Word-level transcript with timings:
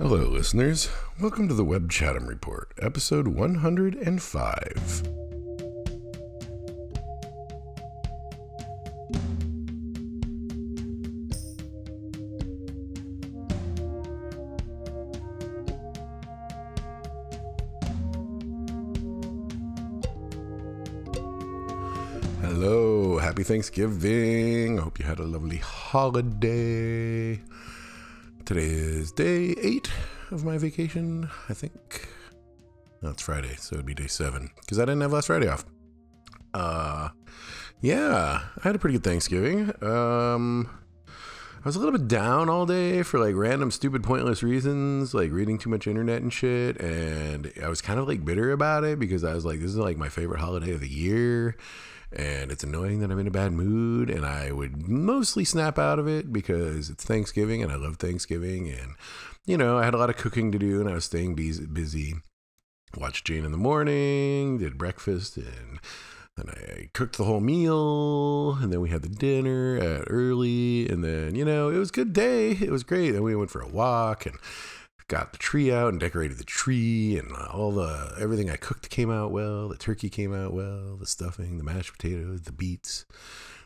Hello, 0.00 0.28
listeners. 0.28 0.88
Welcome 1.20 1.48
to 1.48 1.54
the 1.54 1.64
Webb 1.64 1.90
Chatham 1.90 2.28
Report, 2.28 2.72
episode 2.80 3.26
105. 3.26 5.02
Hello, 22.40 23.18
happy 23.18 23.42
Thanksgiving. 23.42 24.78
I 24.78 24.82
hope 24.82 25.00
you 25.00 25.04
had 25.04 25.18
a 25.18 25.24
lovely 25.24 25.56
holiday. 25.56 27.40
Today 28.48 28.64
is 28.64 29.12
day 29.12 29.54
eight 29.60 29.90
of 30.30 30.42
my 30.42 30.56
vacation, 30.56 31.28
I 31.50 31.52
think. 31.52 32.08
No, 33.02 33.10
it's 33.10 33.20
Friday, 33.20 33.54
so 33.58 33.74
it'd 33.74 33.84
be 33.84 33.92
day 33.92 34.06
seven 34.06 34.50
because 34.60 34.78
I 34.78 34.86
didn't 34.86 35.02
have 35.02 35.12
last 35.12 35.26
Friday 35.26 35.48
off. 35.48 35.66
Uh, 36.54 37.10
yeah, 37.82 38.40
I 38.56 38.60
had 38.62 38.74
a 38.74 38.78
pretty 38.78 38.94
good 38.94 39.04
Thanksgiving. 39.04 39.70
Um, 39.84 40.70
I 41.06 41.68
was 41.68 41.76
a 41.76 41.78
little 41.78 41.92
bit 41.92 42.08
down 42.08 42.48
all 42.48 42.64
day 42.64 43.02
for 43.02 43.20
like 43.20 43.34
random, 43.34 43.70
stupid, 43.70 44.02
pointless 44.02 44.42
reasons, 44.42 45.12
like 45.12 45.30
reading 45.30 45.58
too 45.58 45.68
much 45.68 45.86
internet 45.86 46.22
and 46.22 46.32
shit. 46.32 46.80
And 46.80 47.52
I 47.62 47.68
was 47.68 47.82
kind 47.82 48.00
of 48.00 48.08
like 48.08 48.24
bitter 48.24 48.52
about 48.52 48.82
it 48.82 48.98
because 48.98 49.24
I 49.24 49.34
was 49.34 49.44
like, 49.44 49.60
this 49.60 49.72
is 49.72 49.76
like 49.76 49.98
my 49.98 50.08
favorite 50.08 50.40
holiday 50.40 50.72
of 50.72 50.80
the 50.80 50.88
year. 50.88 51.54
And 52.12 52.50
it's 52.50 52.64
annoying 52.64 53.00
that 53.00 53.10
I'm 53.10 53.18
in 53.18 53.26
a 53.26 53.30
bad 53.30 53.52
mood. 53.52 54.10
And 54.10 54.24
I 54.24 54.52
would 54.52 54.88
mostly 54.88 55.44
snap 55.44 55.78
out 55.78 55.98
of 55.98 56.08
it 56.08 56.32
because 56.32 56.90
it's 56.90 57.04
Thanksgiving 57.04 57.62
and 57.62 57.70
I 57.70 57.76
love 57.76 57.96
Thanksgiving. 57.96 58.68
And, 58.68 58.94
you 59.46 59.58
know, 59.58 59.78
I 59.78 59.84
had 59.84 59.94
a 59.94 59.98
lot 59.98 60.10
of 60.10 60.16
cooking 60.16 60.52
to 60.52 60.58
do 60.58 60.80
and 60.80 60.88
I 60.88 60.94
was 60.94 61.04
staying 61.04 61.34
busy. 61.34 62.14
Watched 62.96 63.26
Jane 63.26 63.44
in 63.44 63.52
the 63.52 63.58
morning, 63.58 64.58
did 64.58 64.78
breakfast, 64.78 65.36
and 65.36 65.78
then 66.38 66.48
I 66.48 66.88
cooked 66.94 67.18
the 67.18 67.24
whole 67.24 67.40
meal, 67.40 68.54
and 68.62 68.72
then 68.72 68.80
we 68.80 68.88
had 68.88 69.02
the 69.02 69.10
dinner 69.10 69.76
at 69.76 70.04
early, 70.08 70.88
and 70.88 71.04
then 71.04 71.34
you 71.34 71.44
know 71.44 71.68
it 71.68 71.76
was 71.76 71.90
a 71.90 71.92
good 71.92 72.14
day. 72.14 72.52
It 72.52 72.70
was 72.70 72.84
great. 72.84 73.10
Then 73.10 73.22
we 73.22 73.36
went 73.36 73.50
for 73.50 73.60
a 73.60 73.68
walk 73.68 74.24
and 74.24 74.36
got 75.08 75.32
the 75.32 75.38
tree 75.38 75.72
out 75.72 75.88
and 75.88 76.00
decorated 76.00 76.38
the 76.38 76.44
tree, 76.44 77.18
and 77.18 77.32
all 77.32 77.72
the 77.72 78.14
everything 78.20 78.50
I 78.50 78.56
cooked 78.56 78.90
came 78.90 79.10
out 79.10 79.32
well. 79.32 79.68
The 79.68 79.76
turkey 79.76 80.08
came 80.10 80.34
out 80.34 80.52
well. 80.52 80.96
The 80.96 81.06
stuffing, 81.06 81.58
the 81.58 81.64
mashed 81.64 81.92
potatoes, 81.92 82.42
the 82.42 82.52
beets, 82.52 83.04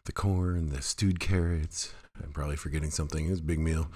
the 0.05 0.13
corn, 0.13 0.71
the 0.71 0.83
stewed 0.83 1.21
carrots. 1.21 1.93
I'm 2.23 2.33
probably 2.33 2.57
forgetting 2.57 2.91
something. 2.91 3.27
It 3.27 3.31
was 3.31 3.41
a 3.41 3.45
big 3.45 3.59
meal. 3.59 3.89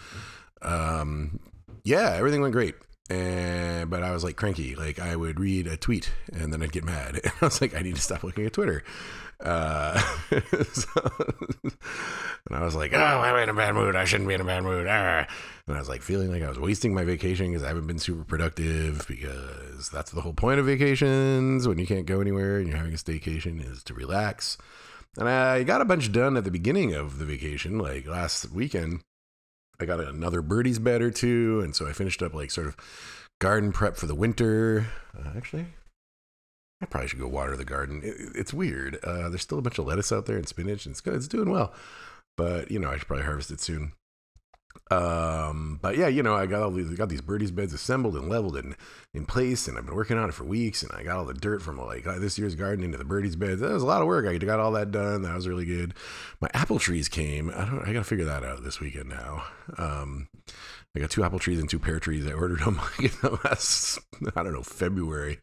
Um, 0.62 1.40
yeah, 1.84 2.12
everything 2.16 2.40
went 2.40 2.52
great 2.52 2.74
and 3.08 3.88
but 3.88 4.02
I 4.02 4.12
was 4.12 4.24
like 4.24 4.36
cranky. 4.36 4.74
Like 4.74 4.98
I 4.98 5.16
would 5.16 5.38
read 5.38 5.66
a 5.66 5.76
tweet 5.76 6.12
and 6.32 6.52
then 6.52 6.62
I'd 6.62 6.72
get 6.72 6.84
mad. 6.84 7.20
And 7.22 7.32
I 7.40 7.44
was 7.44 7.60
like, 7.60 7.74
I 7.74 7.80
need 7.80 7.96
to 7.96 8.02
stop 8.02 8.22
looking 8.22 8.46
at 8.46 8.52
Twitter. 8.52 8.82
Uh, 9.40 9.98
so, 10.72 10.90
and 12.46 12.56
I 12.56 12.64
was 12.64 12.74
like, 12.74 12.92
oh, 12.94 12.98
I'm 12.98 13.36
in 13.42 13.48
a 13.48 13.54
bad 13.54 13.74
mood. 13.74 13.96
I 13.96 14.04
shouldn't 14.04 14.28
be 14.28 14.34
in 14.34 14.40
a 14.40 14.44
bad 14.44 14.62
mood. 14.62 14.86
Ah. 14.88 15.26
And 15.66 15.76
I 15.76 15.78
was 15.78 15.88
like 15.88 16.02
feeling 16.02 16.30
like 16.30 16.42
I 16.42 16.48
was 16.48 16.58
wasting 16.58 16.94
my 16.94 17.04
vacation 17.04 17.48
because 17.48 17.62
I 17.62 17.68
haven't 17.68 17.86
been 17.86 17.98
super 17.98 18.24
productive 18.24 19.04
because 19.08 19.90
that's 19.90 20.12
the 20.12 20.20
whole 20.20 20.32
point 20.32 20.60
of 20.60 20.66
vacations 20.66 21.66
when 21.66 21.78
you 21.78 21.86
can't 21.86 22.06
go 22.06 22.20
anywhere 22.20 22.58
and 22.58 22.68
you're 22.68 22.76
having 22.76 22.94
a 22.94 22.96
staycation 22.96 23.64
is 23.64 23.82
to 23.84 23.94
relax. 23.94 24.58
And 25.18 25.28
I 25.28 25.62
got 25.64 25.80
a 25.80 25.86
bunch 25.86 26.12
done 26.12 26.36
at 26.36 26.44
the 26.44 26.50
beginning 26.50 26.94
of 26.94 27.18
the 27.18 27.24
vacation, 27.24 27.78
like 27.78 28.06
last 28.06 28.50
weekend 28.50 29.00
I 29.78 29.84
got 29.84 30.00
another 30.00 30.42
birdie's 30.42 30.78
bed 30.78 31.02
or 31.02 31.10
two, 31.10 31.60
and 31.62 31.74
so 31.74 31.86
I 31.86 31.92
finished 31.92 32.22
up 32.22 32.34
like 32.34 32.50
sort 32.50 32.66
of 32.66 32.76
garden 33.40 33.72
prep 33.72 33.96
for 33.96 34.06
the 34.06 34.14
winter. 34.14 34.86
Uh, 35.16 35.30
actually, 35.36 35.66
I 36.80 36.86
probably 36.86 37.08
should 37.08 37.20
go 37.20 37.28
water 37.28 37.56
the 37.56 37.64
garden. 37.64 38.02
It, 38.04 38.14
it's 38.34 38.52
weird. 38.52 38.98
Uh, 39.02 39.28
there's 39.28 39.42
still 39.42 39.58
a 39.58 39.62
bunch 39.62 39.78
of 39.78 39.86
lettuce 39.86 40.12
out 40.12 40.26
there 40.26 40.36
and 40.36 40.46
spinach, 40.46 40.86
and 40.86 40.92
it's 40.92 41.00
good. 41.00 41.14
It's 41.14 41.28
doing 41.28 41.50
well, 41.50 41.72
but 42.36 42.70
you 42.70 42.78
know 42.78 42.90
I 42.90 42.98
should 42.98 43.06
probably 43.06 43.24
harvest 43.24 43.50
it 43.50 43.60
soon. 43.60 43.92
Um, 44.90 45.78
but 45.82 45.96
yeah, 45.96 46.08
you 46.08 46.22
know, 46.22 46.34
I 46.34 46.46
got 46.46 46.62
all 46.62 46.70
these, 46.70 46.90
got 46.90 47.08
these 47.08 47.20
birdies 47.20 47.50
beds 47.50 47.72
assembled 47.72 48.14
and 48.14 48.28
leveled 48.28 48.56
and 48.56 48.76
in 49.14 49.26
place, 49.26 49.66
and 49.66 49.76
I've 49.76 49.86
been 49.86 49.94
working 49.94 50.18
on 50.18 50.28
it 50.28 50.34
for 50.34 50.44
weeks. 50.44 50.82
And 50.82 50.92
I 50.92 51.02
got 51.02 51.16
all 51.16 51.24
the 51.24 51.34
dirt 51.34 51.62
from 51.62 51.78
like 51.78 52.06
uh, 52.06 52.18
this 52.18 52.38
year's 52.38 52.54
garden 52.54 52.84
into 52.84 52.98
the 52.98 53.04
birdies 53.04 53.36
beds. 53.36 53.60
That 53.60 53.72
was 53.72 53.82
a 53.82 53.86
lot 53.86 54.02
of 54.02 54.06
work. 54.06 54.26
I 54.26 54.36
got 54.38 54.60
all 54.60 54.72
that 54.72 54.90
done. 54.90 55.22
That 55.22 55.34
was 55.34 55.48
really 55.48 55.64
good. 55.64 55.94
My 56.40 56.48
apple 56.54 56.78
trees 56.78 57.08
came. 57.08 57.50
I 57.50 57.64
don't. 57.64 57.82
I 57.82 57.92
got 57.92 58.00
to 58.00 58.04
figure 58.04 58.26
that 58.26 58.44
out 58.44 58.62
this 58.62 58.80
weekend 58.80 59.08
now. 59.08 59.44
Um, 59.78 60.28
I 60.94 61.00
got 61.00 61.10
two 61.10 61.24
apple 61.24 61.38
trees 61.38 61.58
and 61.58 61.68
two 61.68 61.78
pear 61.78 61.98
trees. 61.98 62.26
I 62.26 62.32
ordered 62.32 62.60
them 62.60 62.76
like 62.76 63.12
in 63.12 63.18
the 63.22 63.38
last, 63.44 63.98
I 64.34 64.42
don't 64.42 64.52
know, 64.52 64.62
February 64.62 65.40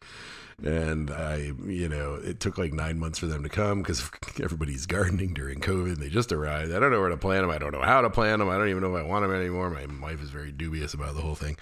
and 0.62 1.10
I, 1.10 1.52
you 1.66 1.88
know, 1.88 2.14
it 2.14 2.40
took 2.40 2.58
like 2.58 2.72
nine 2.72 2.98
months 2.98 3.18
for 3.18 3.26
them 3.26 3.42
to 3.42 3.48
come 3.48 3.82
because 3.82 4.10
everybody's 4.42 4.86
gardening 4.86 5.34
during 5.34 5.60
COVID. 5.60 5.96
They 5.96 6.08
just 6.08 6.32
arrived. 6.32 6.72
I 6.72 6.78
don't 6.78 6.90
know 6.90 7.00
where 7.00 7.10
to 7.10 7.16
plant 7.16 7.42
them. 7.42 7.50
I 7.50 7.58
don't 7.58 7.72
know 7.72 7.82
how 7.82 8.00
to 8.00 8.10
plant 8.10 8.38
them. 8.38 8.48
I 8.48 8.58
don't 8.58 8.68
even 8.68 8.82
know 8.82 8.94
if 8.94 9.04
I 9.04 9.06
want 9.06 9.24
them 9.24 9.34
anymore. 9.34 9.70
My 9.70 9.86
wife 10.00 10.22
is 10.22 10.30
very 10.30 10.52
dubious 10.52 10.94
about 10.94 11.14
the 11.14 11.22
whole 11.22 11.34
thing, 11.34 11.56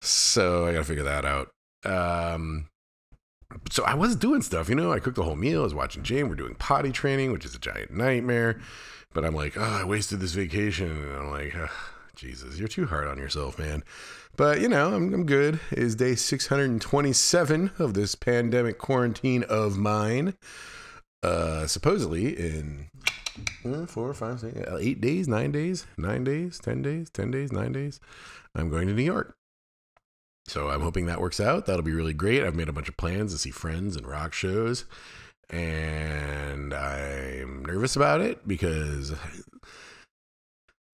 so 0.00 0.66
I 0.66 0.72
got 0.72 0.78
to 0.78 0.84
figure 0.84 1.04
that 1.04 1.24
out. 1.24 1.50
Um, 1.84 2.68
so 3.70 3.84
I 3.84 3.94
was 3.94 4.16
doing 4.16 4.42
stuff, 4.42 4.68
you 4.68 4.74
know. 4.74 4.92
I 4.92 5.00
cooked 5.00 5.16
the 5.16 5.22
whole 5.22 5.36
meal. 5.36 5.60
I 5.60 5.64
was 5.64 5.74
watching 5.74 6.02
Jane. 6.02 6.28
We're 6.28 6.34
doing 6.34 6.54
potty 6.54 6.92
training, 6.92 7.32
which 7.32 7.44
is 7.44 7.54
a 7.54 7.58
giant 7.58 7.92
nightmare. 7.92 8.60
But 9.14 9.24
I'm 9.24 9.34
like, 9.34 9.56
oh, 9.56 9.62
I 9.62 9.84
wasted 9.84 10.20
this 10.20 10.34
vacation, 10.34 10.90
and 10.90 11.16
I'm 11.16 11.30
like, 11.30 11.54
oh, 11.56 11.68
Jesus, 12.14 12.58
you're 12.58 12.68
too 12.68 12.86
hard 12.86 13.08
on 13.08 13.16
yourself, 13.16 13.58
man. 13.58 13.82
But, 14.38 14.60
you 14.60 14.68
know, 14.68 14.94
I'm, 14.94 15.12
I'm 15.12 15.26
good. 15.26 15.58
It 15.72 15.78
is 15.78 15.96
day 15.96 16.14
627 16.14 17.72
of 17.80 17.94
this 17.94 18.14
pandemic 18.14 18.78
quarantine 18.78 19.42
of 19.42 19.76
mine. 19.76 20.34
Uh, 21.24 21.66
supposedly 21.66 22.38
in 22.38 22.88
four, 23.88 24.14
five, 24.14 24.38
six, 24.38 24.56
eight 24.78 25.00
days, 25.00 25.26
nine 25.26 25.50
days, 25.50 25.86
nine 25.96 26.22
days, 26.22 26.60
10 26.60 26.82
days, 26.82 27.10
10 27.10 27.32
days, 27.32 27.50
nine 27.50 27.72
days, 27.72 27.98
I'm 28.54 28.70
going 28.70 28.86
to 28.86 28.94
New 28.94 29.02
York. 29.02 29.36
So 30.46 30.68
I'm 30.68 30.82
hoping 30.82 31.06
that 31.06 31.20
works 31.20 31.40
out. 31.40 31.66
That'll 31.66 31.82
be 31.82 31.92
really 31.92 32.14
great. 32.14 32.44
I've 32.44 32.54
made 32.54 32.68
a 32.68 32.72
bunch 32.72 32.88
of 32.88 32.96
plans 32.96 33.32
to 33.32 33.38
see 33.38 33.50
friends 33.50 33.96
and 33.96 34.06
rock 34.06 34.32
shows. 34.32 34.84
And 35.50 36.72
I'm 36.72 37.64
nervous 37.64 37.96
about 37.96 38.20
it 38.20 38.46
because 38.46 39.14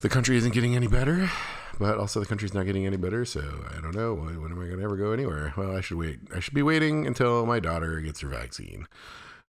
the 0.01 0.09
country 0.09 0.39
isn't 0.39 0.55
getting 0.55 0.75
any 0.75 0.87
better 0.87 1.31
but 1.79 1.99
also 1.99 2.21
the 2.21 2.27
country's 2.27 2.55
not 2.55 2.67
getting 2.67 2.87
any 2.87 2.97
better. 2.97 3.25
So 3.25 3.41
I 3.77 3.81
don't 3.81 3.95
know. 3.95 4.15
When, 4.15 4.35
am 4.35 4.61
I 4.61 4.67
going 4.67 4.79
to 4.79 4.85
ever 4.85 4.97
go 4.97 5.13
anywhere? 5.13 5.53
Well, 5.57 5.77
I 5.77 5.81
should 5.81 5.99
wait. 5.99 6.21
I 6.35 6.41
should 6.41 6.55
be 6.55 6.63
waiting 6.63 7.07
until 7.07 7.47
my 7.47 7.61
daughter 7.61 8.01
gets 8.01 8.21
her 8.21 8.29
vaccine. 8.29 8.87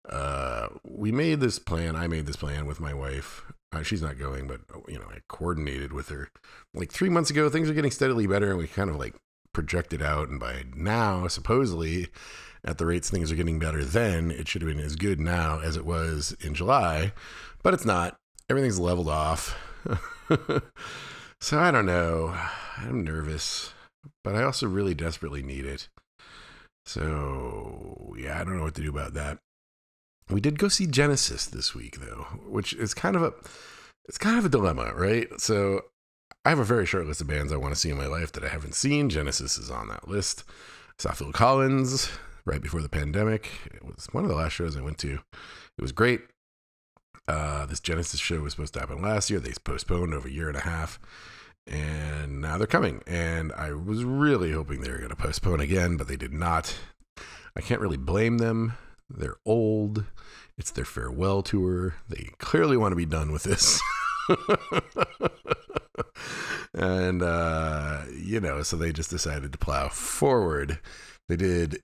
Uh, 0.08 0.68
we 0.84 1.10
made 1.10 1.40
this 1.40 1.58
plan. 1.58 1.96
I 1.96 2.06
made 2.06 2.26
this 2.26 2.36
plan 2.36 2.66
with 2.66 2.80
my 2.80 2.94
wife. 2.94 3.42
Uh, 3.72 3.82
she's 3.82 4.02
not 4.02 4.18
going, 4.18 4.46
but 4.46 4.60
you 4.88 4.98
know, 4.98 5.06
I 5.10 5.18
coordinated 5.28 5.92
with 5.92 6.08
her 6.08 6.28
like 6.74 6.92
three 6.92 7.08
months 7.08 7.30
ago. 7.30 7.48
Things 7.48 7.68
are 7.68 7.74
getting 7.74 7.90
steadily 7.90 8.26
better, 8.26 8.50
and 8.50 8.58
we 8.58 8.68
kind 8.68 8.90
of 8.90 8.96
like 8.96 9.14
projected 9.52 10.02
out. 10.02 10.28
And 10.28 10.38
by 10.38 10.64
now, 10.74 11.26
supposedly, 11.26 12.08
at 12.64 12.78
the 12.78 12.86
rates 12.86 13.10
things 13.10 13.32
are 13.32 13.36
getting 13.36 13.58
better, 13.58 13.84
then 13.84 14.30
it 14.30 14.48
should 14.48 14.62
have 14.62 14.70
been 14.70 14.84
as 14.84 14.96
good 14.96 15.20
now 15.20 15.60
as 15.60 15.76
it 15.76 15.84
was 15.84 16.36
in 16.40 16.54
July, 16.54 17.12
but 17.62 17.74
it's 17.74 17.84
not. 17.84 18.16
Everything's 18.48 18.78
leveled 18.78 19.08
off. 19.08 19.58
So 21.40 21.58
I 21.58 21.70
don't 21.70 21.86
know. 21.86 22.34
I'm 22.78 23.04
nervous, 23.04 23.72
but 24.24 24.34
I 24.34 24.42
also 24.42 24.66
really 24.66 24.94
desperately 24.94 25.42
need 25.42 25.64
it. 25.64 25.88
So 26.84 28.14
yeah, 28.18 28.40
I 28.40 28.44
don't 28.44 28.56
know 28.56 28.64
what 28.64 28.74
to 28.76 28.82
do 28.82 28.90
about 28.90 29.14
that. 29.14 29.38
We 30.28 30.40
did 30.40 30.58
go 30.58 30.68
see 30.68 30.86
Genesis 30.86 31.46
this 31.46 31.74
week 31.74 32.00
though, 32.00 32.26
which 32.48 32.72
is 32.72 32.94
kind 32.94 33.16
of 33.16 33.22
a 33.22 33.32
it's 34.08 34.18
kind 34.18 34.38
of 34.38 34.44
a 34.44 34.48
dilemma, 34.48 34.92
right? 34.94 35.28
So 35.38 35.82
I 36.44 36.50
have 36.50 36.58
a 36.58 36.64
very 36.64 36.86
short 36.86 37.06
list 37.06 37.20
of 37.20 37.26
bands 37.26 37.52
I 37.52 37.56
want 37.56 37.74
to 37.74 37.80
see 37.80 37.90
in 37.90 37.98
my 37.98 38.06
life 38.06 38.32
that 38.32 38.44
I 38.44 38.48
haven't 38.48 38.74
seen. 38.74 39.10
Genesis 39.10 39.58
is 39.58 39.70
on 39.70 39.88
that 39.88 40.08
list. 40.08 40.44
I 40.48 41.02
saw 41.02 41.12
Phil 41.12 41.32
Collins 41.32 42.08
right 42.44 42.62
before 42.62 42.82
the 42.82 42.88
pandemic. 42.88 43.50
It 43.66 43.84
was 43.84 44.08
one 44.12 44.24
of 44.24 44.30
the 44.30 44.36
last 44.36 44.52
shows 44.52 44.76
I 44.76 44.80
went 44.80 44.98
to. 44.98 45.18
It 45.78 45.82
was 45.82 45.92
great. 45.92 46.20
Uh, 47.28 47.66
this 47.66 47.80
Genesis 47.80 48.20
show 48.20 48.40
was 48.40 48.52
supposed 48.52 48.74
to 48.74 48.80
happen 48.80 49.02
last 49.02 49.30
year. 49.30 49.40
They 49.40 49.52
postponed 49.64 50.14
over 50.14 50.28
a 50.28 50.30
year 50.30 50.48
and 50.48 50.56
a 50.56 50.60
half, 50.60 51.00
and 51.66 52.40
now 52.40 52.58
they're 52.58 52.66
coming. 52.66 53.02
And 53.06 53.52
I 53.52 53.72
was 53.72 54.04
really 54.04 54.52
hoping 54.52 54.80
they 54.80 54.90
were 54.90 54.98
going 54.98 55.10
to 55.10 55.16
postpone 55.16 55.60
again, 55.60 55.96
but 55.96 56.08
they 56.08 56.16
did 56.16 56.32
not. 56.32 56.76
I 57.56 57.60
can't 57.60 57.80
really 57.80 57.96
blame 57.96 58.38
them. 58.38 58.74
They're 59.08 59.36
old. 59.44 60.04
It's 60.58 60.70
their 60.70 60.84
farewell 60.84 61.42
tour. 61.42 61.96
They 62.08 62.30
clearly 62.38 62.76
want 62.76 62.92
to 62.92 62.96
be 62.96 63.06
done 63.06 63.32
with 63.32 63.42
this. 63.42 63.80
and 66.74 67.22
uh, 67.22 68.02
you 68.14 68.40
know, 68.40 68.62
so 68.62 68.76
they 68.76 68.92
just 68.92 69.10
decided 69.10 69.52
to 69.52 69.58
plow 69.58 69.88
forward. 69.88 70.78
They 71.28 71.36
did 71.36 71.82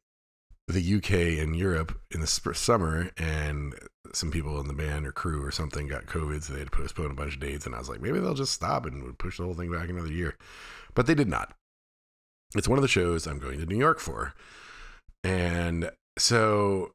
the 0.68 0.96
UK 0.96 1.42
and 1.42 1.56
Europe 1.56 1.98
in 2.10 2.20
the 2.20 2.26
summer, 2.26 3.10
and 3.16 3.74
some 4.14 4.30
people 4.30 4.60
in 4.60 4.68
the 4.68 4.74
band 4.74 5.06
or 5.06 5.12
crew 5.12 5.44
or 5.44 5.50
something 5.50 5.86
got 5.86 6.06
COVID, 6.06 6.42
so 6.42 6.52
they 6.52 6.60
had 6.60 6.70
to 6.70 6.76
postpone 6.76 7.10
a 7.10 7.14
bunch 7.14 7.34
of 7.34 7.40
dates. 7.40 7.66
And 7.66 7.74
I 7.74 7.78
was 7.78 7.88
like, 7.88 8.00
maybe 8.00 8.18
they'll 8.20 8.34
just 8.34 8.52
stop 8.52 8.86
and 8.86 9.02
would 9.02 9.18
push 9.18 9.38
the 9.38 9.44
whole 9.44 9.54
thing 9.54 9.72
back 9.72 9.88
another 9.88 10.12
year, 10.12 10.36
but 10.94 11.06
they 11.06 11.14
did 11.14 11.28
not. 11.28 11.54
it's 12.54 12.68
one 12.68 12.78
of 12.78 12.82
the 12.82 12.88
shows 12.88 13.26
I'm 13.26 13.38
going 13.38 13.58
to 13.58 13.66
New 13.66 13.78
York 13.78 13.98
for. 13.98 14.34
And 15.24 15.90
so 16.18 16.92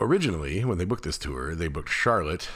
originally, 0.00 0.64
when 0.64 0.78
they 0.78 0.84
booked 0.84 1.04
this 1.04 1.18
tour, 1.18 1.54
they 1.54 1.68
booked 1.68 1.90
Charlotte 1.90 2.48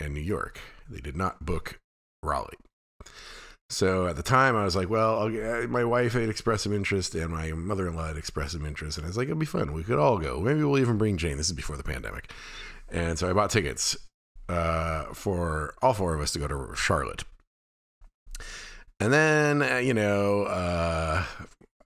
and 0.00 0.14
New 0.14 0.20
York. 0.20 0.60
They 0.88 1.00
did 1.00 1.16
not 1.16 1.44
book 1.44 1.78
Raleigh. 2.22 2.58
So 3.74 4.06
at 4.06 4.14
the 4.14 4.22
time, 4.22 4.54
I 4.54 4.64
was 4.64 4.76
like, 4.76 4.88
well, 4.88 5.18
I'll, 5.18 5.66
my 5.66 5.84
wife 5.84 6.12
had 6.12 6.28
expressed 6.28 6.62
some 6.62 6.72
interest 6.72 7.14
and 7.16 7.30
my 7.30 7.52
mother 7.52 7.88
in 7.88 7.96
law 7.96 8.06
had 8.06 8.16
expressed 8.16 8.52
some 8.52 8.64
interest. 8.64 8.98
And 8.98 9.04
I 9.04 9.08
was 9.08 9.16
like, 9.16 9.26
it'll 9.26 9.36
be 9.36 9.46
fun. 9.46 9.72
We 9.72 9.82
could 9.82 9.98
all 9.98 10.18
go. 10.18 10.40
Maybe 10.40 10.62
we'll 10.62 10.78
even 10.78 10.96
bring 10.96 11.16
Jane. 11.16 11.36
This 11.36 11.48
is 11.48 11.52
before 11.52 11.76
the 11.76 11.82
pandemic. 11.82 12.30
And 12.88 13.18
so 13.18 13.28
I 13.28 13.32
bought 13.32 13.50
tickets 13.50 13.96
uh, 14.48 15.06
for 15.12 15.74
all 15.82 15.92
four 15.92 16.14
of 16.14 16.20
us 16.20 16.32
to 16.32 16.38
go 16.38 16.46
to 16.46 16.76
Charlotte. 16.76 17.24
And 19.00 19.12
then, 19.12 19.62
uh, 19.62 19.78
you 19.78 19.92
know, 19.92 20.44
uh, 20.44 21.24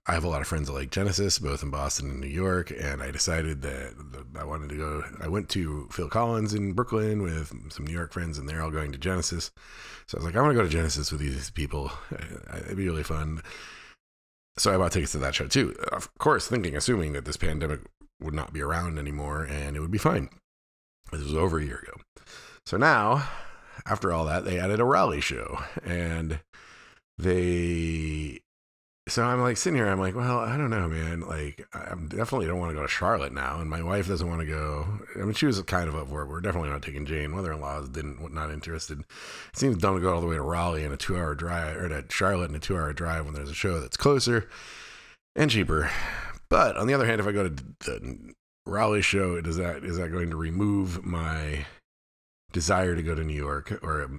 I 0.09 0.13
have 0.13 0.23
a 0.23 0.27
lot 0.27 0.41
of 0.41 0.47
friends 0.47 0.65
that 0.67 0.73
like 0.73 0.89
Genesis, 0.89 1.37
both 1.37 1.61
in 1.61 1.69
Boston 1.69 2.09
and 2.09 2.19
New 2.19 2.25
York, 2.25 2.71
and 2.71 3.03
I 3.03 3.11
decided 3.11 3.61
that 3.61 3.93
I 4.35 4.43
wanted 4.43 4.69
to 4.69 4.75
go. 4.75 5.03
I 5.21 5.27
went 5.27 5.49
to 5.49 5.87
Phil 5.91 6.09
Collins 6.09 6.55
in 6.55 6.73
Brooklyn 6.73 7.21
with 7.21 7.53
some 7.71 7.85
New 7.85 7.93
York 7.93 8.11
friends, 8.11 8.39
and 8.39 8.49
they're 8.49 8.63
all 8.63 8.71
going 8.71 8.91
to 8.91 8.97
Genesis. 8.97 9.51
So 10.07 10.17
I 10.17 10.19
was 10.19 10.25
like, 10.25 10.35
I 10.35 10.41
want 10.41 10.53
to 10.53 10.57
go 10.57 10.63
to 10.63 10.67
Genesis 10.69 11.11
with 11.11 11.21
these 11.21 11.51
people. 11.51 11.91
It'd 12.55 12.75
be 12.75 12.87
really 12.87 13.03
fun. 13.03 13.43
So 14.57 14.73
I 14.73 14.77
bought 14.77 14.93
tickets 14.93 15.11
to 15.11 15.19
that 15.19 15.35
show 15.35 15.45
too. 15.45 15.75
Of 15.91 16.11
course, 16.17 16.47
thinking, 16.47 16.75
assuming 16.75 17.13
that 17.13 17.25
this 17.25 17.37
pandemic 17.37 17.81
would 18.19 18.33
not 18.33 18.51
be 18.51 18.63
around 18.63 18.97
anymore 18.97 19.43
and 19.43 19.77
it 19.77 19.79
would 19.79 19.91
be 19.91 19.99
fine. 19.99 20.29
This 21.11 21.21
was 21.21 21.35
over 21.35 21.59
a 21.59 21.63
year 21.63 21.83
ago. 21.83 22.01
So 22.65 22.77
now, 22.77 23.29
after 23.85 24.11
all 24.11 24.25
that, 24.25 24.43
they 24.43 24.59
added 24.59 24.79
a 24.79 24.85
Raleigh 24.85 25.21
show, 25.21 25.59
and 25.85 26.39
they 27.19 28.41
so 29.09 29.23
I'm 29.23 29.41
like 29.41 29.57
sitting 29.57 29.77
here, 29.77 29.87
I'm 29.87 29.99
like, 29.99 30.15
well, 30.15 30.39
I 30.39 30.55
don't 30.55 30.69
know, 30.69 30.87
man. 30.87 31.21
Like, 31.21 31.67
I 31.73 31.95
definitely 32.07 32.47
don't 32.47 32.59
want 32.59 32.71
to 32.71 32.75
go 32.75 32.81
to 32.81 32.87
Charlotte 32.87 33.33
now, 33.33 33.59
and 33.59 33.69
my 33.69 33.83
wife 33.83 34.07
doesn't 34.07 34.27
want 34.27 34.41
to 34.41 34.47
go. 34.47 34.87
I 35.15 35.19
mean, 35.19 35.33
she 35.33 35.45
was 35.45 35.61
kind 35.63 35.89
of 35.89 35.95
up 35.95 36.09
for 36.09 36.21
it. 36.21 36.27
We're 36.27 36.41
definitely 36.41 36.69
not 36.69 36.81
taking 36.81 37.05
Jane. 37.05 37.31
Mother-in-law 37.31 37.87
didn't 37.87 38.33
not 38.33 38.51
interested. 38.51 39.01
It 39.01 39.05
seems 39.53 39.77
dumb 39.77 39.95
to 39.95 40.01
go 40.01 40.13
all 40.13 40.21
the 40.21 40.27
way 40.27 40.35
to 40.35 40.41
Raleigh 40.41 40.83
in 40.83 40.93
a 40.93 40.97
two-hour 40.97 41.35
drive, 41.35 41.77
or 41.77 41.89
to 41.89 42.05
Charlotte 42.09 42.49
in 42.49 42.55
a 42.55 42.59
two-hour 42.59 42.93
drive 42.93 43.25
when 43.25 43.33
there's 43.33 43.51
a 43.51 43.55
show 43.55 43.79
that's 43.79 43.97
closer 43.97 44.47
and 45.35 45.51
cheaper. 45.51 45.91
But 46.49 46.77
on 46.77 46.87
the 46.87 46.93
other 46.93 47.05
hand, 47.05 47.19
if 47.19 47.27
I 47.27 47.31
go 47.31 47.49
to 47.49 47.63
the 47.79 48.33
Raleigh 48.65 49.01
show, 49.01 49.41
does 49.41 49.57
that 49.57 49.83
is 49.83 49.97
that 49.97 50.11
going 50.11 50.29
to 50.29 50.35
remove 50.35 51.05
my 51.05 51.65
desire 52.51 52.95
to 52.95 53.03
go 53.03 53.15
to 53.15 53.23
New 53.23 53.35
York 53.35 53.71
or 53.83 54.09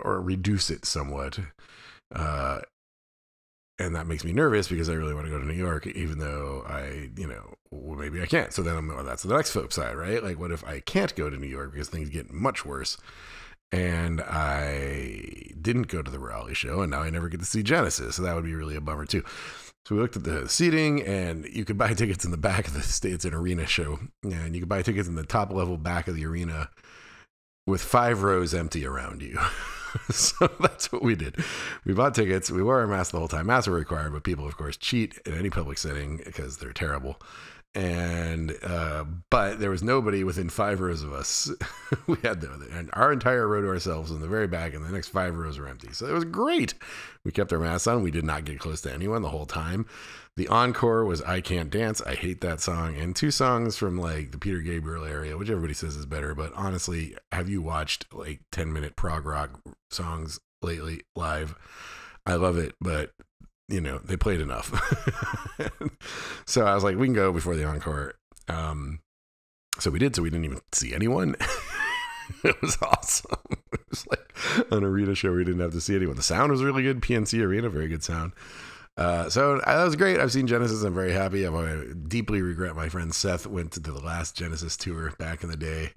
or 0.00 0.20
reduce 0.20 0.70
it 0.70 0.84
somewhat? 0.84 1.38
Uh, 2.14 2.60
and 3.78 3.94
that 3.96 4.06
makes 4.06 4.24
me 4.24 4.32
nervous 4.32 4.68
because 4.68 4.88
I 4.88 4.94
really 4.94 5.14
want 5.14 5.26
to 5.26 5.32
go 5.32 5.38
to 5.38 5.46
New 5.46 5.52
York, 5.52 5.86
even 5.86 6.18
though 6.18 6.64
I, 6.66 7.10
you 7.16 7.26
know, 7.26 7.54
well, 7.70 7.98
maybe 7.98 8.22
I 8.22 8.26
can't. 8.26 8.52
So 8.52 8.62
then 8.62 8.76
I'm, 8.76 8.88
well, 8.88 9.02
that's 9.02 9.24
the 9.24 9.34
next 9.34 9.50
flip 9.50 9.72
side, 9.72 9.96
right? 9.96 10.22
Like, 10.22 10.38
what 10.38 10.52
if 10.52 10.64
I 10.64 10.80
can't 10.80 11.14
go 11.16 11.28
to 11.28 11.36
New 11.36 11.48
York 11.48 11.72
because 11.72 11.88
things 11.88 12.08
get 12.08 12.32
much 12.32 12.64
worse? 12.64 12.96
And 13.72 14.20
I 14.20 15.50
didn't 15.60 15.88
go 15.88 16.02
to 16.02 16.10
the 16.10 16.20
Raleigh 16.20 16.54
show, 16.54 16.82
and 16.82 16.92
now 16.92 17.00
I 17.00 17.10
never 17.10 17.28
get 17.28 17.40
to 17.40 17.46
see 17.46 17.64
Genesis. 17.64 18.14
So 18.14 18.22
that 18.22 18.34
would 18.36 18.44
be 18.44 18.54
really 18.54 18.76
a 18.76 18.80
bummer 18.80 19.06
too. 19.06 19.24
So 19.86 19.96
we 19.96 20.00
looked 20.00 20.16
at 20.16 20.22
the 20.22 20.48
seating, 20.48 21.02
and 21.02 21.44
you 21.46 21.64
could 21.64 21.76
buy 21.76 21.92
tickets 21.94 22.24
in 22.24 22.30
the 22.30 22.36
back 22.36 22.68
of 22.68 22.74
the 22.74 22.82
States 22.82 23.24
an 23.24 23.34
arena 23.34 23.66
show, 23.66 23.98
and 24.22 24.54
you 24.54 24.60
could 24.60 24.68
buy 24.68 24.82
tickets 24.82 25.08
in 25.08 25.16
the 25.16 25.24
top 25.24 25.52
level 25.52 25.76
back 25.76 26.06
of 26.06 26.14
the 26.14 26.26
arena 26.26 26.70
with 27.66 27.82
five 27.82 28.22
rows 28.22 28.54
empty 28.54 28.86
around 28.86 29.22
you. 29.22 29.38
so 30.10 30.48
that's 30.60 30.92
what 30.92 31.02
we 31.02 31.14
did. 31.14 31.36
We 31.84 31.94
bought 31.94 32.14
tickets. 32.14 32.50
We 32.50 32.62
wore 32.62 32.80
our 32.80 32.86
masks 32.86 33.12
the 33.12 33.18
whole 33.18 33.28
time. 33.28 33.46
Masks 33.46 33.68
were 33.68 33.74
required, 33.74 34.12
but 34.12 34.22
people, 34.24 34.46
of 34.46 34.56
course, 34.56 34.76
cheat 34.76 35.18
in 35.26 35.34
any 35.34 35.50
public 35.50 35.78
setting 35.78 36.20
because 36.24 36.58
they're 36.58 36.72
terrible. 36.72 37.20
And 37.74 38.56
uh, 38.62 39.04
but 39.30 39.58
there 39.58 39.70
was 39.70 39.82
nobody 39.82 40.22
within 40.22 40.48
five 40.48 40.80
rows 40.80 41.02
of 41.02 41.12
us. 41.12 41.50
we 42.06 42.16
had 42.22 42.40
the, 42.40 42.68
and 42.72 42.88
our 42.92 43.12
entire 43.12 43.48
row 43.48 43.62
to 43.62 43.68
ourselves 43.68 44.12
in 44.12 44.20
the 44.20 44.28
very 44.28 44.46
back, 44.46 44.74
and 44.74 44.84
the 44.84 44.92
next 44.92 45.08
five 45.08 45.36
rows 45.36 45.58
were 45.58 45.66
empty. 45.66 45.92
So 45.92 46.06
it 46.06 46.12
was 46.12 46.24
great. 46.24 46.74
We 47.24 47.32
kept 47.32 47.52
our 47.52 47.58
masks 47.58 47.88
on. 47.88 48.02
We 48.02 48.12
did 48.12 48.24
not 48.24 48.44
get 48.44 48.60
close 48.60 48.80
to 48.82 48.92
anyone 48.92 49.22
the 49.22 49.30
whole 49.30 49.46
time. 49.46 49.86
The 50.36 50.48
encore 50.48 51.04
was 51.04 51.22
I 51.22 51.40
Can't 51.40 51.70
Dance. 51.70 52.00
I 52.02 52.14
hate 52.14 52.40
that 52.40 52.60
song. 52.60 52.96
And 52.96 53.14
two 53.14 53.30
songs 53.30 53.76
from 53.76 53.98
like 53.98 54.32
the 54.32 54.38
Peter 54.38 54.58
Gabriel 54.58 55.04
area, 55.04 55.36
which 55.36 55.50
everybody 55.50 55.74
says 55.74 55.96
is 55.96 56.06
better. 56.06 56.34
But 56.34 56.52
honestly, 56.54 57.16
have 57.30 57.48
you 57.48 57.62
watched 57.62 58.12
like 58.12 58.40
10 58.50 58.72
minute 58.72 58.96
prog 58.96 59.26
rock 59.26 59.60
songs 59.90 60.40
lately 60.60 61.02
live? 61.14 61.54
I 62.26 62.34
love 62.34 62.56
it, 62.56 62.74
but 62.80 63.12
you 63.68 63.80
know, 63.80 63.98
they 63.98 64.16
played 64.16 64.40
enough. 64.40 64.70
so 66.46 66.66
I 66.66 66.74
was 66.74 66.84
like, 66.84 66.96
we 66.96 67.06
can 67.06 67.14
go 67.14 67.32
before 67.32 67.56
the 67.56 67.64
encore. 67.64 68.14
Um, 68.48 69.00
so 69.78 69.90
we 69.90 69.98
did. 69.98 70.14
So 70.14 70.22
we 70.22 70.30
didn't 70.30 70.44
even 70.44 70.60
see 70.72 70.94
anyone. 70.94 71.36
it 72.44 72.60
was 72.60 72.78
awesome. 72.82 73.38
It 73.72 73.90
was 73.90 74.06
like 74.08 74.72
an 74.72 74.82
arena 74.82 75.14
show 75.14 75.28
where 75.28 75.38
we 75.38 75.44
didn't 75.44 75.60
have 75.60 75.72
to 75.72 75.80
see 75.80 75.94
anyone. 75.94 76.16
The 76.16 76.22
sound 76.22 76.50
was 76.50 76.64
really 76.64 76.82
good. 76.82 77.00
PNC 77.00 77.40
Arena, 77.40 77.68
very 77.68 77.86
good 77.86 78.02
sound. 78.02 78.32
Uh, 78.96 79.28
so 79.28 79.60
that 79.64 79.84
was 79.84 79.94
great. 79.94 80.18
I've 80.18 80.32
seen 80.32 80.46
Genesis. 80.46 80.82
I'm 80.82 80.94
very 80.94 81.12
happy. 81.12 81.46
I 81.46 81.84
deeply 82.08 82.40
regret 82.42 82.74
my 82.74 82.88
friend 82.88 83.14
Seth 83.14 83.46
went 83.46 83.72
to 83.72 83.80
the 83.80 83.92
last 83.92 84.36
Genesis 84.36 84.76
tour 84.76 85.12
back 85.18 85.42
in 85.42 85.50
the 85.50 85.56
day, 85.56 85.92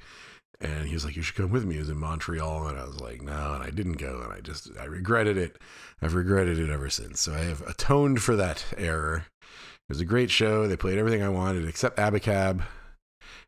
and 0.59 0.88
he 0.88 0.94
was 0.94 1.06
like, 1.06 1.15
"You 1.15 1.21
should 1.21 1.36
come 1.36 1.51
with 1.51 1.65
me." 1.65 1.75
He 1.75 1.80
was 1.80 1.89
in 1.89 1.98
Montreal, 1.98 2.68
and 2.68 2.77
I 2.77 2.86
was 2.86 3.00
like, 3.00 3.21
"No," 3.21 3.54
and 3.54 3.63
I 3.63 3.69
didn't 3.69 3.94
go, 3.98 4.21
and 4.24 4.33
I 4.33 4.39
just 4.42 4.69
I 4.80 4.86
regretted 4.86 5.38
it. 5.38 5.57
I've 6.01 6.15
regretted 6.15 6.59
it 6.59 6.69
ever 6.69 6.89
since. 6.89 7.21
So 7.21 7.33
I 7.33 7.39
have 7.39 7.62
atoned 7.62 8.21
for 8.21 8.36
that 8.36 8.65
error. 8.77 9.25
It 9.42 9.94
was 9.94 10.01
a 10.01 10.06
great 10.06 10.31
show. 10.31 10.68
They 10.68 10.75
played 10.75 10.98
everything 10.98 11.24
I 11.24 11.30
wanted 11.30 11.68
except 11.68 11.98
Abacab 11.98 12.63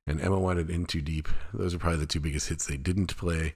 and 0.07 0.21
Emma 0.21 0.39
wanted 0.39 0.69
In 0.69 0.85
Too 0.85 1.01
Deep. 1.01 1.27
Those 1.53 1.73
are 1.73 1.79
probably 1.79 1.99
the 1.99 2.05
two 2.05 2.19
biggest 2.19 2.49
hits 2.49 2.65
they 2.65 2.77
didn't 2.77 3.15
play. 3.17 3.55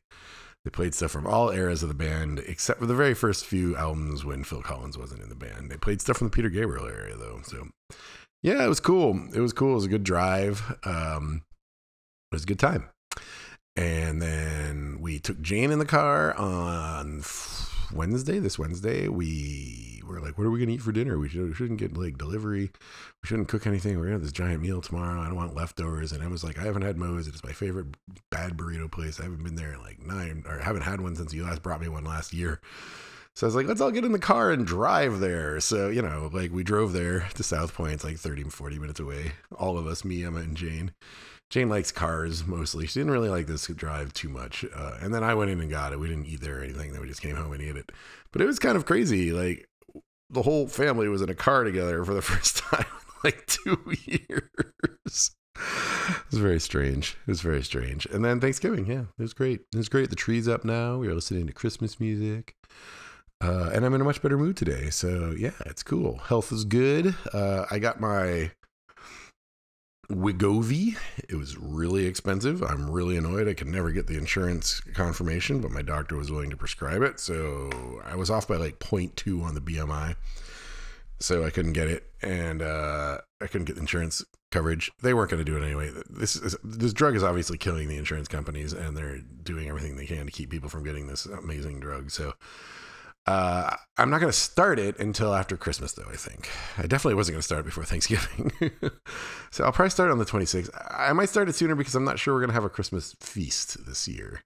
They 0.63 0.71
played 0.71 0.93
stuff 0.93 1.11
from 1.11 1.27
all 1.27 1.49
eras 1.49 1.83
of 1.83 1.89
the 1.89 1.95
band, 1.95 2.39
except 2.39 2.79
for 2.79 2.85
the 2.85 2.95
very 2.95 3.13
first 3.13 3.45
few 3.45 3.75
albums 3.75 4.23
when 4.23 4.45
Phil 4.45 4.61
Collins 4.61 4.97
wasn't 4.97 5.21
in 5.21 5.29
the 5.29 5.35
band. 5.35 5.69
They 5.69 5.77
played 5.77 5.99
stuff 5.99 6.17
from 6.17 6.27
the 6.27 6.31
Peter 6.31 6.49
Gabriel 6.49 6.87
area, 6.87 7.17
though. 7.17 7.41
So, 7.43 7.67
yeah, 8.41 8.63
it 8.63 8.69
was 8.69 8.79
cool. 8.79 9.27
It 9.33 9.41
was 9.41 9.51
cool. 9.51 9.71
It 9.71 9.75
was 9.75 9.85
a 9.85 9.89
good 9.89 10.05
drive. 10.05 10.77
Um, 10.85 11.43
it 12.31 12.35
was 12.35 12.43
a 12.43 12.47
good 12.47 12.59
time. 12.59 12.89
And 13.75 14.21
then 14.21 14.97
we 15.01 15.19
took 15.19 15.41
Jane 15.41 15.71
in 15.71 15.79
the 15.79 15.85
car 15.85 16.33
on 16.35 17.23
Wednesday, 17.91 18.39
this 18.39 18.59
Wednesday. 18.59 19.07
We 19.07 19.93
we're 20.07 20.19
like, 20.19 20.37
what 20.37 20.45
are 20.45 20.51
we 20.51 20.59
going 20.59 20.69
to 20.69 20.75
eat 20.75 20.81
for 20.81 20.91
dinner? 20.91 21.17
We, 21.17 21.29
should, 21.29 21.55
shouldn't 21.55 21.79
get 21.79 21.97
like 21.97 22.17
delivery. 22.17 22.71
We 23.21 23.27
shouldn't 23.27 23.47
cook 23.47 23.65
anything. 23.65 23.97
We're 23.97 24.05
going 24.05 24.09
to 24.09 24.15
have 24.15 24.21
this 24.23 24.31
giant 24.31 24.61
meal 24.61 24.81
tomorrow. 24.81 25.21
I 25.21 25.25
don't 25.25 25.35
want 25.35 25.55
leftovers. 25.55 26.11
And 26.11 26.29
was 26.29 26.43
like, 26.43 26.59
I 26.59 26.63
haven't 26.63 26.81
had 26.81 26.97
Moe's. 26.97 27.27
It's 27.27 27.43
my 27.43 27.51
favorite 27.51 27.87
bad 28.29 28.57
burrito 28.57 28.91
place. 28.91 29.19
I 29.19 29.23
haven't 29.23 29.43
been 29.43 29.55
there 29.55 29.73
in 29.73 29.81
like 29.81 30.05
nine, 30.05 30.43
or 30.47 30.59
haven't 30.59 30.81
had 30.81 31.01
one 31.01 31.15
since 31.15 31.33
you 31.33 31.43
last 31.43 31.63
brought 31.63 31.81
me 31.81 31.87
one 31.87 32.03
last 32.03 32.33
year. 32.33 32.59
So 33.35 33.45
I 33.45 33.47
was 33.47 33.55
like, 33.55 33.65
let's 33.65 33.81
all 33.81 33.91
get 33.91 34.05
in 34.05 34.11
the 34.11 34.19
car 34.19 34.51
and 34.51 34.65
drive 34.65 35.19
there. 35.19 35.59
So, 35.59 35.89
you 35.89 36.01
know, 36.01 36.29
like 36.31 36.51
we 36.51 36.63
drove 36.63 36.93
there 36.93 37.27
to 37.33 37.43
South 37.43 37.73
Point, 37.73 37.93
it's 37.93 38.03
like 38.03 38.17
30, 38.17 38.43
40 38.43 38.79
minutes 38.79 38.99
away. 38.99 39.31
All 39.55 39.77
of 39.77 39.87
us, 39.87 40.05
me, 40.05 40.23
Emma, 40.23 40.39
and 40.39 40.55
Jane. 40.55 40.91
Jane 41.53 41.69
likes 41.69 41.91
cars 41.91 42.47
mostly. 42.47 42.87
She 42.87 42.99
didn't 42.99 43.11
really 43.11 43.29
like 43.29 43.45
this 43.45 43.67
drive 43.67 44.11
too 44.11 44.27
much. 44.27 44.65
Uh, 44.75 44.97
and 44.99 45.13
then 45.13 45.23
I 45.23 45.35
went 45.35 45.51
in 45.51 45.61
and 45.61 45.69
got 45.69 45.93
it. 45.93 45.99
We 45.99 46.07
didn't 46.07 46.25
eat 46.25 46.41
there 46.41 46.61
or 46.61 46.63
anything. 46.63 46.91
Then 46.91 47.01
we 47.01 47.07
just 47.07 47.21
came 47.21 47.35
home 47.35 47.53
and 47.53 47.61
ate 47.61 47.77
it. 47.77 47.91
But 48.31 48.41
it 48.41 48.47
was 48.47 48.57
kind 48.57 48.75
of 48.75 48.87
crazy. 48.87 49.31
Like 49.31 49.69
the 50.31 50.41
whole 50.41 50.67
family 50.67 51.07
was 51.09 51.21
in 51.21 51.29
a 51.29 51.35
car 51.35 51.63
together 51.63 52.03
for 52.03 52.15
the 52.15 52.21
first 52.23 52.57
time 52.57 52.87
in 52.87 53.13
like 53.23 53.45
two 53.45 53.77
years. 54.03 55.35
It 55.55 56.31
was 56.31 56.39
very 56.39 56.59
strange. 56.59 57.17
It 57.27 57.29
was 57.29 57.41
very 57.41 57.61
strange. 57.61 58.07
And 58.07 58.25
then 58.25 58.39
Thanksgiving, 58.39 58.87
yeah, 58.87 59.01
it 59.01 59.21
was 59.21 59.35
great. 59.35 59.61
It 59.71 59.77
was 59.77 59.89
great. 59.89 60.09
The 60.09 60.15
tree's 60.15 60.47
up 60.47 60.65
now. 60.65 60.97
We 60.97 61.07
are 61.07 61.13
listening 61.13 61.45
to 61.45 61.53
Christmas 61.53 61.99
music. 61.99 62.55
Uh, 63.41 63.69
and 63.71 63.85
I'm 63.85 63.93
in 63.93 64.01
a 64.01 64.05
much 64.05 64.23
better 64.23 64.39
mood 64.39 64.57
today. 64.57 64.89
So 64.89 65.35
yeah, 65.37 65.51
it's 65.67 65.83
cool. 65.83 66.17
Health 66.17 66.51
is 66.51 66.65
good. 66.65 67.13
Uh, 67.31 67.67
I 67.69 67.77
got 67.77 67.99
my 67.99 68.49
Wegovy. 70.09 70.97
It 71.29 71.35
was 71.35 71.57
really 71.57 72.05
expensive. 72.05 72.61
I'm 72.61 72.89
really 72.89 73.17
annoyed. 73.17 73.47
I 73.47 73.53
could 73.53 73.67
never 73.67 73.91
get 73.91 74.07
the 74.07 74.17
insurance 74.17 74.81
confirmation, 74.93 75.61
but 75.61 75.71
my 75.71 75.81
doctor 75.81 76.15
was 76.15 76.31
willing 76.31 76.49
to 76.49 76.57
prescribe 76.57 77.01
it. 77.01 77.19
So 77.19 78.01
I 78.05 78.15
was 78.15 78.29
off 78.29 78.47
by 78.47 78.57
like 78.57 78.79
0.2 78.79 79.43
on 79.43 79.55
the 79.55 79.61
BMI. 79.61 80.15
So 81.19 81.45
I 81.45 81.51
couldn't 81.51 81.73
get 81.73 81.87
it. 81.87 82.11
And 82.21 82.61
uh, 82.61 83.19
I 83.41 83.47
couldn't 83.47 83.65
get 83.65 83.77
insurance 83.77 84.23
coverage. 84.51 84.91
They 85.01 85.13
weren't 85.13 85.31
going 85.31 85.43
to 85.43 85.49
do 85.49 85.57
it 85.57 85.65
anyway. 85.65 85.91
This 86.09 86.35
is, 86.35 86.55
this 86.63 86.93
drug 86.93 87.15
is 87.15 87.23
obviously 87.23 87.57
killing 87.57 87.87
the 87.87 87.97
insurance 87.97 88.27
companies, 88.27 88.73
and 88.73 88.95
they're 88.95 89.19
doing 89.19 89.67
everything 89.67 89.95
they 89.95 90.05
can 90.05 90.25
to 90.25 90.31
keep 90.31 90.49
people 90.49 90.69
from 90.69 90.83
getting 90.83 91.07
this 91.07 91.25
amazing 91.25 91.79
drug. 91.79 92.11
So 92.11 92.33
uh, 93.25 93.75
I'm 93.97 94.09
not 94.09 94.19
going 94.19 94.31
to 94.31 94.37
start 94.37 94.79
it 94.79 94.99
until 94.99 95.33
after 95.33 95.55
Christmas, 95.55 95.93
though. 95.93 96.07
I 96.11 96.15
think 96.15 96.49
I 96.77 96.81
definitely 96.83 97.15
wasn't 97.15 97.35
going 97.35 97.39
to 97.41 97.45
start 97.45 97.65
before 97.65 97.85
Thanksgiving, 97.85 98.51
so 99.51 99.63
I'll 99.63 99.71
probably 99.71 99.91
start 99.91 100.11
on 100.11 100.17
the 100.17 100.25
26th. 100.25 100.69
I 100.91 101.13
might 101.13 101.29
start 101.29 101.47
it 101.49 101.53
sooner 101.55 101.75
because 101.75 101.95
I'm 101.95 102.03
not 102.03 102.19
sure 102.19 102.33
we're 102.33 102.41
going 102.41 102.49
to 102.49 102.55
have 102.55 102.65
a 102.65 102.69
Christmas 102.69 103.15
feast 103.19 103.85
this 103.85 104.07
year. 104.07 104.41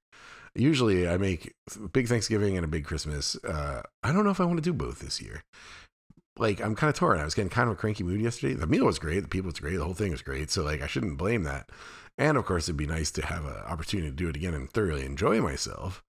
Usually, 0.55 1.07
I 1.07 1.17
make 1.17 1.53
a 1.75 1.87
big 1.87 2.07
Thanksgiving 2.07 2.55
and 2.55 2.65
a 2.65 2.67
big 2.67 2.85
Christmas. 2.85 3.35
Uh, 3.43 3.81
I 4.03 4.11
don't 4.11 4.23
know 4.23 4.31
if 4.31 4.39
I 4.41 4.45
want 4.45 4.57
to 4.57 4.63
do 4.63 4.73
both 4.73 4.99
this 4.99 5.21
year. 5.21 5.43
like 6.39 6.61
I'm 6.61 6.75
kind 6.75 6.89
of 6.89 6.95
torn. 6.95 7.19
I 7.19 7.25
was 7.25 7.33
getting 7.35 7.49
kind 7.49 7.69
of 7.69 7.75
a 7.75 7.79
cranky 7.79 8.03
mood 8.03 8.21
yesterday. 8.21 8.53
The 8.53 8.67
meal 8.67 8.85
was 8.85 8.99
great, 8.99 9.21
the 9.21 9.27
people 9.27 9.47
was 9.49 9.59
great, 9.59 9.77
the 9.77 9.83
whole 9.83 9.93
thing 9.93 10.11
was 10.11 10.21
great. 10.21 10.51
So 10.51 10.63
like 10.63 10.81
I 10.81 10.87
shouldn't 10.87 11.17
blame 11.17 11.43
that. 11.43 11.69
And 12.17 12.37
of 12.37 12.45
course, 12.45 12.65
it'd 12.65 12.77
be 12.77 12.87
nice 12.87 13.11
to 13.11 13.25
have 13.25 13.45
an 13.45 13.57
opportunity 13.67 14.09
to 14.09 14.15
do 14.15 14.29
it 14.29 14.35
again 14.35 14.53
and 14.53 14.69
thoroughly 14.71 15.05
enjoy 15.05 15.41
myself. 15.41 16.03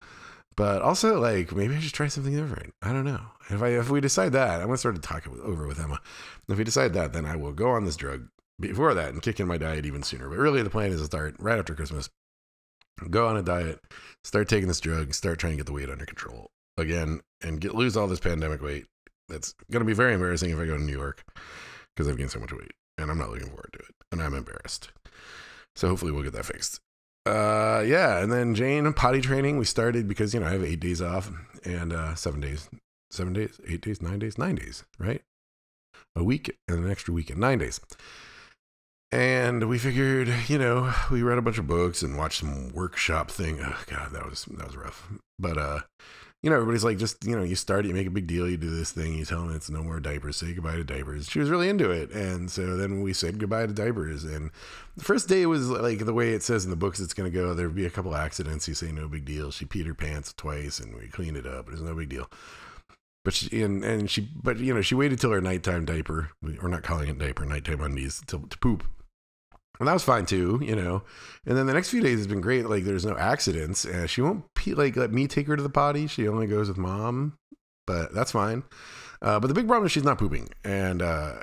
But 0.58 0.82
also, 0.82 1.20
like 1.20 1.54
maybe 1.54 1.76
I 1.76 1.78
should 1.78 1.92
try 1.92 2.08
something 2.08 2.34
different. 2.34 2.74
I 2.82 2.92
don't 2.92 3.04
know. 3.04 3.20
If 3.48 3.62
I 3.62 3.68
if 3.68 3.90
we 3.90 4.00
decide 4.00 4.32
that, 4.32 4.60
I'm 4.60 4.66
gonna 4.66 4.76
start 4.76 4.96
to 4.96 5.00
talk 5.00 5.24
it 5.24 5.32
over 5.44 5.68
with 5.68 5.78
Emma. 5.78 6.00
If 6.48 6.58
we 6.58 6.64
decide 6.64 6.94
that, 6.94 7.12
then 7.12 7.26
I 7.26 7.36
will 7.36 7.52
go 7.52 7.70
on 7.70 7.84
this 7.84 7.94
drug 7.94 8.26
before 8.58 8.92
that 8.92 9.10
and 9.10 9.22
kick 9.22 9.38
in 9.38 9.46
my 9.46 9.56
diet 9.56 9.86
even 9.86 10.02
sooner. 10.02 10.28
But 10.28 10.38
really, 10.38 10.64
the 10.64 10.68
plan 10.68 10.90
is 10.90 11.00
to 11.00 11.06
start 11.06 11.36
right 11.38 11.60
after 11.60 11.76
Christmas. 11.76 12.10
Go 13.08 13.28
on 13.28 13.36
a 13.36 13.42
diet, 13.42 13.78
start 14.24 14.48
taking 14.48 14.66
this 14.66 14.80
drug, 14.80 15.14
start 15.14 15.38
trying 15.38 15.52
to 15.52 15.58
get 15.58 15.66
the 15.66 15.72
weight 15.72 15.90
under 15.90 16.04
control 16.04 16.50
again, 16.76 17.20
and 17.40 17.60
get 17.60 17.76
lose 17.76 17.96
all 17.96 18.08
this 18.08 18.18
pandemic 18.18 18.60
weight. 18.60 18.86
That's 19.28 19.54
to 19.70 19.84
be 19.84 19.92
very 19.92 20.14
embarrassing 20.14 20.50
if 20.50 20.58
I 20.58 20.66
go 20.66 20.76
to 20.76 20.82
New 20.82 20.90
York 20.90 21.22
because 21.94 22.08
I've 22.08 22.18
gained 22.18 22.32
so 22.32 22.40
much 22.40 22.52
weight, 22.52 22.72
and 22.98 23.12
I'm 23.12 23.18
not 23.18 23.30
looking 23.30 23.46
forward 23.46 23.70
to 23.74 23.78
it, 23.78 23.94
and 24.10 24.20
I'm 24.20 24.34
embarrassed. 24.34 24.90
So 25.76 25.86
hopefully 25.86 26.10
we'll 26.10 26.24
get 26.24 26.32
that 26.32 26.46
fixed. 26.46 26.80
Uh, 27.28 27.82
yeah, 27.82 28.22
and 28.22 28.32
then 28.32 28.54
Jane 28.54 28.90
potty 28.94 29.20
training. 29.20 29.58
We 29.58 29.64
started 29.64 30.08
because 30.08 30.32
you 30.32 30.40
know 30.40 30.46
I 30.46 30.52
have 30.52 30.64
eight 30.64 30.80
days 30.80 31.02
off 31.02 31.30
and 31.64 31.92
uh, 31.92 32.14
seven 32.14 32.40
days, 32.40 32.70
seven 33.10 33.32
days, 33.32 33.60
eight 33.68 33.82
days, 33.82 34.00
nine 34.00 34.18
days, 34.18 34.38
nine 34.38 34.54
days, 34.54 34.84
right? 34.98 35.22
A 36.16 36.24
week 36.24 36.56
and 36.66 36.84
an 36.84 36.90
extra 36.90 37.12
week 37.12 37.26
weekend, 37.26 37.40
nine 37.40 37.58
days. 37.58 37.80
And 39.10 39.68
we 39.68 39.78
figured, 39.78 40.32
you 40.48 40.58
know, 40.58 40.92
we 41.10 41.22
read 41.22 41.38
a 41.38 41.42
bunch 41.42 41.58
of 41.58 41.66
books 41.66 42.02
and 42.02 42.16
watched 42.16 42.40
some 42.40 42.72
workshop 42.72 43.30
thing. 43.30 43.60
Oh 43.62 43.82
God, 43.86 44.12
that 44.12 44.28
was 44.28 44.44
that 44.44 44.66
was 44.66 44.76
rough. 44.76 45.08
But 45.38 45.58
uh, 45.58 45.80
you 46.42 46.50
know, 46.50 46.56
everybody's 46.56 46.84
like, 46.84 46.98
just 46.98 47.24
you 47.24 47.36
know, 47.36 47.42
you 47.42 47.56
start, 47.56 47.84
it, 47.84 47.88
you 47.88 47.94
make 47.94 48.06
a 48.06 48.10
big 48.10 48.28
deal, 48.28 48.48
you 48.48 48.56
do 48.56 48.70
this 48.70 48.92
thing, 48.92 49.14
you 49.14 49.24
tell 49.24 49.42
them 49.42 49.54
it's 49.54 49.70
no 49.70 49.82
more 49.82 49.98
diapers, 49.98 50.36
say 50.36 50.52
goodbye 50.52 50.76
to 50.76 50.84
diapers. 50.84 51.28
She 51.28 51.40
was 51.40 51.50
really 51.50 51.68
into 51.68 51.90
it, 51.90 52.10
and 52.12 52.50
so 52.50 52.76
then 52.76 53.02
we 53.02 53.12
said 53.12 53.38
goodbye 53.38 53.66
to 53.66 53.72
diapers. 53.72 54.22
And 54.24 54.50
the 54.96 55.04
first 55.04 55.28
day 55.28 55.46
was 55.46 55.68
like 55.68 56.04
the 56.04 56.14
way 56.14 56.30
it 56.34 56.44
says 56.44 56.64
in 56.64 56.70
the 56.70 56.76
books 56.76 57.00
it's 57.00 57.14
going 57.14 57.30
to 57.30 57.36
go. 57.36 57.54
There'd 57.54 57.74
be 57.74 57.86
a 57.86 57.90
couple 57.90 58.14
accidents. 58.14 58.68
You 58.68 58.74
say 58.74 58.92
no 58.92 59.08
big 59.08 59.24
deal. 59.24 59.50
She 59.50 59.66
peed 59.66 59.86
her 59.86 59.94
pants 59.94 60.32
twice, 60.32 60.78
and 60.78 60.94
we 60.94 61.08
cleaned 61.08 61.36
it 61.36 61.46
up. 61.46 61.66
It 61.66 61.72
was 61.72 61.82
no 61.82 61.94
big 61.94 62.08
deal. 62.08 62.30
But 63.24 63.34
she 63.34 63.62
and 63.62 63.84
and 63.84 64.08
she, 64.08 64.28
but 64.40 64.58
you 64.58 64.72
know, 64.72 64.80
she 64.80 64.94
waited 64.94 65.18
till 65.18 65.32
her 65.32 65.40
nighttime 65.40 65.84
diaper. 65.84 66.30
We're 66.40 66.68
not 66.68 66.84
calling 66.84 67.08
it 67.08 67.18
diaper, 67.18 67.44
nighttime 67.44 67.80
undies, 67.80 68.22
to, 68.28 68.46
to 68.48 68.58
poop 68.58 68.84
and 69.78 69.88
that 69.88 69.92
was 69.92 70.04
fine 70.04 70.26
too, 70.26 70.60
you 70.62 70.76
know. 70.76 71.02
And 71.46 71.56
then 71.56 71.66
the 71.66 71.74
next 71.74 71.90
few 71.90 72.00
days 72.00 72.18
has 72.18 72.26
been 72.26 72.40
great. 72.40 72.68
Like 72.68 72.84
there's 72.84 73.06
no 73.06 73.16
accidents. 73.16 73.84
and 73.84 74.08
she 74.08 74.20
won't 74.20 74.44
like 74.66 74.96
let 74.96 75.12
me 75.12 75.26
take 75.26 75.46
her 75.46 75.56
to 75.56 75.62
the 75.62 75.70
potty. 75.70 76.06
She 76.06 76.28
only 76.28 76.46
goes 76.46 76.68
with 76.68 76.78
mom, 76.78 77.38
but 77.86 78.14
that's 78.14 78.32
fine. 78.32 78.64
Uh, 79.20 79.40
but 79.40 79.48
the 79.48 79.54
big 79.54 79.66
problem 79.66 79.86
is 79.86 79.92
she's 79.92 80.04
not 80.04 80.18
pooping, 80.18 80.48
and 80.64 81.02
uh, 81.02 81.40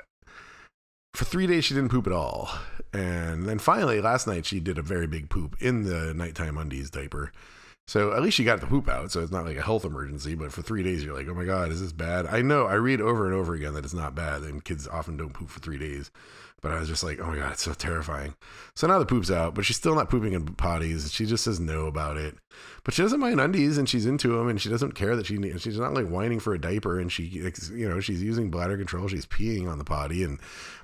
for 1.14 1.24
three 1.24 1.46
days 1.46 1.64
she 1.64 1.74
didn't 1.74 1.90
poop 1.90 2.06
at 2.06 2.12
all. 2.12 2.50
And 2.92 3.46
then 3.46 3.58
finally 3.58 4.00
last 4.00 4.26
night 4.26 4.46
she 4.46 4.60
did 4.60 4.78
a 4.78 4.82
very 4.82 5.06
big 5.06 5.28
poop 5.28 5.56
in 5.60 5.82
the 5.82 6.14
nighttime 6.14 6.56
undies 6.56 6.90
diaper. 6.90 7.32
So 7.86 8.12
at 8.12 8.22
least 8.22 8.36
she 8.36 8.44
got 8.44 8.60
the 8.60 8.66
poop 8.66 8.88
out. 8.88 9.12
So 9.12 9.20
it's 9.20 9.32
not 9.32 9.44
like 9.44 9.56
a 9.56 9.62
health 9.62 9.84
emergency. 9.84 10.34
But 10.34 10.52
for 10.52 10.62
three 10.62 10.82
days, 10.82 11.04
you're 11.04 11.16
like, 11.16 11.28
oh 11.28 11.34
my 11.34 11.44
God, 11.44 11.70
is 11.70 11.80
this 11.80 11.92
bad? 11.92 12.26
I 12.26 12.42
know. 12.42 12.66
I 12.66 12.74
read 12.74 13.00
over 13.00 13.26
and 13.26 13.34
over 13.34 13.54
again 13.54 13.74
that 13.74 13.84
it's 13.84 13.94
not 13.94 14.14
bad. 14.14 14.42
And 14.42 14.64
kids 14.64 14.88
often 14.88 15.16
don't 15.16 15.32
poop 15.32 15.48
for 15.48 15.60
three 15.60 15.78
days. 15.78 16.10
But 16.62 16.72
I 16.72 16.80
was 16.80 16.88
just 16.88 17.04
like, 17.04 17.20
oh 17.20 17.26
my 17.26 17.36
God, 17.36 17.52
it's 17.52 17.62
so 17.62 17.74
terrifying. 17.74 18.34
So 18.74 18.86
now 18.86 18.98
the 18.98 19.06
poop's 19.06 19.30
out, 19.30 19.54
but 19.54 19.64
she's 19.64 19.76
still 19.76 19.94
not 19.94 20.08
pooping 20.08 20.32
in 20.32 20.46
potties. 20.46 21.12
She 21.12 21.26
just 21.26 21.44
says 21.44 21.60
no 21.60 21.86
about 21.86 22.16
it. 22.16 22.34
But 22.82 22.94
she 22.94 23.02
doesn't 23.02 23.20
mind 23.20 23.40
undies 23.40 23.76
and 23.78 23.88
she's 23.88 24.06
into 24.06 24.36
them 24.36 24.48
and 24.48 24.60
she 24.60 24.70
doesn't 24.70 24.94
care 24.94 25.14
that 25.16 25.26
she 25.26 25.36
need 25.36 25.52
and 25.52 25.60
she's 25.60 25.78
not 25.78 25.92
like 25.92 26.08
whining 26.08 26.40
for 26.40 26.54
a 26.54 26.60
diaper 26.60 26.98
and 26.98 27.12
she, 27.12 27.24
you 27.24 27.88
know, 27.88 28.00
she's 28.00 28.22
using 28.22 28.50
bladder 28.50 28.78
control. 28.78 29.06
She's 29.06 29.26
peeing 29.26 29.70
on 29.70 29.78
the 29.78 29.84
potty. 29.84 30.24
And, 30.24 30.40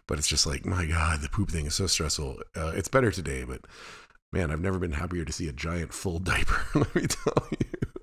but 0.07 0.19
it's 0.19 0.29
just 0.29 0.47
like, 0.47 0.67
my 0.67 0.85
God, 0.85 1.23
the 1.23 1.31
poop 1.31 1.51
thing 1.51 1.67
is 1.67 1.75
so 1.75 1.87
stressful. 1.87 2.41
Uh, 2.55 2.73
it's 2.77 2.89
better 2.89 3.11
today, 3.11 3.45
but 3.45 3.63
man, 4.33 4.51
I've 4.51 4.61
never 4.61 4.79
been 4.79 4.93
happier 4.93 5.25
to 5.25 5.33
see 5.33 5.49
a 5.49 5.53
giant 5.53 5.93
full 5.93 6.19
diaper. 6.21 6.65
let 6.75 6.95
me 6.95 7.07
tell 7.07 7.49
you. 7.51 8.03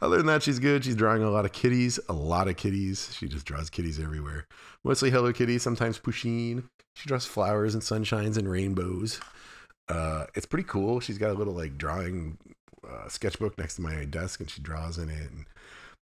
Other 0.00 0.18
than 0.18 0.26
that, 0.26 0.42
she's 0.42 0.58
good. 0.58 0.84
She's 0.84 0.96
drawing 0.96 1.22
a 1.22 1.30
lot 1.30 1.44
of 1.44 1.52
kitties, 1.52 1.98
a 2.08 2.12
lot 2.12 2.48
of 2.48 2.56
kitties. 2.56 3.14
She 3.16 3.28
just 3.28 3.46
draws 3.46 3.70
kitties 3.70 3.98
everywhere. 3.98 4.46
Mostly 4.84 5.10
Hello 5.10 5.32
Kitty, 5.32 5.58
sometimes 5.58 5.98
Pusheen. 5.98 6.64
She 6.94 7.08
draws 7.08 7.26
flowers 7.26 7.74
and 7.74 7.82
sunshines 7.82 8.36
and 8.36 8.48
rainbows. 8.48 9.20
Uh, 9.88 10.26
it's 10.34 10.46
pretty 10.46 10.64
cool. 10.64 11.00
She's 11.00 11.18
got 11.18 11.30
a 11.30 11.34
little 11.34 11.54
like 11.54 11.76
drawing 11.76 12.38
uh, 12.88 13.08
sketchbook 13.08 13.58
next 13.58 13.76
to 13.76 13.82
my 13.82 14.04
desk, 14.04 14.40
and 14.40 14.50
she 14.50 14.60
draws 14.62 14.98
in 14.98 15.08
it. 15.08 15.30
And 15.30 15.46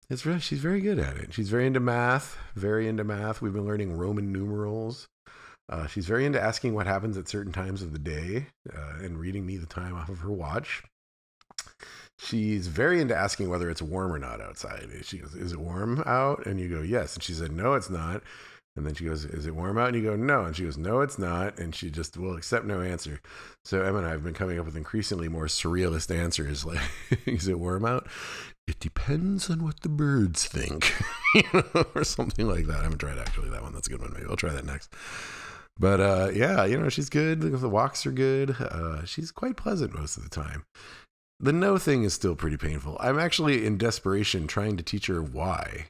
it's 0.08 0.24
really 0.24 0.40
she's 0.40 0.60
very 0.60 0.80
good 0.80 0.98
at 0.98 1.16
it. 1.16 1.34
She's 1.34 1.50
very 1.50 1.66
into 1.66 1.80
math. 1.80 2.38
Very 2.54 2.88
into 2.88 3.04
math. 3.04 3.42
We've 3.42 3.52
been 3.52 3.66
learning 3.66 3.96
Roman 3.96 4.32
numerals. 4.32 5.08
Uh, 5.68 5.86
she's 5.86 6.06
very 6.06 6.24
into 6.24 6.40
asking 6.40 6.74
what 6.74 6.86
happens 6.86 7.16
at 7.18 7.28
certain 7.28 7.52
times 7.52 7.82
of 7.82 7.92
the 7.92 7.98
day 7.98 8.46
uh, 8.74 9.04
and 9.04 9.18
reading 9.18 9.44
me 9.44 9.56
the 9.56 9.66
time 9.66 9.94
off 9.94 10.08
of 10.08 10.20
her 10.20 10.32
watch. 10.32 10.82
She's 12.18 12.66
very 12.66 13.00
into 13.00 13.16
asking 13.16 13.48
whether 13.48 13.70
it's 13.70 13.82
warm 13.82 14.12
or 14.12 14.18
not 14.18 14.40
outside. 14.40 14.88
She 15.02 15.18
goes, 15.18 15.34
Is 15.34 15.52
it 15.52 15.60
warm 15.60 16.02
out? 16.04 16.46
And 16.46 16.58
you 16.58 16.68
go, 16.68 16.82
Yes. 16.82 17.14
And 17.14 17.22
she 17.22 17.32
said, 17.32 17.52
No, 17.52 17.74
it's 17.74 17.90
not. 17.90 18.22
And 18.76 18.86
then 18.86 18.94
she 18.94 19.04
goes, 19.04 19.24
Is 19.24 19.46
it 19.46 19.54
warm 19.54 19.78
out? 19.78 19.88
And 19.88 19.96
you 19.96 20.02
go, 20.02 20.16
No. 20.16 20.44
And 20.44 20.56
she 20.56 20.64
goes, 20.64 20.76
No, 20.76 21.00
it's 21.00 21.18
not. 21.18 21.58
And 21.58 21.74
she 21.74 21.90
just 21.90 22.16
will 22.16 22.36
accept 22.36 22.64
no 22.64 22.80
answer. 22.80 23.20
So 23.64 23.82
Emma 23.82 23.98
and 23.98 24.06
I 24.06 24.10
have 24.10 24.24
been 24.24 24.34
coming 24.34 24.58
up 24.58 24.66
with 24.66 24.76
increasingly 24.76 25.28
more 25.28 25.46
surrealist 25.46 26.14
answers 26.14 26.64
like, 26.64 26.80
Is 27.26 27.46
it 27.46 27.60
warm 27.60 27.84
out? 27.84 28.08
It 28.66 28.80
depends 28.80 29.48
on 29.48 29.62
what 29.64 29.80
the 29.80 29.88
birds 29.88 30.44
think, 30.44 30.92
you 31.34 31.42
know, 31.54 31.86
or 31.94 32.04
something 32.04 32.48
like 32.48 32.66
that. 32.66 32.80
I 32.80 32.82
haven't 32.82 32.98
tried 32.98 33.18
actually 33.18 33.50
that 33.50 33.62
one. 33.62 33.72
That's 33.72 33.86
a 33.86 33.90
good 33.90 34.00
one. 34.00 34.12
Maybe 34.12 34.26
I'll 34.28 34.36
try 34.36 34.52
that 34.52 34.66
next. 34.66 34.92
But 35.78 36.00
uh, 36.00 36.30
yeah, 36.34 36.64
you 36.64 36.78
know, 36.78 36.88
she's 36.88 37.08
good. 37.08 37.40
The 37.40 37.68
walks 37.68 38.04
are 38.06 38.10
good. 38.12 38.50
Uh, 38.60 39.04
she's 39.04 39.30
quite 39.30 39.56
pleasant 39.56 39.94
most 39.94 40.16
of 40.16 40.24
the 40.24 40.30
time. 40.30 40.64
The 41.40 41.52
no 41.52 41.78
thing 41.78 42.02
is 42.02 42.14
still 42.14 42.34
pretty 42.34 42.56
painful. 42.56 42.96
I'm 42.98 43.18
actually 43.18 43.64
in 43.64 43.78
desperation 43.78 44.48
trying 44.48 44.76
to 44.76 44.82
teach 44.82 45.06
her 45.06 45.22
why. 45.22 45.86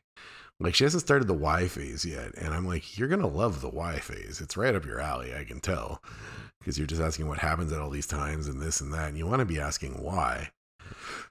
Like 0.60 0.74
she 0.74 0.84
hasn't 0.84 1.02
started 1.02 1.28
the 1.28 1.34
why 1.34 1.68
phase 1.68 2.04
yet, 2.04 2.34
and 2.36 2.52
I'm 2.52 2.66
like, 2.66 2.98
you're 2.98 3.08
gonna 3.08 3.28
love 3.28 3.60
the 3.60 3.70
why 3.70 4.00
phase. 4.00 4.40
It's 4.42 4.56
right 4.56 4.74
up 4.74 4.84
your 4.84 5.00
alley, 5.00 5.32
I 5.34 5.44
can 5.44 5.60
tell, 5.60 6.02
because 6.58 6.76
you're 6.76 6.86
just 6.86 7.00
asking 7.00 7.28
what 7.28 7.38
happens 7.38 7.72
at 7.72 7.80
all 7.80 7.90
these 7.90 8.08
times 8.08 8.48
and 8.48 8.60
this 8.60 8.80
and 8.80 8.92
that, 8.92 9.08
and 9.08 9.16
you 9.16 9.26
want 9.26 9.38
to 9.38 9.46
be 9.46 9.60
asking 9.60 10.02
why. 10.02 10.50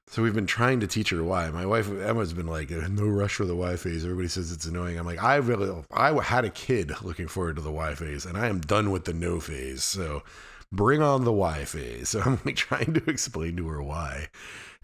So 0.09 0.23
we've 0.23 0.33
been 0.33 0.47
trying 0.47 0.79
to 0.79 0.87
teach 0.87 1.09
her 1.09 1.23
why. 1.23 1.49
My 1.49 1.65
wife 1.65 1.89
Emma's 1.91 2.33
been 2.33 2.47
like, 2.47 2.69
"No 2.69 3.05
rush 3.07 3.35
for 3.35 3.45
the 3.45 3.55
Y 3.55 3.75
phase." 3.75 4.03
Everybody 4.05 4.29
says 4.29 4.51
it's 4.51 4.65
annoying. 4.65 4.97
I'm 4.97 5.05
like, 5.05 5.21
I 5.21 5.35
really, 5.35 5.83
I 5.91 6.13
had 6.23 6.45
a 6.45 6.49
kid 6.49 6.93
looking 7.01 7.27
forward 7.27 7.57
to 7.57 7.61
the 7.61 7.71
Y 7.71 7.93
phase, 7.95 8.25
and 8.25 8.37
I 8.37 8.47
am 8.47 8.61
done 8.61 8.91
with 8.91 9.05
the 9.05 9.13
no 9.13 9.39
phase. 9.41 9.83
So 9.83 10.23
bring 10.71 11.01
on 11.01 11.25
the 11.25 11.33
Y 11.33 11.65
phase. 11.65 12.09
So 12.17 12.21
I'm 12.21 12.39
like 12.45 12.55
trying 12.55 12.93
to 12.93 13.09
explain 13.09 13.57
to 13.57 13.67
her 13.67 13.83
why, 13.83 14.29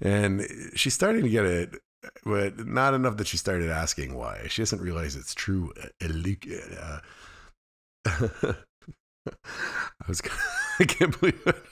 and 0.02 0.46
she's 0.76 0.94
starting 0.94 1.24
to 1.24 1.30
get 1.30 1.46
it, 1.46 1.80
but 2.26 2.68
not 2.68 2.94
enough 2.94 3.18
that 3.18 3.28
she 3.28 3.38
started 3.38 3.70
asking 3.70 4.16
why. 4.16 4.48
She 4.50 4.62
doesn't 4.62 4.82
realize 4.82 5.16
it's 5.16 5.34
true. 5.34 5.72
Uh, 6.02 7.00
I 9.26 10.08
was, 10.08 10.22
I 10.80 10.84
can't 10.84 11.18
believe 11.20 11.42
it. 11.46 11.64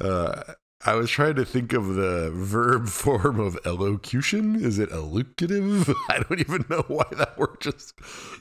uh, 0.00 0.42
I 0.84 0.94
was 0.94 1.10
trying 1.10 1.34
to 1.34 1.44
think 1.44 1.72
of 1.74 1.94
the 1.94 2.30
verb 2.32 2.88
form 2.88 3.38
of 3.38 3.58
elocution. 3.64 4.56
Is 4.56 4.78
it 4.78 4.90
elocutive? 4.90 5.94
I 6.08 6.20
don't 6.20 6.40
even 6.40 6.64
know 6.70 6.84
why 6.88 7.04
that 7.12 7.38
word 7.38 7.60
just 7.60 7.98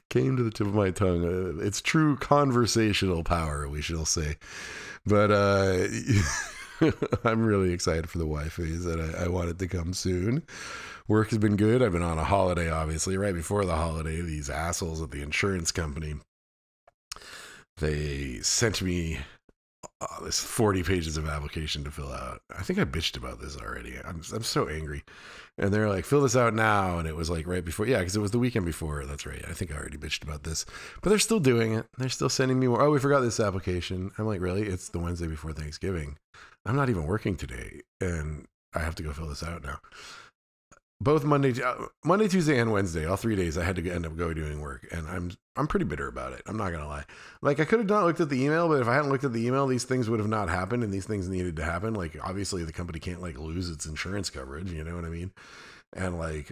came 0.10 0.38
to 0.38 0.44
the 0.44 0.52
tip 0.52 0.68
of 0.68 0.74
my 0.74 0.92
tongue. 0.92 1.26
Uh, 1.26 1.64
it's 1.64 1.82
true 1.82 2.16
conversational 2.16 3.24
power, 3.24 3.68
we 3.68 3.82
shall 3.82 4.06
say. 4.06 4.38
But 5.06 5.32
uh, 5.32 5.88
I'm 7.26 7.44
really 7.44 7.74
excited 7.74 8.10
for 8.10 8.20
the 8.20 8.50
phase 8.50 8.86
and 8.86 9.16
I, 9.16 9.26
I 9.26 9.28
want 9.28 9.50
it 9.50 9.60
to 9.60 9.68
come 9.68 9.94
soon. 9.94 10.44
Work 11.08 11.32
has 11.32 11.40
been 11.40 11.58
good. 11.58 11.82
I've 11.82 11.92
been 11.92 12.04
on 12.04 12.20
a 12.20 12.24
holiday, 12.24 12.70
obviously. 12.70 13.18
Right 13.18 13.34
before 13.34 13.66
the 13.66 13.76
holiday, 13.76 14.22
these 14.22 14.50
assholes 14.50 15.02
at 15.02 15.12
the 15.12 15.22
insurance 15.22 15.72
company 15.72 16.16
they 17.80 18.40
sent 18.42 18.82
me 18.82 19.20
oh, 20.02 20.24
this 20.24 20.40
40 20.40 20.84
pages 20.84 21.18
of 21.18 21.28
application 21.28 21.84
to 21.84 21.92
fill 21.92 22.12
out. 22.12 22.42
I 22.58 22.64
think 22.64 22.80
I 22.80 22.86
bitched 22.86 23.18
about 23.18 23.42
this 23.42 23.58
already. 23.58 23.98
I'm, 24.04 24.22
I'm 24.34 24.44
so 24.44 24.68
angry. 24.68 25.04
And 25.58 25.74
they're 25.74 25.90
like, 25.90 26.06
fill 26.06 26.22
this 26.22 26.36
out 26.36 26.54
now. 26.54 27.00
And 27.00 27.08
it 27.08 27.16
was 27.16 27.30
like 27.30 27.48
right 27.48 27.64
before. 27.64 27.86
Yeah, 27.86 28.00
because 28.00 28.16
it 28.16 28.22
was 28.22 28.32
the 28.32 28.40
weekend 28.40 28.66
before. 28.66 29.06
That's 29.06 29.26
right. 29.26 29.44
I 29.48 29.54
think 29.54 29.72
I 29.72 29.78
already 29.78 29.98
bitched 29.98 30.24
about 30.24 30.44
this. 30.44 30.66
But 31.02 31.10
they're 31.10 31.20
still 31.20 31.40
doing 31.40 31.74
it. 31.74 31.86
They're 31.98 32.10
still 32.10 32.30
sending 32.30 32.60
me 32.60 32.68
more. 32.68 32.82
Oh, 32.82 32.92
we 32.92 33.00
forgot 33.00 33.22
this 33.22 33.40
application. 33.40 34.12
I'm 34.18 34.28
like, 34.28 34.42
really? 34.42 34.64
It's 34.64 34.90
the 34.90 35.00
Wednesday 35.00 35.28
before 35.28 35.54
Thanksgiving. 35.54 36.18
I'm 36.66 36.76
not 36.76 36.90
even 36.90 37.06
working 37.06 37.36
today. 37.36 37.82
And 38.00 38.48
I 38.74 38.80
have 38.80 38.96
to 38.96 39.04
go 39.04 39.12
fill 39.12 39.28
this 39.28 39.44
out 39.44 39.64
now 39.64 39.80
both 41.02 41.24
Monday, 41.24 41.62
uh, 41.62 41.86
Monday, 42.04 42.28
Tuesday, 42.28 42.60
and 42.60 42.72
Wednesday, 42.72 43.06
all 43.06 43.16
three 43.16 43.36
days, 43.36 43.58
I 43.58 43.64
had 43.64 43.78
to 43.78 43.90
end 43.90 44.06
up 44.06 44.18
going 44.18 44.36
doing 44.36 44.60
work, 44.62 44.86
and 44.92 45.08
I'm 45.08 45.32
I'm 45.56 45.68
pretty 45.68 45.86
bitter 45.86 46.08
about 46.08 46.34
it. 46.34 46.42
I'm 46.46 46.58
not 46.58 46.72
gonna 46.72 46.88
lie. 46.88 47.06
Like 47.42 47.60
I 47.60 47.66
could 47.66 47.80
have 47.80 47.90
not 47.90 48.06
looked 48.06 48.20
at 48.20 48.30
the 48.30 48.44
email, 48.44 48.68
but 48.68 48.82
if 48.82 48.88
I 48.88 48.96
hadn't 48.96 49.12
looked 49.12 49.24
at 49.24 49.34
the 49.34 49.46
email, 49.46 49.66
these 49.68 49.86
things 49.86 50.10
would 50.10 50.20
have 50.20 50.30
not 50.30 50.50
happened, 50.50 50.84
and 50.84 50.94
these 50.94 51.06
things 51.06 51.30
needed 51.30 51.56
to 51.56 51.64
happen. 51.64 51.94
Like 51.94 52.18
obviously, 52.22 52.64
the 52.66 52.74
company 52.74 53.00
can't 53.00 53.22
like 53.22 53.38
lose 53.38 53.70
its 53.70 53.86
insurance 53.86 54.30
coverage. 54.30 54.72
You 54.72 54.84
know 54.84 54.96
what 54.96 55.06
I 55.06 55.10
mean? 55.10 55.32
And 55.94 56.20
like, 56.20 56.52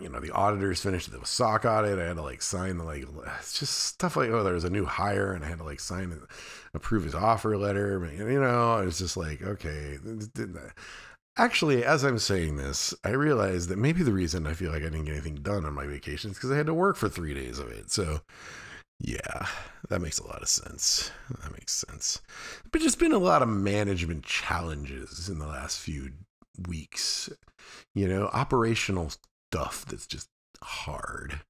you 0.00 0.08
know, 0.08 0.20
the 0.20 0.32
auditors 0.32 0.82
finished 0.82 1.10
the 1.10 1.24
SOC 1.24 1.64
audit. 1.64 1.98
I 1.98 2.04
had 2.06 2.16
to 2.16 2.22
like 2.22 2.42
sign 2.42 2.78
the 2.78 2.84
like, 2.84 3.04
it's 3.38 3.58
just 3.58 3.74
stuff 3.78 4.16
like, 4.16 4.30
oh, 4.30 4.42
there 4.42 4.54
was 4.54 4.64
a 4.64 4.70
new 4.70 4.84
hire 4.84 5.32
and 5.32 5.44
I 5.44 5.48
had 5.48 5.58
to 5.58 5.64
like 5.64 5.80
sign 5.80 6.12
and 6.12 6.22
approve 6.74 7.04
his 7.04 7.14
offer 7.14 7.56
letter. 7.56 8.10
You 8.16 8.40
know, 8.40 8.78
it's 8.78 8.98
just 8.98 9.16
like, 9.16 9.42
okay. 9.42 9.98
Actually, 11.36 11.82
as 11.82 12.04
I'm 12.04 12.18
saying 12.18 12.56
this, 12.56 12.92
I 13.04 13.10
realized 13.10 13.70
that 13.70 13.78
maybe 13.78 14.02
the 14.02 14.12
reason 14.12 14.46
I 14.46 14.52
feel 14.52 14.70
like 14.70 14.82
I 14.82 14.90
didn't 14.90 15.06
get 15.06 15.12
anything 15.12 15.36
done 15.36 15.64
on 15.64 15.72
my 15.72 15.86
vacation 15.86 16.30
is 16.30 16.36
because 16.36 16.50
I 16.50 16.56
had 16.56 16.66
to 16.66 16.74
work 16.74 16.96
for 16.96 17.08
three 17.08 17.32
days 17.32 17.58
of 17.58 17.70
it. 17.70 17.90
So, 17.90 18.20
yeah, 19.00 19.46
that 19.88 20.02
makes 20.02 20.18
a 20.18 20.26
lot 20.26 20.42
of 20.42 20.48
sense. 20.48 21.10
That 21.42 21.52
makes 21.52 21.72
sense. 21.72 22.20
But 22.70 22.82
just 22.82 22.98
been 22.98 23.12
a 23.12 23.18
lot 23.18 23.40
of 23.40 23.48
management 23.48 24.24
challenges 24.24 25.30
in 25.30 25.38
the 25.38 25.46
last 25.46 25.78
few 25.78 26.10
weeks. 26.68 27.30
You 27.94 28.08
know, 28.08 28.26
operational 28.34 29.10
stuff 29.50 29.86
that's 29.86 30.06
just 30.06 30.28
hard. 30.62 31.40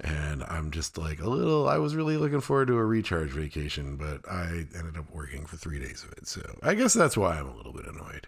And 0.00 0.44
I'm 0.44 0.70
just 0.70 0.98
like 0.98 1.20
a 1.20 1.28
little, 1.30 1.66
I 1.68 1.78
was 1.78 1.96
really 1.96 2.18
looking 2.18 2.40
forward 2.40 2.68
to 2.68 2.76
a 2.76 2.84
recharge 2.84 3.30
vacation, 3.30 3.96
but 3.96 4.20
I 4.30 4.66
ended 4.76 4.98
up 4.98 5.10
working 5.12 5.46
for 5.46 5.56
three 5.56 5.78
days 5.78 6.04
of 6.04 6.12
it. 6.12 6.26
So 6.26 6.42
I 6.62 6.74
guess 6.74 6.92
that's 6.92 7.16
why 7.16 7.38
I'm 7.38 7.48
a 7.48 7.56
little 7.56 7.72
bit 7.72 7.86
annoyed. 7.86 8.26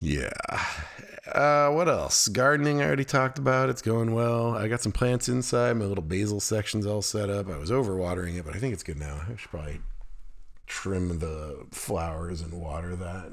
Yeah. 0.00 0.32
Uh, 1.32 1.70
what 1.70 1.88
else? 1.88 2.28
Gardening, 2.28 2.82
I 2.82 2.86
already 2.86 3.04
talked 3.04 3.38
about. 3.38 3.70
It's 3.70 3.80
going 3.82 4.12
well. 4.12 4.54
I 4.54 4.68
got 4.68 4.82
some 4.82 4.92
plants 4.92 5.28
inside. 5.28 5.76
My 5.76 5.86
little 5.86 6.04
basil 6.04 6.40
section's 6.40 6.86
all 6.86 7.02
set 7.02 7.30
up. 7.30 7.48
I 7.48 7.56
was 7.56 7.70
overwatering 7.70 8.38
it, 8.38 8.44
but 8.44 8.54
I 8.54 8.58
think 8.58 8.74
it's 8.74 8.82
good 8.82 8.98
now. 8.98 9.22
I 9.26 9.36
should 9.36 9.50
probably 9.50 9.80
trim 10.66 11.18
the 11.20 11.66
flowers 11.72 12.40
and 12.40 12.52
water 12.52 12.94
that. 12.96 13.32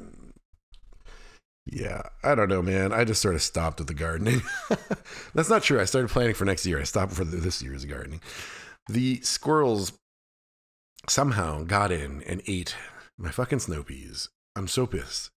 Yeah, 1.66 2.02
I 2.24 2.34
don't 2.36 2.50
know, 2.50 2.62
man. 2.62 2.92
I 2.92 3.04
just 3.04 3.22
sort 3.22 3.36
of 3.36 3.42
stopped 3.42 3.80
with 3.80 3.88
the 3.88 3.94
gardening. 3.94 4.42
That's 5.36 5.50
not 5.50 5.64
true. 5.64 5.80
I 5.80 5.86
started 5.86 6.10
planning 6.10 6.34
for 6.34 6.46
next 6.46 6.66
year. 6.66 6.80
I 6.80 6.84
stopped 6.84 7.14
for 7.14 7.24
this 7.24 7.62
year's 7.62 7.86
gardening. 7.86 8.22
The 8.88 9.22
squirrels 9.22 9.94
somehow 11.08 11.64
got 11.64 11.92
in 11.92 12.24
and 12.24 12.42
ate 12.48 12.76
my 13.18 13.32
fucking 13.32 13.60
snow 13.60 13.84
peas. 13.84 14.30
I'm 14.56 14.68
so 14.68 14.86
pissed. 14.88 15.31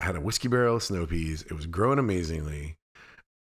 I 0.00 0.04
had 0.04 0.16
a 0.16 0.20
whiskey 0.20 0.48
barrel 0.48 0.76
of 0.76 0.82
snow 0.82 1.06
peas. 1.06 1.42
It 1.42 1.52
was 1.52 1.66
growing 1.66 1.98
amazingly. 1.98 2.76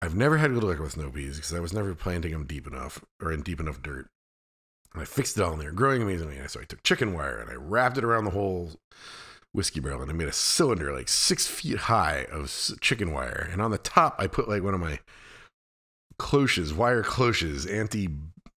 I've 0.01 0.15
never 0.15 0.37
had 0.37 0.53
good 0.53 0.63
luck 0.63 0.79
with 0.79 0.93
snow 0.93 1.09
peas 1.09 1.37
because 1.37 1.53
I 1.53 1.59
was 1.59 1.73
never 1.73 1.95
planting 1.95 2.31
them 2.31 2.45
deep 2.45 2.67
enough 2.67 3.03
or 3.21 3.31
in 3.31 3.41
deep 3.41 3.59
enough 3.59 3.81
dirt. 3.81 4.07
And 4.93 5.01
I 5.01 5.05
fixed 5.05 5.37
it 5.37 5.43
all 5.43 5.53
in 5.53 5.59
there, 5.59 5.71
growing 5.71 6.01
amazingly. 6.01 6.37
So 6.47 6.61
I 6.61 6.63
took 6.63 6.83
chicken 6.83 7.13
wire 7.13 7.37
and 7.37 7.49
I 7.49 7.55
wrapped 7.55 7.97
it 7.97 8.03
around 8.03 8.25
the 8.25 8.31
whole 8.31 8.71
whiskey 9.51 9.79
barrel 9.79 10.01
and 10.01 10.11
I 10.11 10.13
made 10.13 10.27
a 10.27 10.33
cylinder 10.33 10.93
like 10.93 11.09
six 11.09 11.47
feet 11.47 11.77
high 11.77 12.27
of 12.31 12.49
chicken 12.81 13.11
wire. 13.11 13.49
And 13.51 13.61
on 13.61 13.71
the 13.71 13.77
top, 13.77 14.15
I 14.17 14.27
put 14.27 14.47
like 14.47 14.63
one 14.63 14.73
of 14.73 14.79
my 14.79 14.99
cloches, 16.17 16.73
wire 16.73 17.03
cloches, 17.03 17.65
anti 17.65 18.09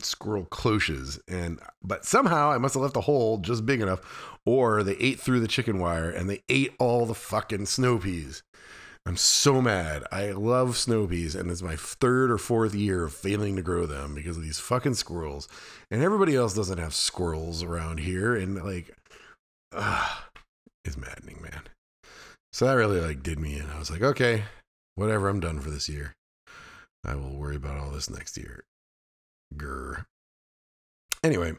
squirrel 0.00 0.46
cloches. 0.46 1.18
And 1.28 1.60
but 1.82 2.04
somehow 2.04 2.50
I 2.50 2.58
must 2.58 2.74
have 2.74 2.82
left 2.82 2.96
a 2.96 3.02
hole 3.02 3.38
just 3.38 3.66
big 3.66 3.80
enough 3.80 4.00
or 4.44 4.82
they 4.82 4.96
ate 4.96 5.20
through 5.20 5.40
the 5.40 5.48
chicken 5.48 5.78
wire 5.78 6.10
and 6.10 6.28
they 6.28 6.42
ate 6.48 6.74
all 6.78 7.06
the 7.06 7.14
fucking 7.14 7.66
snow 7.66 7.98
peas. 7.98 8.42
I'm 9.06 9.16
so 9.16 9.62
mad. 9.62 10.02
I 10.10 10.32
love 10.32 10.76
snow 10.76 11.06
peas, 11.06 11.36
and 11.36 11.48
it's 11.48 11.62
my 11.62 11.76
third 11.76 12.28
or 12.28 12.38
fourth 12.38 12.74
year 12.74 13.04
of 13.04 13.14
failing 13.14 13.54
to 13.54 13.62
grow 13.62 13.86
them 13.86 14.16
because 14.16 14.36
of 14.36 14.42
these 14.42 14.58
fucking 14.58 14.94
squirrels. 14.94 15.46
And 15.92 16.02
everybody 16.02 16.34
else 16.34 16.54
doesn't 16.54 16.78
have 16.78 16.92
squirrels 16.92 17.62
around 17.62 18.00
here, 18.00 18.34
and 18.34 18.56
like, 18.56 18.96
ah, 19.72 20.26
it's 20.84 20.96
maddening, 20.96 21.40
man. 21.40 21.62
So 22.52 22.66
that 22.66 22.72
really 22.72 23.00
like 23.00 23.22
did 23.22 23.38
me 23.38 23.56
in. 23.56 23.70
I 23.70 23.78
was 23.78 23.92
like, 23.92 24.02
okay, 24.02 24.42
whatever. 24.96 25.28
I'm 25.28 25.38
done 25.38 25.60
for 25.60 25.70
this 25.70 25.88
year. 25.88 26.14
I 27.04 27.14
will 27.14 27.36
worry 27.36 27.54
about 27.54 27.78
all 27.78 27.90
this 27.90 28.10
next 28.10 28.36
year. 28.36 28.64
Grr. 29.54 30.04
Anyway, 31.22 31.54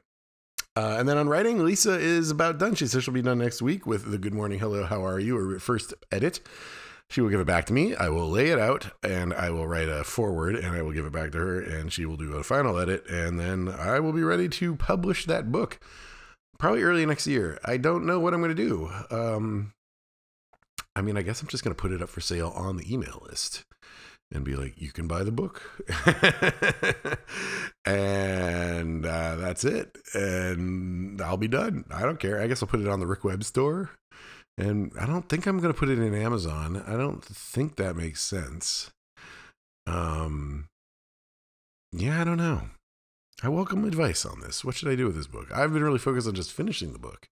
uh, 0.77 0.98
and 1.00 1.10
then 1.10 1.17
on 1.17 1.27
writing, 1.27 1.66
Lisa 1.66 1.98
is 1.98 2.29
about 2.29 2.59
done. 2.59 2.75
She 2.75 2.85
says 2.85 3.03
she'll 3.03 3.14
be 3.14 3.22
done 3.22 3.40
next 3.40 3.61
week 3.61 3.88
with 3.88 4.11
the 4.11 4.18
Good 4.18 4.33
Morning, 4.33 4.59
Hello, 4.59 4.85
How 4.85 5.03
Are 5.03 5.20
You, 5.20 5.38
or 5.38 5.59
first 5.59 5.94
edit. 6.11 6.40
She 7.09 7.22
will 7.22 7.29
give 7.29 7.40
it 7.40 7.48
back 7.48 7.66
to 7.66 7.74
me. 7.74 7.96
I 7.96 8.09
will 8.09 8.29
lay 8.29 8.50
it 8.50 8.59
out 8.59 8.92
and 9.01 9.33
I 9.33 9.50
will 9.50 9.66
write 9.66 9.88
a 9.88 10.03
forward 10.03 10.55
and 10.55 10.75
I 10.75 10.81
will 10.81 10.92
give 10.92 11.05
it 11.05 11.14
back 11.14 11.31
to 11.31 11.38
her 11.38 11.59
and 11.59 11.92
she 11.92 12.05
will 12.05 12.18
do 12.18 12.33
a 12.33 12.44
final 12.44 12.77
edit. 12.77 13.07
And 13.09 13.40
then 13.40 13.70
I 13.70 14.00
will 14.01 14.11
be 14.11 14.24
ready 14.24 14.50
to 14.50 14.75
publish 14.75 15.25
that 15.25 15.51
book 15.51 15.79
probably 16.59 16.83
early 16.83 17.05
next 17.05 17.25
year. 17.25 17.59
I 17.64 17.77
don't 17.77 18.05
know 18.05 18.20
what 18.20 18.33
I'm 18.33 18.42
going 18.42 18.55
to 18.55 18.68
do. 18.68 18.92
Um, 19.09 19.74
I 20.96 21.01
mean, 21.01 21.18
I 21.18 21.22
guess 21.22 21.42
I'm 21.42 21.48
just 21.48 21.64
going 21.64 21.75
to 21.75 21.81
put 21.81 21.92
it 21.92 22.01
up 22.01 22.09
for 22.09 22.22
sale 22.22 22.51
on 22.55 22.75
the 22.75 22.94
email 22.94 23.24
list 23.25 23.64
and 24.31 24.44
be 24.44 24.55
like, 24.55 24.79
you 24.79 24.92
can 24.92 25.07
buy 25.07 25.24
the 25.24 25.31
book. 25.31 25.61
and 27.85 29.05
uh, 29.05 29.35
that's 29.35 29.63
it. 29.63 29.98
And 30.13 31.22
I'll 31.22 31.37
be 31.37 31.48
done. 31.48 31.85
I 31.92 32.01
don't 32.01 32.20
care. 32.20 32.42
I 32.42 32.48
guess 32.48 32.61
I'll 32.61 32.70
put 32.70 32.81
it 32.81 32.87
on 32.87 33.00
the 33.00 33.07
Rick 33.07 33.24
Webb 33.24 33.44
store. 33.44 33.92
And 34.57 34.92
I 35.00 35.05
don't 35.05 35.29
think 35.29 35.46
I'm 35.46 35.59
going 35.59 35.74
to 35.74 35.79
put 35.79 35.90
it 35.90 36.00
in 36.00 36.13
Amazon. 36.13 36.83
I 36.87 36.98
don't 36.98 37.24
think 37.24 37.75
that 37.75 37.96
makes 37.96 38.22
sense. 38.22 38.90
Um, 39.85 40.66
yeah, 41.94 42.20
I 42.20 42.24
don't 42.24 42.37
know. 42.37 42.63
I 43.44 43.50
welcome 43.50 43.85
advice 43.85 44.25
on 44.25 44.40
this. 44.42 44.66
What 44.66 44.75
should 44.75 44.90
I 44.90 44.96
do 44.96 45.05
with 45.05 45.16
this 45.16 45.27
book? 45.27 45.48
I've 45.53 45.72
been 45.72 45.83
really 45.83 46.00
focused 46.00 46.27
on 46.27 46.33
just 46.33 46.51
finishing 46.51 46.92
the 46.92 47.00
book, 47.00 47.27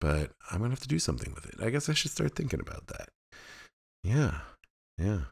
but 0.00 0.30
I'm 0.50 0.58
going 0.58 0.70
to 0.70 0.74
have 0.76 0.80
to 0.80 0.88
do 0.88 1.00
something 1.00 1.34
with 1.34 1.46
it. 1.46 1.56
I 1.60 1.70
guess 1.70 1.88
I 1.88 1.94
should 1.94 2.12
start 2.12 2.36
thinking 2.36 2.60
about 2.60 2.86
that. 2.86 3.08
Yeah. 4.04 4.38
Yeah. 4.98 5.22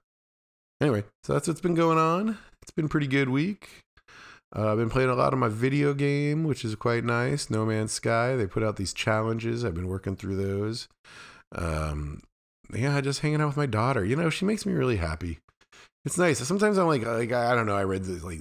Anyway, 0.80 1.04
so 1.24 1.32
that's 1.32 1.48
what's 1.48 1.60
been 1.60 1.74
going 1.74 1.98
on. 1.98 2.38
It's 2.62 2.70
been 2.70 2.88
pretty 2.88 3.08
good 3.08 3.28
week. 3.28 3.82
Uh, 4.54 4.72
I've 4.72 4.78
been 4.78 4.90
playing 4.90 5.10
a 5.10 5.14
lot 5.14 5.32
of 5.32 5.38
my 5.38 5.48
video 5.48 5.92
game, 5.92 6.44
which 6.44 6.64
is 6.64 6.74
quite 6.74 7.04
nice. 7.04 7.50
No 7.50 7.66
Man's 7.66 7.92
Sky. 7.92 8.36
They 8.36 8.46
put 8.46 8.62
out 8.62 8.76
these 8.76 8.94
challenges. 8.94 9.64
I've 9.64 9.74
been 9.74 9.88
working 9.88 10.16
through 10.16 10.36
those. 10.36 10.88
Um, 11.54 12.22
yeah, 12.72 13.00
just 13.00 13.20
hanging 13.20 13.40
out 13.40 13.48
with 13.48 13.56
my 13.56 13.66
daughter. 13.66 14.04
You 14.04 14.16
know, 14.16 14.30
she 14.30 14.44
makes 14.44 14.64
me 14.64 14.72
really 14.72 14.96
happy. 14.96 15.38
It's 16.04 16.16
nice. 16.16 16.38
Sometimes 16.38 16.78
I'm 16.78 16.86
like, 16.86 17.04
like 17.04 17.32
I 17.32 17.54
don't 17.54 17.66
know. 17.66 17.76
I 17.76 17.84
read 17.84 18.04
the, 18.04 18.24
like 18.24 18.40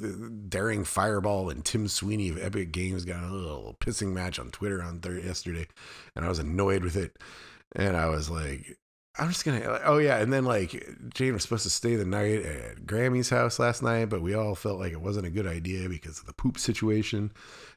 Daring 0.50 0.86
Fireball 0.86 1.50
and 1.50 1.66
Tim 1.66 1.88
Sweeney 1.88 2.30
of 2.30 2.42
Epic 2.42 2.72
Games 2.72 3.04
got 3.04 3.24
a 3.24 3.34
little 3.34 3.76
pissing 3.80 4.14
match 4.14 4.40
on 4.40 4.52
Twitter 4.52 4.82
on 4.82 5.02
th- 5.02 5.26
yesterday, 5.26 5.68
and 6.16 6.24
I 6.24 6.30
was 6.30 6.40
annoyed 6.40 6.84
with 6.84 6.96
it. 6.96 7.18
And 7.76 7.98
I 7.98 8.08
was 8.08 8.30
like, 8.30 8.78
I'm 9.20 9.30
just 9.30 9.46
gonna. 9.46 9.82
Oh 9.84 9.98
yeah, 9.98 10.18
and 10.18 10.32
then 10.32 10.46
like 10.46 10.86
Jane 11.14 11.34
was 11.34 11.44
supposed 11.44 11.64
to 11.64 11.70
stay 11.70 11.96
the 11.96 12.06
night 12.06 12.44
at 12.44 12.86
Grammy's 12.86 13.30
house 13.30 13.58
last 13.58 13.82
night, 13.82 14.06
but 14.06 14.22
we 14.22 14.36
all 14.36 14.54
felt 14.54 14.80
like 14.80 14.92
it 14.92 15.02
wasn't 15.02 15.26
a 15.26 15.32
good 15.32 15.48
idea 15.48 15.90
because 15.90 16.20
of 16.20 16.26
the 16.26 16.34
poop 16.34 16.60
situation. 16.60 17.32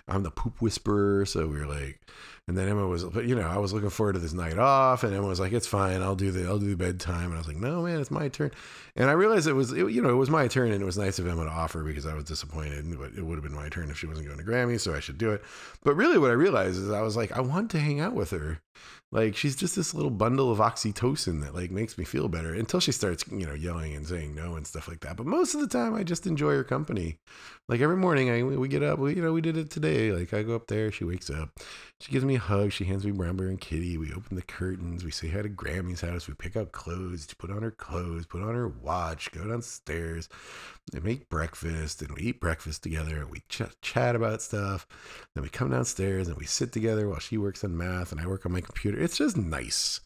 I'm 0.07 0.23
the 0.23 0.31
poop 0.31 0.61
whisperer, 0.61 1.25
so 1.25 1.47
we 1.47 1.59
were 1.59 1.67
like, 1.67 2.01
and 2.47 2.59
then 2.59 2.69
Emma 2.69 2.87
was, 2.87 3.05
but 3.05 3.27
you 3.27 3.37
know, 3.37 3.47
I 3.47 3.59
was 3.59 3.73
looking 3.73 3.91
forward 3.91 4.15
to 4.15 4.19
this 4.19 4.33
night 4.33 4.59
off, 4.59 5.05
and 5.05 5.15
Emma 5.15 5.27
was 5.27 5.39
like, 5.41 5.53
"It's 5.53 5.67
fine, 5.67 6.03
I'll 6.03 6.17
do 6.17 6.31
the, 6.31 6.47
I'll 6.47 6.59
do 6.59 6.71
the 6.71 6.77
bedtime," 6.77 7.27
and 7.27 7.35
I 7.35 7.39
was 7.39 7.47
like, 7.47 7.57
"No, 7.57 7.83
man, 7.83 8.01
it's 8.01 8.11
my 8.11 8.29
turn." 8.29 8.51
And 8.97 9.09
I 9.09 9.13
realized 9.13 9.47
it 9.47 9.53
was, 9.53 9.73
it, 9.73 9.91
you 9.91 10.03
know, 10.03 10.11
it 10.11 10.15
was 10.15 10.31
my 10.31 10.49
turn, 10.49 10.73
and 10.73 10.83
it 10.83 10.85
was 10.85 10.99
nice 10.99 11.19
of 11.19 11.27
Emma 11.27 11.45
to 11.45 11.51
offer 11.51 11.85
because 11.85 12.07
I 12.07 12.15
was 12.15 12.25
disappointed, 12.25 12.99
but 12.99 13.13
it 13.17 13.25
would 13.25 13.37
have 13.37 13.45
been 13.45 13.55
my 13.55 13.69
turn 13.69 13.89
if 13.89 13.99
she 13.99 14.07
wasn't 14.07 14.27
going 14.27 14.39
to 14.39 14.45
Grammy, 14.45 14.81
so 14.81 14.95
I 14.95 15.01
should 15.01 15.17
do 15.17 15.31
it. 15.31 15.43
But 15.85 15.95
really, 15.95 16.19
what 16.19 16.31
I 16.31 16.35
realized 16.35 16.77
is 16.77 16.91
I 16.91 17.03
was 17.03 17.17
like, 17.17 17.33
I 17.33 17.41
want 17.41 17.71
to 17.71 17.79
hang 17.79 18.01
out 18.01 18.15
with 18.15 18.31
her 18.31 18.61
like 19.13 19.35
she's 19.35 19.57
just 19.57 19.75
this 19.75 19.93
little 19.93 20.11
bundle 20.11 20.53
of 20.53 20.59
oxytocin 20.59 21.43
that 21.43 21.55
like 21.55 21.73
makes 21.73 21.99
me 21.99 22.05
feel 22.05 22.29
better 22.29 22.55
until 22.55 22.79
she 22.79 22.93
starts, 22.93 23.25
you 23.31 23.47
know, 23.47 23.55
yelling 23.55 23.97
and 23.97 24.07
saying 24.07 24.35
no 24.37 24.55
and 24.55 24.67
stuff 24.67 24.87
like 24.87 25.01
that. 25.01 25.17
But 25.17 25.27
most 25.27 25.55
of 25.55 25.61
the 25.61 25.67
time, 25.67 25.95
I 25.95 26.05
just 26.05 26.27
enjoy 26.27 26.55
her 26.55 26.65
company. 26.65 27.19
Like 27.69 27.81
every 27.81 27.97
morning, 27.97 28.31
I 28.31 28.43
we 28.43 28.69
get 28.69 28.85
up. 28.85 29.01
We, 29.01 29.17
you 29.17 29.23
know, 29.23 29.33
we 29.33 29.41
did 29.41 29.57
it 29.57 29.71
today. 29.71 30.13
Like 30.13 30.33
I 30.33 30.45
go 30.45 30.55
up 30.55 30.69
there, 30.69 30.93
she 30.93 31.05
wakes 31.05 31.29
up, 31.29 31.59
she 32.01 32.13
gives 32.13 32.25
me 32.25 32.37
a 32.37 32.41
hug, 32.41 32.71
she 32.71 32.85
hands 32.85 33.05
me 33.05 33.13
Bramber 33.13 33.49
and 33.49 33.61
Kitty. 33.61 33.99
We 33.99 34.13
open 34.13 34.37
the 34.37 34.43
curtains, 34.43 35.05
we 35.05 35.11
say 35.11 35.29
hi 35.29 35.43
to 35.43 35.49
Grammy's 35.49 36.03
house, 36.03 36.29
we 36.29 36.35
pick 36.35 36.57
out 36.57 36.73
clothes, 36.73 37.27
to 37.27 37.37
put 37.37 37.51
on 37.51 37.63
her 37.63 37.71
clothes, 37.71 38.27
put 38.27 38.43
on 38.43 38.55
her 38.55 38.69
watch, 38.69 39.33
go 39.33 39.45
downstairs, 39.45 40.29
and 40.95 41.03
make 41.03 41.29
breakfast, 41.29 42.03
and 42.03 42.13
we 42.13 42.23
eat 42.23 42.41
breakfast 42.41 42.83
together, 42.83 43.19
and 43.19 43.31
we 43.31 43.41
ch- 43.49 43.63
chat 43.83 44.15
about 44.15 44.43
stuff. 44.43 44.87
Then 45.35 45.43
we 45.43 45.49
come 45.49 45.71
downstairs 45.71 46.29
and 46.29 46.37
we 46.37 46.47
sit 46.47 46.73
together 46.73 47.09
while 47.09 47.19
she 47.19 47.39
works 47.39 47.65
on 47.65 47.77
math 47.77 48.13
and 48.13 48.21
I 48.21 48.27
work 48.27 48.47
on 48.47 48.53
my 48.53 48.61
computer 48.61 49.00
it's 49.01 49.19
just 49.19 49.37
nice. 49.37 50.01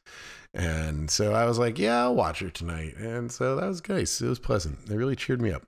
And 0.55 1.11
so 1.11 1.35
I 1.35 1.47
was 1.47 1.59
like, 1.59 1.79
yeah, 1.79 2.03
I'll 2.03 2.15
watch 2.15 2.39
her 2.39 2.51
tonight. 2.51 2.97
And 2.97 3.31
so 3.31 3.57
that 3.57 3.67
was 3.67 3.87
nice. 3.89 4.21
It 4.21 4.29
was 4.29 4.39
pleasant. 4.39 4.79
It 4.89 4.95
really 4.95 5.17
cheered 5.17 5.43
me 5.43 5.51
up. 5.51 5.65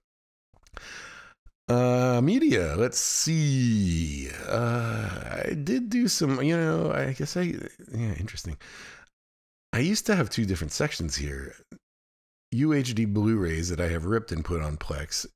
Uh, 1.68 2.20
media. 2.22 2.76
Let's 2.76 2.98
see. 2.98 4.30
Uh, 4.46 5.42
I 5.48 5.54
did 5.54 5.90
do 5.90 6.06
some, 6.06 6.40
you 6.40 6.56
know, 6.56 6.92
I 6.92 7.12
guess 7.12 7.36
I, 7.36 7.54
yeah, 7.92 8.14
interesting. 8.18 8.56
I 9.72 9.80
used 9.80 10.06
to 10.06 10.14
have 10.14 10.30
two 10.30 10.46
different 10.46 10.72
sections 10.72 11.16
here 11.16 11.56
UHD 12.54 13.12
Blu 13.12 13.36
rays 13.36 13.68
that 13.68 13.80
I 13.80 13.88
have 13.88 14.06
ripped 14.06 14.30
and 14.30 14.44
put 14.44 14.62
on 14.62 14.76
Plex, 14.76 15.26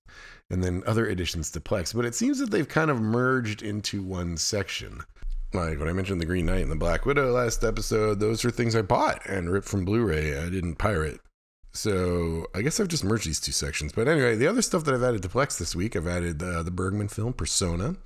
and 0.49 0.63
then 0.63 0.83
other 0.87 1.07
additions 1.07 1.51
to 1.51 1.61
Plex. 1.61 1.95
But 1.95 2.05
it 2.05 2.15
seems 2.15 2.39
that 2.39 2.51
they've 2.51 2.69
kind 2.69 2.91
of 2.91 3.01
merged 3.01 3.63
into 3.63 4.03
one 4.03 4.37
section 4.37 5.03
like 5.53 5.79
when 5.79 5.89
I 5.89 5.93
mentioned 5.93 6.21
the 6.21 6.27
Green 6.27 6.47
Knight 6.47 6.63
and 6.63 6.71
the 6.71 6.77
Black 6.77 7.07
Widow 7.07 7.33
last 7.33 7.65
episode, 7.65 8.21
those 8.21 8.45
are 8.45 8.51
things 8.51 8.77
I 8.77 8.83
bought 8.83 9.25
and 9.27 9.51
ripped 9.51 9.69
from 9.69 9.85
Blu-ray. 9.85 10.39
I 10.39 10.49
didn't 10.49 10.77
pirate. 10.77 11.21
So 11.73 12.47
I 12.55 12.63
guess 12.63 12.81
I've 12.81 12.89
just 12.89 13.05
merged 13.05 13.27
these 13.27 13.41
two 13.41 13.53
sections. 13.53 13.93
But 13.93 14.09
anyway, 14.09 14.37
the 14.37 14.47
other 14.47 14.63
stuff 14.63 14.85
that 14.85 14.95
I've 14.95 15.03
added 15.03 15.23
to 15.23 15.29
Plex 15.29 15.59
this 15.59 15.77
week, 15.77 15.95
I've 15.97 16.07
added 16.07 16.43
uh, 16.43 16.63
the 16.63 16.71
Bergman 16.71 17.09
film 17.09 17.33
Persona. 17.33 17.97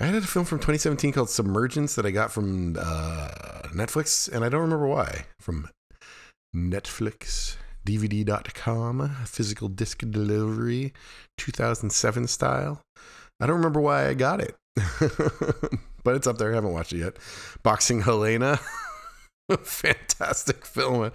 I 0.00 0.08
added 0.08 0.24
a 0.24 0.26
film 0.26 0.44
from 0.44 0.58
2017 0.58 1.12
called 1.12 1.30
Submergence 1.30 1.94
that 1.94 2.04
I 2.04 2.10
got 2.10 2.32
from 2.32 2.76
uh, 2.76 3.28
Netflix, 3.72 4.30
and 4.32 4.44
I 4.44 4.48
don't 4.48 4.62
remember 4.62 4.88
why. 4.88 5.26
From 5.40 5.68
Netflix, 6.54 7.56
DVD.com, 7.86 9.16
physical 9.24 9.68
disc 9.68 10.02
delivery, 10.10 10.92
2007 11.38 12.26
style. 12.26 12.80
I 13.40 13.46
don't 13.46 13.56
remember 13.56 13.80
why 13.80 14.08
I 14.08 14.14
got 14.14 14.40
it, 14.40 14.56
but 16.04 16.14
it's 16.14 16.26
up 16.26 16.38
there. 16.38 16.52
I 16.52 16.54
haven't 16.54 16.72
watched 16.72 16.92
it 16.92 16.98
yet. 16.98 17.16
Boxing 17.62 18.02
Helena, 18.02 18.60
fantastic 19.62 20.64
film. 20.64 21.10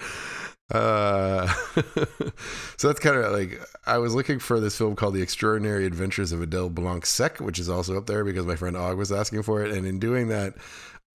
Uh, 0.72 1.48
so 2.78 2.88
that's 2.88 3.00
kind 3.00 3.18
of 3.18 3.32
like 3.32 3.60
I 3.86 3.98
was 3.98 4.14
looking 4.14 4.40
for 4.40 4.60
this 4.60 4.78
film 4.78 4.96
called 4.96 5.16
The 5.16 5.22
Extraordinary 5.22 5.86
Adventures 5.86 6.32
of 6.32 6.42
Adele 6.42 6.70
Blanc-Sec, 6.70 7.40
which 7.40 7.58
is 7.58 7.70
also 7.70 7.98
up 7.98 8.06
there 8.06 8.24
because 8.24 8.46
my 8.46 8.56
friend 8.56 8.76
Og 8.76 8.98
was 8.98 9.12
asking 9.12 9.44
for 9.44 9.64
it, 9.64 9.72
and 9.72 9.88
in 9.88 10.00
doing 10.00 10.28
that, 10.28 10.56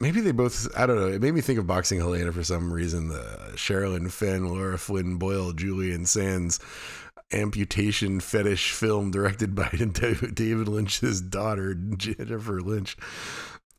maybe 0.01 0.21
they 0.21 0.33
both 0.33 0.69
I 0.77 0.87
don't 0.87 0.97
know. 0.97 1.09
It 1.09 1.23
made 1.23 1.35
me 1.35 1.41
think 1.41 1.59
of 1.59 1.67
Boxing 1.67 1.99
Helena 1.99 2.33
for 2.33 2.45
some 2.45 2.73
reason. 2.73 3.09
The 3.09 3.53
Sherilyn 3.55 4.11
Fenn, 4.11 4.49
Lara 4.49 4.79
Flynn 4.79 5.17
Boyle, 5.17 5.53
Julian 5.53 6.07
Sands 6.07 6.59
amputation 7.33 8.21
fetish 8.21 8.73
film 8.73 9.11
directed 9.11 9.55
by 9.55 9.69
David 10.35 10.69
Lynch's 10.69 11.21
daughter 11.21 11.75
Jennifer 11.75 12.61
Lynch. 12.61 12.97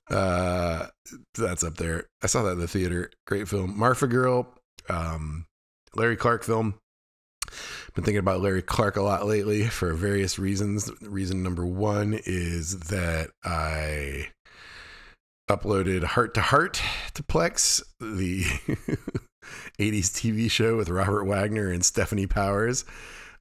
Uh, 0.10 0.88
that's 1.36 1.63
up 1.63 1.78
there. 1.78 2.08
I 2.22 2.28
saw 2.28 2.44
that 2.44 2.54
in 2.54 2.60
the 2.60 2.68
theater. 2.68 3.12
Great 3.26 3.48
film. 3.48 3.78
Marfa 3.78 4.08
Girl. 4.08 4.48
Um, 4.89 5.46
Larry 5.96 6.18
Clark 6.18 6.44
film. 6.44 6.76
Been 7.96 8.04
thinking 8.04 8.18
about 8.18 8.41
Larry 8.41 8.62
Clark 8.62 8.98
a 8.98 9.02
lot 9.02 9.26
lately 9.26 9.68
for 9.68 9.94
various 9.94 10.38
reasons. 10.38 10.91
Reason 11.02 11.41
number 11.41 11.65
one 11.65 12.20
is 12.26 12.80
that 12.88 13.30
I 13.44 14.30
uploaded 15.50 16.04
Heart 16.04 16.34
to 16.34 16.41
Heart 16.41 16.82
to 17.13 17.24
Plex, 17.24 17.82
the 18.00 18.44
80s 19.80 20.12
TV 20.12 20.52
show 20.52 20.76
with 20.76 20.89
Robert 20.89 21.24
Wagner 21.26 21.72
and 21.72 21.84
Stefanie 21.84 22.30
Powers. 22.30 22.84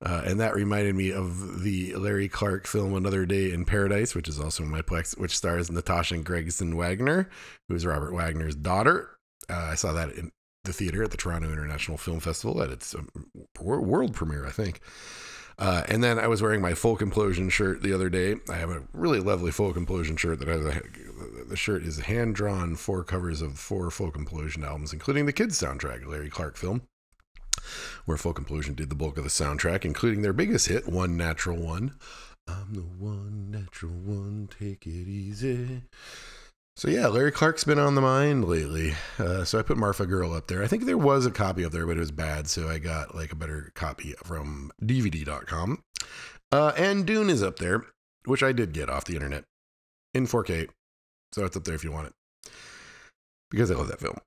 Uh, 0.05 0.23
and 0.27 0.39
that 0.39 0.55
reminded 0.55 0.95
me 0.95 1.11
of 1.11 1.63
the 1.63 1.95
Larry 1.95 2.29
Clark 2.29 2.67
film 2.67 2.95
Another 2.95 3.25
Day 3.25 3.51
in 3.53 3.65
Paradise, 3.65 4.15
which 4.15 4.29
is 4.29 4.39
also 4.39 4.63
in 4.63 4.71
my 4.71 4.83
Plex, 4.83 5.19
which 5.19 5.37
stars 5.37 5.71
Natasha 5.71 6.19
Gregson 6.19 6.77
Wagner, 6.77 7.31
who 7.69 7.75
is 7.75 7.87
Robert 7.87 8.13
Wagner's 8.13 8.55
daughter. 8.55 9.17
Uh, 9.49 9.69
I 9.73 9.75
saw 9.75 9.93
that 9.95 10.13
in 10.13 10.31
the 10.65 10.75
theater 10.75 11.03
at 11.03 11.11
the 11.11 11.17
Toronto 11.17 11.51
International 11.51 11.97
Film 11.97 12.21
Festival 12.21 12.63
at 12.63 12.71
its 12.71 12.95
um, 12.95 13.09
world 13.61 14.15
premiere, 14.15 14.47
I 14.47 14.51
think. 14.51 14.81
Uh, 15.59 15.85
and 15.89 16.03
then 16.03 16.19
I 16.19 16.27
was 16.27 16.43
wearing 16.43 16.61
my 16.61 16.75
Folk 16.75 17.01
Implosion 17.01 17.51
shirt 17.51 17.83
the 17.83 17.93
other 17.93 18.11
day. 18.11 18.37
I 18.51 18.57
have 18.57 18.71
a 18.71 18.83
really 18.93 19.21
lovely 19.21 19.53
Folk 19.53 19.77
Implosion 19.77 20.19
shirt 20.19 20.41
that 20.41 20.49
has 20.49 20.65
a, 20.67 20.83
the 21.49 21.57
shirt 21.57 21.85
is 21.85 22.01
hand 22.01 22.35
drawn 22.35 22.75
four 22.75 23.05
covers 23.05 23.41
of 23.41 23.59
four 23.59 23.91
Folk 23.91 24.17
Implosion 24.17 24.65
albums, 24.65 24.93
including 24.93 25.27
the 25.27 25.33
kids 25.33 25.61
soundtrack, 25.61 26.07
Larry 26.07 26.29
Clark 26.29 26.57
film, 26.57 26.83
where 28.05 28.17
Folk 28.17 28.41
Implosion 28.41 28.77
did 28.77 28.91
the 28.91 28.95
bulk 28.95 29.19
of 29.19 29.25
the 29.25 29.31
soundtrack, 29.31 29.85
including 29.85 30.23
their 30.23 30.33
biggest 30.33 30.69
hit, 30.69 30.89
One 30.89 31.17
Natural 31.17 31.57
One. 31.57 31.95
I'm 32.47 32.75
the 32.75 32.81
one 32.81 33.51
natural 33.51 33.93
one, 33.93 34.49
take 34.59 34.87
it 34.87 35.09
easy. 35.09 35.83
So 36.77 36.89
yeah, 36.89 37.07
Larry 37.07 37.31
Clark's 37.31 37.65
been 37.65 37.79
on 37.79 37.95
the 37.95 38.01
mind 38.01 38.45
lately. 38.47 38.95
Uh, 39.19 39.45
so 39.45 39.59
I 39.59 39.63
put 39.63 39.79
Marfa 39.79 40.07
Girl 40.07 40.35
up 40.35 40.49
there. 40.49 40.63
I 40.63 40.67
think 40.67 40.85
there 40.85 40.99
was 40.99 41.25
a 41.25 41.31
copy 41.31 41.65
up 41.65 41.73
there, 41.73 41.87
but 41.87 41.97
it 41.97 42.01
was 42.01 42.11
bad, 42.11 42.49
so 42.49 42.69
I 42.69 42.79
got 42.79 43.15
like 43.15 43.33
a 43.33 43.37
better 43.37 43.71
copy 43.75 44.15
from 44.25 44.73
DVD.com. 44.83 45.83
Uh, 46.51 46.73
and 46.77 47.07
Dune 47.07 47.31
is 47.31 47.43
up 47.43 47.59
there, 47.59 47.85
which 48.25 48.43
I 48.43 48.53
did 48.53 48.73
get 48.73 48.91
off 48.91 49.05
the 49.05 49.15
internet 49.15 49.45
in 50.13 50.27
4K. 50.27 50.69
So 51.33 51.45
it's 51.45 51.57
up 51.57 51.65
there 51.65 51.75
if 51.75 51.85
you 51.85 51.93
want 51.93 52.09
it, 52.09 52.51
because 53.51 53.71
I 53.71 53.75
love 53.75 53.89
that 53.89 54.01
film. 54.01 54.19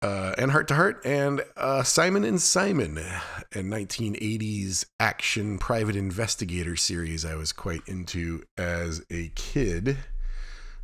Uh, 0.00 0.32
and 0.38 0.52
Heart 0.52 0.68
to 0.68 0.74
Heart 0.76 1.04
and 1.04 1.42
uh, 1.56 1.82
Simon 1.82 2.22
and 2.22 2.40
Simon, 2.40 2.98
a 2.98 3.58
1980s 3.58 4.84
action 5.00 5.58
private 5.58 5.96
investigator 5.96 6.76
series 6.76 7.24
I 7.24 7.34
was 7.34 7.52
quite 7.52 7.80
into 7.88 8.44
as 8.56 9.04
a 9.10 9.32
kid. 9.34 9.98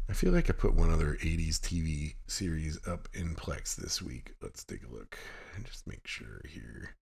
I 0.09 0.15
feel 0.15 0.33
like 0.33 0.51
I 0.51 0.53
put 0.53 0.75
one 0.75 0.91
other 0.91 1.17
80s 1.23 1.61
TV 1.61 2.17
series 2.27 2.77
up 2.89 3.09
in 3.15 3.37
Plex 3.37 3.77
this 3.77 4.03
week. 4.03 4.35
Let's 4.43 4.65
take 4.65 4.83
a 4.83 4.93
look 4.93 5.17
and 5.55 5.65
just 5.65 5.87
make 5.87 6.09
sure 6.09 6.41
here. 6.49 6.97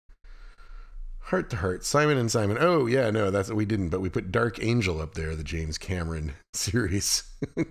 Heart 1.25 1.51
to 1.51 1.57
Heart, 1.57 1.85
Simon 1.85 2.19
and 2.19 2.31
Simon. 2.31 2.59
Oh, 2.61 2.87
yeah, 2.87 3.11
no, 3.11 3.31
that's 3.31 3.51
we 3.51 3.65
didn't, 3.65 3.89
but 3.89 4.01
we 4.01 4.11
put 4.11 4.33
Dark 4.33 4.63
Angel 4.63 5.01
up 5.01 5.15
there, 5.15 5.35
the 5.35 5.45
James 5.45 5.79
Cameron 5.79 6.33
series, 6.53 7.23
because 7.57 7.69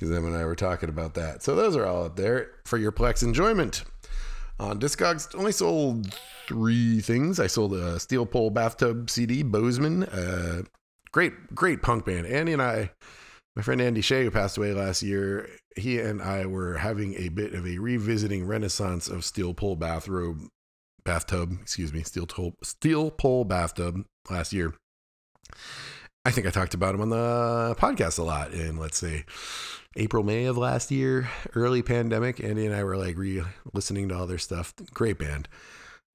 them 0.00 0.26
and 0.26 0.36
I 0.36 0.44
were 0.44 0.54
talking 0.54 0.88
about 0.88 1.14
that. 1.14 1.42
So 1.42 1.54
those 1.54 1.76
are 1.76 1.86
all 1.86 2.04
up 2.04 2.16
there 2.16 2.52
for 2.64 2.78
your 2.78 2.92
Plex 2.92 3.22
enjoyment. 3.22 3.84
On 4.60 4.78
Discogs, 4.78 5.34
only 5.34 5.52
sold 5.52 6.14
three 6.46 7.00
things. 7.00 7.40
I 7.40 7.48
sold 7.48 7.74
a 7.74 7.98
Steel 7.98 8.24
Pole 8.24 8.50
Bathtub 8.50 9.10
CD, 9.10 9.42
Bozeman. 9.42 10.04
Uh, 10.04 10.62
great, 11.12 11.32
great 11.54 11.82
punk 11.82 12.04
band. 12.04 12.26
Andy 12.26 12.52
and 12.52 12.62
I 12.62 12.90
my 13.56 13.62
friend 13.62 13.80
Andy 13.80 14.00
Shea, 14.00 14.24
who 14.24 14.30
passed 14.30 14.58
away 14.58 14.72
last 14.72 15.02
year, 15.02 15.48
he 15.76 16.00
and 16.00 16.20
I 16.20 16.46
were 16.46 16.78
having 16.78 17.14
a 17.14 17.28
bit 17.28 17.54
of 17.54 17.66
a 17.66 17.78
revisiting 17.78 18.46
renaissance 18.46 19.08
of 19.08 19.24
steel 19.24 19.54
pole 19.54 19.76
bathrobe, 19.76 20.38
bathtub, 21.04 21.58
excuse 21.62 21.92
me, 21.92 22.02
steel 22.02 22.26
pole, 22.26 22.54
steel 22.62 23.10
pole 23.10 23.44
bathtub 23.44 24.04
last 24.30 24.52
year. 24.52 24.74
I 26.24 26.30
think 26.30 26.46
I 26.46 26.50
talked 26.50 26.74
about 26.74 26.94
him 26.94 27.02
on 27.02 27.10
the 27.10 27.76
podcast 27.78 28.18
a 28.18 28.22
lot 28.22 28.52
in, 28.52 28.78
let's 28.78 28.96
say, 28.96 29.24
April, 29.96 30.24
May 30.24 30.46
of 30.46 30.56
last 30.56 30.90
year, 30.90 31.28
early 31.54 31.82
pandemic. 31.82 32.42
Andy 32.42 32.66
and 32.66 32.74
I 32.74 32.82
were 32.82 32.96
like 32.96 33.16
re 33.16 33.42
listening 33.74 34.08
to 34.08 34.16
all 34.16 34.26
their 34.26 34.38
stuff. 34.38 34.74
Great 34.92 35.18
band. 35.18 35.48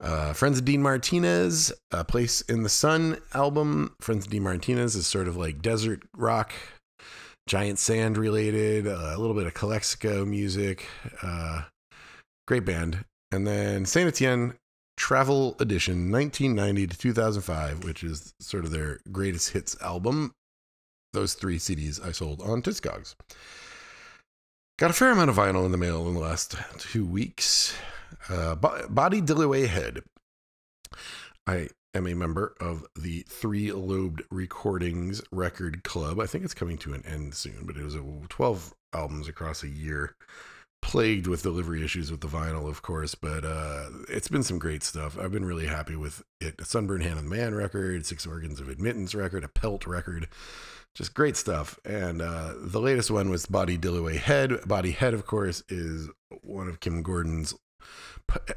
Uh, 0.00 0.32
Friends 0.32 0.58
of 0.58 0.64
Dean 0.64 0.82
Martinez, 0.82 1.72
A 1.90 2.04
Place 2.04 2.40
in 2.42 2.62
the 2.62 2.68
Sun 2.68 3.18
album. 3.34 3.94
Friends 4.00 4.24
of 4.24 4.30
Dean 4.30 4.42
Martinez 4.42 4.96
is 4.96 5.06
sort 5.06 5.28
of 5.28 5.36
like 5.36 5.62
desert 5.62 6.02
rock 6.16 6.52
Giant 7.46 7.78
Sand 7.78 8.16
related, 8.16 8.86
uh, 8.86 9.12
a 9.14 9.18
little 9.18 9.34
bit 9.34 9.46
of 9.46 9.54
Calexico 9.54 10.24
music. 10.24 10.86
Uh, 11.22 11.62
great 12.46 12.64
band. 12.64 13.04
And 13.30 13.46
then 13.46 13.86
Saint 13.86 14.08
Etienne 14.08 14.54
Travel 15.00 15.56
Edition, 15.60 16.12
1990 16.12 16.88
to 16.88 16.98
2005, 16.98 17.84
which 17.84 18.04
is 18.04 18.34
sort 18.38 18.66
of 18.66 18.70
their 18.70 19.00
greatest 19.10 19.48
hits 19.48 19.74
album. 19.80 20.34
Those 21.14 21.32
three 21.32 21.56
CDs 21.56 22.06
I 22.06 22.12
sold 22.12 22.42
on 22.42 22.60
Discogs. 22.60 23.14
Got 24.78 24.90
a 24.90 24.92
fair 24.92 25.10
amount 25.10 25.30
of 25.30 25.36
vinyl 25.36 25.64
in 25.64 25.72
the 25.72 25.78
mail 25.78 26.06
in 26.06 26.12
the 26.12 26.20
last 26.20 26.54
two 26.78 27.06
weeks. 27.06 27.74
Uh, 28.28 28.54
Body 28.54 29.22
Dilloway 29.22 29.68
Head. 29.68 30.00
I 31.46 31.68
am 31.94 32.06
a 32.06 32.14
member 32.14 32.54
of 32.60 32.84
the 32.94 33.24
Three 33.26 33.72
Lobed 33.72 34.22
Recordings 34.30 35.22
Record 35.32 35.82
Club. 35.82 36.20
I 36.20 36.26
think 36.26 36.44
it's 36.44 36.52
coming 36.52 36.76
to 36.76 36.92
an 36.92 37.06
end 37.06 37.34
soon, 37.34 37.64
but 37.64 37.78
it 37.78 37.82
was 37.82 37.94
a 37.94 38.04
12 38.28 38.74
albums 38.92 39.28
across 39.28 39.62
a 39.62 39.68
year, 39.68 40.14
plagued 40.82 41.26
with 41.26 41.42
delivery 41.42 41.84
issues 41.84 42.10
with 42.10 42.20
the 42.20 42.28
vinyl, 42.28 42.68
of 42.68 42.82
course. 42.82 43.14
But 43.14 43.44
uh, 43.44 43.86
it's 44.08 44.28
been 44.28 44.42
some 44.42 44.58
great 44.58 44.82
stuff. 44.82 45.18
I've 45.18 45.32
been 45.32 45.44
really 45.44 45.66
happy 45.66 45.96
with 45.96 46.22
it. 46.40 46.60
A 46.60 46.78
Hand 46.78 47.18
of 47.18 47.24
the 47.24 47.30
Man 47.30 47.54
record, 47.54 48.06
Six 48.06 48.26
Organs 48.26 48.60
of 48.60 48.68
Admittance 48.68 49.14
record, 49.14 49.44
a 49.44 49.48
Pelt 49.48 49.86
record. 49.86 50.28
Just 50.94 51.14
great 51.14 51.36
stuff. 51.36 51.78
And 51.84 52.20
uh, 52.20 52.54
the 52.56 52.80
latest 52.80 53.10
one 53.10 53.30
was 53.30 53.46
Body 53.46 53.78
Dilloway 53.78 54.18
Head. 54.18 54.66
Body 54.66 54.90
Head, 54.90 55.14
of 55.14 55.26
course, 55.26 55.62
is 55.68 56.08
one 56.42 56.68
of 56.68 56.80
Kim 56.80 57.02
Gordon's 57.02 57.54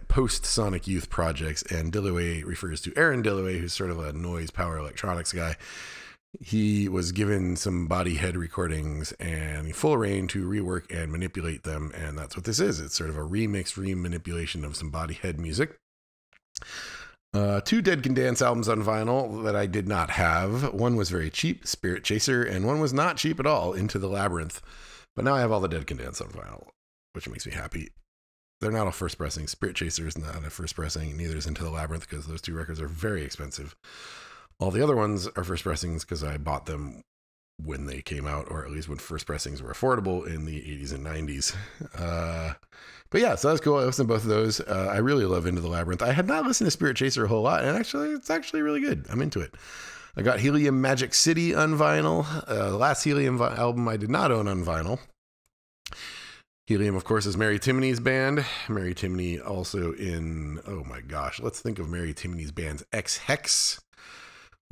post 0.07 0.45
Sonic 0.45 0.87
Youth 0.87 1.09
projects, 1.09 1.63
and 1.63 1.91
Dilloway 1.91 2.43
refers 2.45 2.81
to 2.81 2.93
Aaron 2.95 3.23
Dilloway, 3.23 3.59
who's 3.59 3.73
sort 3.73 3.89
of 3.89 3.99
a 3.99 4.13
noise 4.13 4.51
power 4.51 4.77
electronics 4.77 5.33
guy. 5.33 5.55
He 6.39 6.89
was 6.89 7.11
given 7.11 7.55
some 7.55 7.87
body 7.87 8.15
head 8.15 8.35
recordings 8.35 9.11
and 9.13 9.75
full 9.75 9.97
reign 9.97 10.27
to 10.29 10.47
rework 10.47 10.91
and 10.91 11.11
manipulate 11.11 11.63
them, 11.63 11.91
and 11.95 12.17
that's 12.17 12.35
what 12.35 12.45
this 12.45 12.59
is. 12.59 12.79
It's 12.79 12.95
sort 12.95 13.09
of 13.09 13.17
a 13.17 13.21
remix, 13.21 13.73
remanipulation 13.73 14.63
of 14.65 14.75
some 14.75 14.89
body 14.89 15.13
head 15.13 15.39
music. 15.39 15.77
Uh, 17.33 17.61
two 17.61 17.81
Dead 17.81 18.03
Can 18.03 18.13
Dance 18.13 18.41
albums 18.41 18.69
on 18.69 18.83
vinyl 18.83 19.43
that 19.43 19.55
I 19.55 19.65
did 19.65 19.87
not 19.87 20.11
have. 20.11 20.73
One 20.73 20.95
was 20.95 21.09
very 21.09 21.29
cheap, 21.29 21.67
Spirit 21.67 22.03
Chaser, 22.03 22.43
and 22.43 22.65
one 22.65 22.79
was 22.79 22.93
not 22.93 23.17
cheap 23.17 23.39
at 23.39 23.47
all, 23.47 23.73
Into 23.73 23.97
the 23.97 24.09
Labyrinth. 24.09 24.61
But 25.15 25.25
now 25.25 25.35
I 25.35 25.39
have 25.39 25.51
all 25.51 25.59
the 25.59 25.67
Dead 25.67 25.87
Can 25.87 25.97
Dance 25.97 26.21
on 26.21 26.29
vinyl, 26.29 26.67
which 27.13 27.29
makes 27.29 27.45
me 27.45 27.53
happy 27.53 27.89
they're 28.63 28.71
not 28.71 28.85
all 28.85 28.91
first 28.91 29.17
pressing. 29.17 29.45
Spirit 29.47 29.75
Chaser 29.75 30.07
is 30.07 30.17
not 30.17 30.45
a 30.45 30.49
first 30.49 30.75
pressing. 30.75 31.17
Neither 31.17 31.35
is 31.35 31.45
Into 31.45 31.63
the 31.63 31.69
Labyrinth 31.69 32.09
because 32.09 32.25
those 32.25 32.41
two 32.41 32.55
records 32.55 32.79
are 32.79 32.87
very 32.87 33.23
expensive. 33.23 33.75
All 34.63 34.71
the 34.71 34.81
other 34.81 34.95
ones 34.95 35.27
are 35.35 35.43
first 35.43 35.63
pressings 35.65 36.05
because 36.05 36.23
I 36.23 36.37
bought 36.37 36.67
them 36.67 37.01
when 37.61 37.85
they 37.85 38.01
came 38.01 38.25
out, 38.25 38.47
or 38.49 38.63
at 38.63 38.71
least 38.71 38.87
when 38.87 38.97
first 38.97 39.25
pressings 39.25 39.61
were 39.61 39.73
affordable 39.73 40.25
in 40.25 40.45
the 40.45 40.55
80s 40.55 40.93
and 40.93 41.05
90s. 41.05 41.53
Uh, 42.01 42.53
but 43.09 43.19
yeah, 43.19 43.35
so 43.35 43.49
that's 43.49 43.59
cool. 43.59 43.77
I 43.77 43.83
listened 43.83 44.07
to 44.07 44.13
both 44.13 44.23
of 44.23 44.29
those. 44.29 44.61
Uh, 44.61 44.89
I 44.89 44.97
really 44.97 45.25
love 45.25 45.45
Into 45.45 45.59
the 45.59 45.67
Labyrinth. 45.67 46.01
I 46.01 46.13
had 46.13 46.27
not 46.27 46.45
listened 46.45 46.67
to 46.67 46.71
Spirit 46.71 46.95
Chaser 46.95 47.25
a 47.25 47.27
whole 47.27 47.41
lot, 47.41 47.65
and 47.65 47.77
actually, 47.77 48.11
it's 48.11 48.29
actually 48.29 48.61
really 48.61 48.79
good. 48.79 49.05
I'm 49.09 49.21
into 49.21 49.41
it. 49.41 49.53
I 50.15 50.21
got 50.21 50.39
Helium 50.39 50.79
Magic 50.79 51.13
City 51.13 51.53
on 51.53 51.77
vinyl. 51.77 52.25
Uh, 52.47 52.69
the 52.69 52.77
last 52.77 53.03
Helium 53.03 53.37
vi- 53.37 53.55
album 53.55 53.87
I 53.89 53.97
did 53.97 54.09
not 54.09 54.31
own 54.31 54.47
on 54.47 54.63
vinyl. 54.63 54.97
Helium, 56.67 56.95
of 56.95 57.03
course, 57.03 57.25
is 57.25 57.35
Mary 57.35 57.59
Timony's 57.59 57.99
band. 57.99 58.45
Mary 58.69 58.95
Timony 58.95 59.45
also 59.45 59.91
in, 59.91 60.61
oh 60.65 60.85
my 60.85 61.01
gosh, 61.01 61.41
let's 61.41 61.59
think 61.59 61.79
of 61.79 61.89
Mary 61.89 62.13
Timony's 62.13 62.51
bands. 62.51 62.85
Ex 62.93 63.17
Hex 63.17 63.81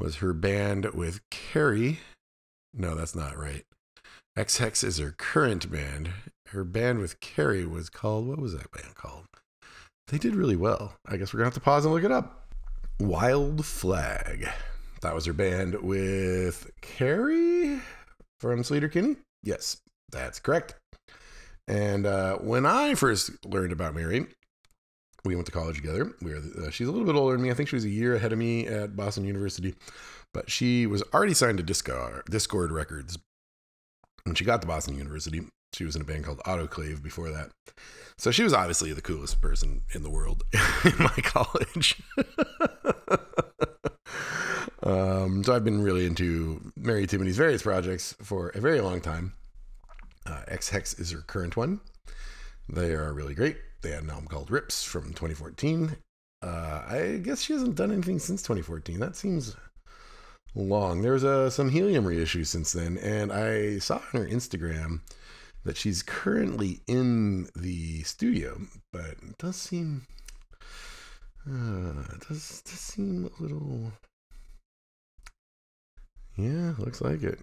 was 0.01 0.17
her 0.17 0.33
band 0.33 0.85
with 0.93 1.21
Carrie. 1.29 1.99
No, 2.73 2.95
that's 2.95 3.15
not 3.15 3.37
right. 3.37 3.63
Hex 4.35 4.83
is 4.83 4.97
her 4.97 5.13
current 5.15 5.71
band. 5.71 6.09
Her 6.47 6.63
band 6.63 6.99
with 6.99 7.19
Carrie 7.19 7.65
was 7.65 7.89
called, 7.89 8.27
what 8.27 8.39
was 8.39 8.53
that 8.53 8.71
band 8.71 8.95
called? 8.95 9.25
They 10.07 10.17
did 10.17 10.35
really 10.35 10.55
well. 10.55 10.95
I 11.05 11.17
guess 11.17 11.33
we're 11.33 11.37
going 11.37 11.51
to 11.51 11.55
have 11.55 11.61
to 11.61 11.65
pause 11.65 11.85
and 11.85 11.93
look 11.93 12.03
it 12.03 12.11
up. 12.11 12.47
Wild 12.99 13.65
Flag. 13.65 14.49
That 15.01 15.13
was 15.13 15.25
her 15.25 15.33
band 15.33 15.75
with 15.81 16.69
Carrie 16.81 17.79
from 18.39 18.63
Sleater-Kinney? 18.63 19.17
Yes, 19.43 19.77
that's 20.11 20.39
correct. 20.39 20.75
And 21.67 22.05
uh, 22.05 22.37
when 22.37 22.65
I 22.65 22.95
first 22.95 23.31
learned 23.45 23.71
about 23.71 23.95
Mary, 23.95 24.25
we 25.23 25.35
went 25.35 25.45
to 25.45 25.51
college 25.51 25.75
together. 25.75 26.11
We 26.21 26.33
were, 26.33 26.41
uh, 26.65 26.69
she's 26.71 26.87
a 26.87 26.91
little 26.91 27.05
bit 27.05 27.15
older 27.15 27.33
than 27.33 27.43
me. 27.43 27.51
I 27.51 27.53
think 27.53 27.69
she 27.69 27.75
was 27.75 27.85
a 27.85 27.89
year 27.89 28.15
ahead 28.15 28.33
of 28.33 28.39
me 28.39 28.67
at 28.67 28.95
Boston 28.95 29.25
University, 29.25 29.75
but 30.33 30.49
she 30.49 30.87
was 30.87 31.03
already 31.13 31.33
signed 31.33 31.57
to 31.57 31.63
Discord, 31.63 32.25
Dischord 32.25 32.71
Records 32.71 33.17
when 34.23 34.35
she 34.35 34.45
got 34.45 34.61
to 34.61 34.67
Boston 34.67 34.97
University. 34.97 35.41
She 35.73 35.85
was 35.85 35.95
in 35.95 36.01
a 36.01 36.05
band 36.05 36.25
called 36.25 36.39
Autoclave 36.39 37.01
before 37.01 37.29
that. 37.31 37.51
So 38.17 38.29
she 38.31 38.43
was 38.43 38.53
obviously 38.53 38.93
the 38.93 39.01
coolest 39.01 39.41
person 39.41 39.81
in 39.93 40.03
the 40.03 40.09
world 40.09 40.43
in 40.85 40.97
my 40.99 41.09
college. 41.23 42.01
um, 44.83 45.43
so 45.43 45.55
I've 45.55 45.63
been 45.63 45.81
really 45.81 46.05
into 46.05 46.71
Mary 46.75 47.07
Timony's 47.07 47.37
various 47.37 47.63
projects 47.63 48.15
for 48.21 48.49
a 48.49 48.59
very 48.59 48.81
long 48.81 49.01
time. 49.01 49.33
Uh, 50.25 50.41
Ex 50.47 50.69
Hex 50.69 50.93
is 50.99 51.11
her 51.11 51.21
current 51.21 51.57
one. 51.57 51.79
They 52.69 52.93
are 52.93 53.11
really 53.13 53.33
great. 53.33 53.57
They 53.81 53.91
had 53.91 54.03
an 54.03 54.09
album 54.09 54.27
called 54.27 54.51
Rips 54.51 54.83
from 54.83 55.05
2014. 55.09 55.97
Uh, 56.43 56.47
I 56.87 57.19
guess 57.23 57.41
she 57.41 57.53
hasn't 57.53 57.75
done 57.75 57.91
anything 57.91 58.19
since 58.19 58.41
2014. 58.41 58.99
That 58.99 59.15
seems 59.15 59.55
long. 60.55 61.01
There's 61.01 61.23
uh, 61.23 61.49
some 61.49 61.69
Helium 61.69 62.05
reissues 62.05 62.47
since 62.47 62.73
then, 62.73 62.97
and 62.97 63.31
I 63.31 63.79
saw 63.79 63.95
on 63.95 64.21
her 64.21 64.27
Instagram 64.27 65.01
that 65.63 65.77
she's 65.77 66.01
currently 66.03 66.81
in 66.87 67.47
the 67.55 68.03
studio, 68.03 68.59
but 68.91 69.05
it 69.05 69.37
does 69.37 69.55
seem 69.55 70.07
uh, 71.49 72.03
does 72.27 72.61
seem 72.65 73.25
a 73.25 73.41
little. 73.41 73.91
Yeah, 76.37 76.73
looks 76.77 77.01
like 77.01 77.23
it. 77.23 77.39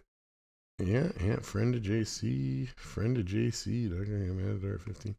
Yeah, 0.78 1.10
yeah. 1.20 1.36
Friend 1.40 1.74
of 1.74 1.82
JC, 1.82 2.68
friend 2.76 3.18
of 3.18 3.26
JC. 3.26 3.90
At 3.90 4.64
our 4.64 4.78
15. 4.78 5.16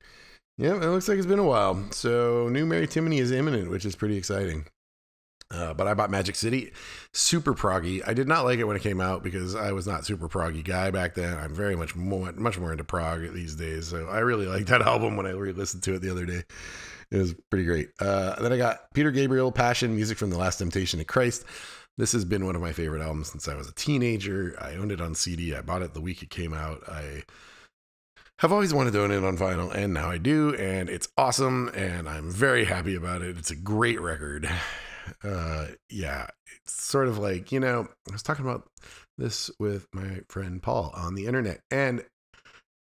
Yeah, 0.59 0.75
it 0.75 0.87
looks 0.87 1.07
like 1.07 1.17
it's 1.17 1.25
been 1.25 1.39
a 1.39 1.43
while. 1.43 1.81
So, 1.91 2.49
new 2.49 2.65
Mary 2.65 2.85
Timony 2.85 3.21
is 3.21 3.31
imminent, 3.31 3.69
which 3.71 3.85
is 3.85 3.95
pretty 3.95 4.17
exciting. 4.17 4.65
Uh, 5.49 5.73
but 5.73 5.87
I 5.87 5.93
bought 5.93 6.11
Magic 6.11 6.35
City, 6.35 6.73
super 7.13 7.53
proggy. 7.53 8.03
I 8.05 8.13
did 8.13 8.27
not 8.27 8.43
like 8.43 8.59
it 8.59 8.65
when 8.65 8.75
it 8.75 8.81
came 8.81 8.99
out 8.99 9.23
because 9.23 9.55
I 9.55 9.71
was 9.71 9.87
not 9.87 10.05
super 10.05 10.27
proggy 10.27 10.61
guy 10.61 10.91
back 10.91 11.15
then. 11.15 11.37
I'm 11.37 11.55
very 11.55 11.77
much 11.77 11.95
more, 11.95 12.33
much 12.33 12.59
more 12.59 12.73
into 12.73 12.83
prog 12.83 13.33
these 13.33 13.55
days. 13.55 13.87
So 13.87 14.07
I 14.07 14.19
really 14.19 14.47
liked 14.47 14.67
that 14.67 14.81
album 14.85 15.15
when 15.15 15.25
I 15.25 15.31
re-listened 15.31 15.81
to 15.83 15.95
it 15.95 16.01
the 16.01 16.11
other 16.11 16.25
day. 16.25 16.43
It 17.09 17.17
was 17.17 17.33
pretty 17.49 17.63
great. 17.63 17.91
Uh, 18.01 18.35
then 18.41 18.51
I 18.51 18.57
got 18.57 18.93
Peter 18.93 19.11
Gabriel, 19.11 19.53
Passion, 19.53 19.95
music 19.95 20.17
from 20.17 20.29
The 20.29 20.37
Last 20.37 20.57
Temptation 20.57 20.99
of 20.99 21.07
Christ. 21.07 21.45
This 21.97 22.11
has 22.11 22.25
been 22.25 22.45
one 22.45 22.57
of 22.57 22.61
my 22.61 22.73
favorite 22.73 23.01
albums 23.01 23.31
since 23.31 23.47
I 23.47 23.55
was 23.55 23.69
a 23.69 23.73
teenager. 23.75 24.57
I 24.59 24.75
owned 24.75 24.91
it 24.91 24.99
on 24.99 25.15
CD. 25.15 25.55
I 25.55 25.61
bought 25.61 25.83
it 25.83 25.93
the 25.93 26.01
week 26.01 26.21
it 26.21 26.29
came 26.29 26.53
out. 26.53 26.83
I 26.89 27.23
have 28.39 28.52
always 28.54 28.73
wanted 28.73 28.93
to 28.93 29.04
own 29.04 29.12
it 29.12 29.23
on 29.23 29.38
vinyl, 29.38 29.73
and 29.73 29.93
now 29.93 30.10
I 30.10 30.17
do, 30.17 30.56
and 30.56 30.89
it's 30.89 31.10
awesome, 31.17 31.69
and 31.75 32.08
I'm 32.08 32.32
very 32.32 32.65
happy 32.65 32.95
about 32.95 33.21
it. 33.21 33.38
It's 33.38 33.52
a 33.52 33.56
great 33.56 34.02
record 34.02 34.49
uh 35.23 35.65
yeah 35.89 36.28
it's 36.63 36.84
sort 36.84 37.08
of 37.08 37.17
like 37.17 37.52
you 37.52 37.60
know 37.60 37.88
i 38.08 38.12
was 38.12 38.21
talking 38.21 38.45
about 38.45 38.69
this 39.17 39.49
with 39.60 39.88
my 39.91 40.19
friend 40.30 40.62
paul 40.62 40.91
on 40.95 41.15
the 41.15 41.25
internet 41.25 41.62
and 41.71 42.02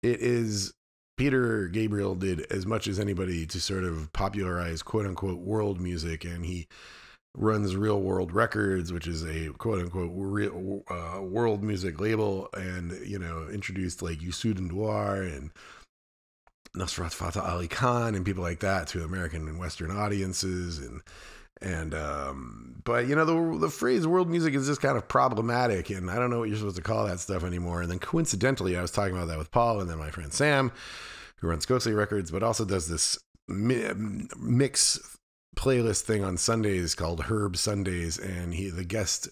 it 0.02 0.20
is 0.20 0.72
peter 1.18 1.68
gabriel 1.68 2.14
did 2.14 2.40
as 2.50 2.64
much 2.64 2.88
as 2.88 2.98
anybody 2.98 3.44
to 3.44 3.60
sort 3.60 3.84
of 3.84 4.10
popularize 4.12 4.82
quote 4.82 5.06
unquote 5.06 5.38
world 5.38 5.80
music 5.80 6.24
and 6.24 6.46
he 6.46 6.66
runs 7.36 7.74
real 7.74 8.00
world 8.00 8.32
records 8.32 8.92
which 8.92 9.06
is 9.06 9.24
a 9.24 9.50
quote 9.58 9.80
unquote 9.80 10.10
real 10.14 10.82
uh, 10.88 11.20
world 11.20 11.62
music 11.62 12.00
label 12.00 12.48
and 12.54 12.92
you 13.06 13.18
know 13.18 13.48
introduced 13.52 14.02
like 14.02 14.18
Youssou 14.18 14.54
N'Dour 14.54 15.36
and 15.36 15.50
Nusrat 16.76 17.12
Fateh 17.12 17.40
Ali 17.40 17.68
Khan 17.68 18.14
and 18.14 18.24
people 18.24 18.42
like 18.42 18.60
that 18.60 18.86
to 18.88 19.04
American 19.04 19.48
and 19.48 19.58
Western 19.58 19.90
audiences 19.90 20.78
and 20.78 21.00
and 21.60 21.94
um 21.94 22.80
but 22.84 23.06
you 23.06 23.16
know 23.16 23.24
the 23.24 23.58
the 23.58 23.70
phrase 23.70 24.06
world 24.06 24.28
music 24.28 24.54
is 24.54 24.66
just 24.66 24.80
kind 24.80 24.96
of 24.96 25.08
problematic 25.08 25.88
and 25.90 26.10
i 26.10 26.16
don't 26.16 26.30
know 26.30 26.40
what 26.40 26.48
you're 26.48 26.58
supposed 26.58 26.76
to 26.76 26.82
call 26.82 27.06
that 27.06 27.20
stuff 27.20 27.44
anymore. 27.44 27.82
And 27.82 27.90
then 27.90 27.98
coincidentally 27.98 28.76
i 28.76 28.82
was 28.82 28.90
talking 28.90 29.16
about 29.16 29.28
that 29.28 29.38
with 29.38 29.50
paul 29.50 29.80
and 29.80 29.88
then 29.88 29.98
my 29.98 30.10
friend 30.10 30.32
sam 30.32 30.72
who 31.36 31.48
runs 31.48 31.66
ghostly 31.66 31.92
records 31.92 32.30
but 32.30 32.42
also 32.42 32.64
does 32.64 32.88
this 32.88 33.18
mi- 33.48 33.90
mix 34.36 35.13
playlist 35.54 36.02
thing 36.02 36.24
on 36.24 36.36
sundays 36.36 36.94
called 36.94 37.22
herb 37.22 37.56
sundays 37.56 38.18
and 38.18 38.54
he 38.54 38.70
the 38.70 38.84
guest 38.84 39.28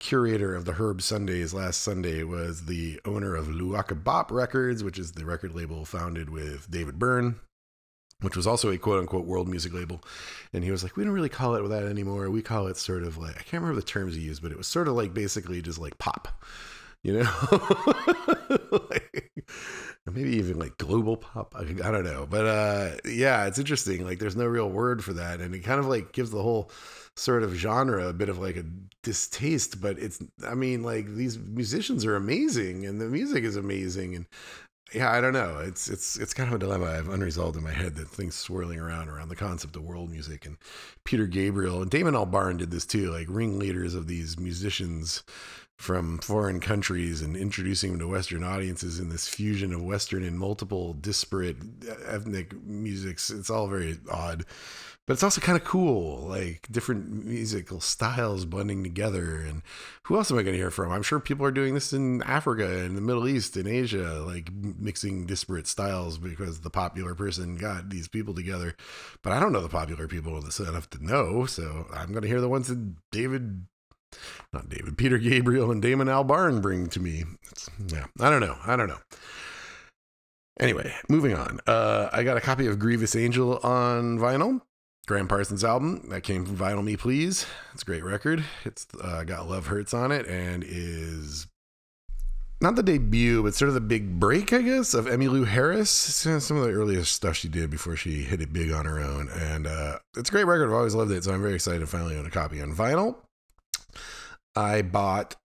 curator 0.00 0.54
of 0.54 0.64
the 0.64 0.74
herb 0.74 1.02
sundays 1.02 1.52
last 1.52 1.80
sunday 1.80 2.22
was 2.22 2.66
the 2.66 3.00
owner 3.04 3.34
of 3.34 3.48
luaka 3.48 3.94
bop 3.94 4.30
records 4.30 4.84
which 4.84 4.98
is 4.98 5.12
the 5.12 5.24
record 5.24 5.54
label 5.54 5.84
founded 5.84 6.30
with 6.30 6.70
david 6.70 6.98
byrne 6.98 7.34
which 8.20 8.36
was 8.36 8.46
also 8.46 8.70
a 8.70 8.78
quote 8.78 8.98
unquote 8.98 9.26
world 9.26 9.48
music 9.48 9.72
label. 9.72 10.02
And 10.52 10.64
he 10.64 10.70
was 10.70 10.82
like, 10.82 10.96
we 10.96 11.04
don't 11.04 11.12
really 11.12 11.28
call 11.28 11.54
it 11.54 11.68
that 11.68 11.84
anymore. 11.84 12.30
We 12.30 12.42
call 12.42 12.66
it 12.66 12.76
sort 12.76 13.04
of 13.04 13.16
like, 13.16 13.36
I 13.36 13.42
can't 13.42 13.62
remember 13.62 13.76
the 13.80 13.86
terms 13.86 14.14
he 14.14 14.22
used, 14.22 14.42
but 14.42 14.50
it 14.50 14.58
was 14.58 14.66
sort 14.66 14.88
of 14.88 14.94
like 14.94 15.14
basically 15.14 15.62
just 15.62 15.78
like 15.78 15.98
pop, 15.98 16.28
you 17.04 17.22
know? 17.22 17.30
like, 18.90 19.30
maybe 20.10 20.36
even 20.36 20.58
like 20.58 20.78
global 20.78 21.16
pop. 21.16 21.54
I, 21.56 21.64
don't 21.64 22.04
know. 22.04 22.26
But 22.28 22.46
uh, 22.46 22.90
yeah, 23.04 23.46
it's 23.46 23.58
interesting. 23.58 24.04
Like 24.04 24.18
there's 24.18 24.36
no 24.36 24.46
real 24.46 24.68
word 24.68 25.04
for 25.04 25.12
that. 25.14 25.40
And 25.40 25.54
it 25.54 25.60
kind 25.60 25.80
of 25.80 25.86
like 25.86 26.12
gives 26.12 26.30
the 26.30 26.42
whole 26.42 26.70
sort 27.16 27.42
of 27.42 27.52
genre 27.54 28.08
a 28.08 28.12
bit 28.12 28.28
of 28.28 28.38
like 28.38 28.56
a 28.56 28.64
distaste 29.02 29.80
but 29.80 29.98
it's 29.98 30.22
i 30.46 30.54
mean 30.54 30.84
like 30.84 31.06
these 31.16 31.36
musicians 31.36 32.04
are 32.04 32.14
amazing 32.14 32.86
and 32.86 33.00
the 33.00 33.06
music 33.06 33.42
is 33.42 33.56
amazing 33.56 34.14
and 34.14 34.26
yeah, 34.92 35.12
I 35.12 35.20
don't 35.20 35.34
know. 35.34 35.58
It's 35.58 35.88
it's 35.88 36.16
it's 36.16 36.32
kind 36.32 36.48
of 36.48 36.54
a 36.54 36.58
dilemma 36.58 36.86
I 36.86 36.94
have 36.94 37.08
unresolved 37.08 37.56
in 37.56 37.62
my 37.62 37.72
head 37.72 37.96
that 37.96 38.08
things 38.08 38.34
swirling 38.34 38.78
around 38.78 39.08
around 39.08 39.28
the 39.28 39.36
concept 39.36 39.76
of 39.76 39.84
world 39.84 40.10
music 40.10 40.46
and 40.46 40.56
Peter 41.04 41.26
Gabriel 41.26 41.82
and 41.82 41.90
Damon 41.90 42.14
Albarn 42.14 42.56
did 42.56 42.70
this 42.70 42.86
too, 42.86 43.10
like 43.10 43.26
ringleaders 43.28 43.94
of 43.94 44.06
these 44.06 44.38
musicians 44.38 45.24
from 45.78 46.18
foreign 46.18 46.60
countries 46.60 47.22
and 47.22 47.36
introducing 47.36 47.92
them 47.92 48.00
to 48.00 48.08
Western 48.08 48.44
audiences 48.44 49.00
in 49.00 49.08
this 49.08 49.26
fusion 49.26 49.72
of 49.72 49.82
Western 49.82 50.22
and 50.22 50.38
multiple 50.38 50.92
disparate 50.92 51.56
uh, 51.88 51.94
ethnic 52.06 52.52
musics. 52.64 53.30
It's 53.30 53.48
all 53.48 53.68
very 53.68 53.98
odd 54.10 54.44
but 55.08 55.14
it's 55.14 55.22
also 55.22 55.40
kind 55.40 55.56
of 55.56 55.64
cool, 55.64 56.18
like 56.28 56.68
different 56.70 57.24
musical 57.24 57.80
styles 57.80 58.44
blending 58.44 58.84
together. 58.84 59.36
And 59.36 59.62
who 60.02 60.16
else 60.16 60.30
am 60.30 60.36
I 60.36 60.42
going 60.42 60.52
to 60.52 60.60
hear 60.60 60.70
from? 60.70 60.92
I'm 60.92 61.02
sure 61.02 61.18
people 61.18 61.46
are 61.46 61.50
doing 61.50 61.72
this 61.72 61.94
in 61.94 62.22
Africa 62.24 62.84
and 62.84 62.94
the 62.94 63.00
Middle 63.00 63.26
East 63.26 63.56
and 63.56 63.66
Asia, 63.66 64.22
like 64.26 64.52
mixing 64.52 65.24
disparate 65.24 65.66
styles 65.66 66.18
because 66.18 66.60
the 66.60 66.68
popular 66.68 67.14
person 67.14 67.56
got 67.56 67.88
these 67.88 68.06
people 68.06 68.34
together. 68.34 68.76
But 69.22 69.32
I 69.32 69.40
don't 69.40 69.52
know 69.52 69.62
the 69.62 69.70
popular 69.70 70.08
people 70.08 70.36
enough 70.36 70.90
to 70.90 71.02
know, 71.02 71.46
so 71.46 71.86
I'm 71.90 72.10
going 72.10 72.20
to 72.20 72.28
hear 72.28 72.42
the 72.42 72.46
ones 72.50 72.68
that 72.68 73.10
David 73.10 73.64
not 74.52 74.68
David, 74.68 74.98
Peter 74.98 75.18
Gabriel 75.18 75.70
and 75.70 75.82
Damon 75.82 76.08
Albarn 76.08 76.62
bring 76.62 76.88
to 76.88 77.00
me. 77.00 77.24
It's, 77.50 77.68
yeah, 77.86 78.06
I 78.20 78.30
don't 78.30 78.40
know. 78.40 78.56
I 78.66 78.76
don't 78.76 78.88
know. 78.88 78.98
Anyway, 80.60 80.92
moving 81.08 81.34
on. 81.34 81.60
Uh, 81.66 82.08
I 82.12 82.24
got 82.24 82.36
a 82.36 82.40
copy 82.40 82.66
of 82.66 82.78
Grievous 82.78 83.14
Angel 83.14 83.58
on 83.58 84.18
vinyl. 84.18 84.60
Gram 85.06 85.26
Parsons 85.26 85.64
album 85.64 86.06
that 86.10 86.22
came 86.22 86.44
from 86.44 86.56
Vinyl 86.56 86.84
Me 86.84 86.94
Please. 86.96 87.46
It's 87.72 87.82
a 87.82 87.86
great 87.86 88.04
record. 88.04 88.44
It's 88.64 88.86
uh, 89.02 89.24
got 89.24 89.48
Love 89.48 89.68
Hurts 89.68 89.94
on 89.94 90.12
it 90.12 90.26
and 90.26 90.62
is 90.66 91.46
not 92.60 92.76
the 92.76 92.82
debut, 92.82 93.42
but 93.42 93.54
sort 93.54 93.68
of 93.68 93.74
the 93.74 93.80
big 93.80 94.20
break, 94.20 94.52
I 94.52 94.60
guess, 94.60 94.92
of 94.92 95.06
Emmylou 95.06 95.46
Harris. 95.46 95.90
Some 95.90 96.56
of 96.58 96.64
the 96.64 96.72
earliest 96.72 97.12
stuff 97.12 97.36
she 97.36 97.48
did 97.48 97.70
before 97.70 97.96
she 97.96 98.22
hit 98.22 98.42
it 98.42 98.52
big 98.52 98.70
on 98.70 98.84
her 98.84 98.98
own. 98.98 99.30
And 99.32 99.66
uh, 99.66 99.98
it's 100.16 100.28
a 100.28 100.32
great 100.32 100.44
record. 100.44 100.66
I've 100.66 100.74
always 100.74 100.94
loved 100.94 101.12
it. 101.12 101.24
So 101.24 101.32
I'm 101.32 101.40
very 101.40 101.54
excited 101.54 101.80
to 101.80 101.86
finally 101.86 102.16
own 102.16 102.26
a 102.26 102.30
copy 102.30 102.60
on 102.60 102.74
vinyl. 102.74 103.16
I 104.56 104.82
bought 104.82 105.36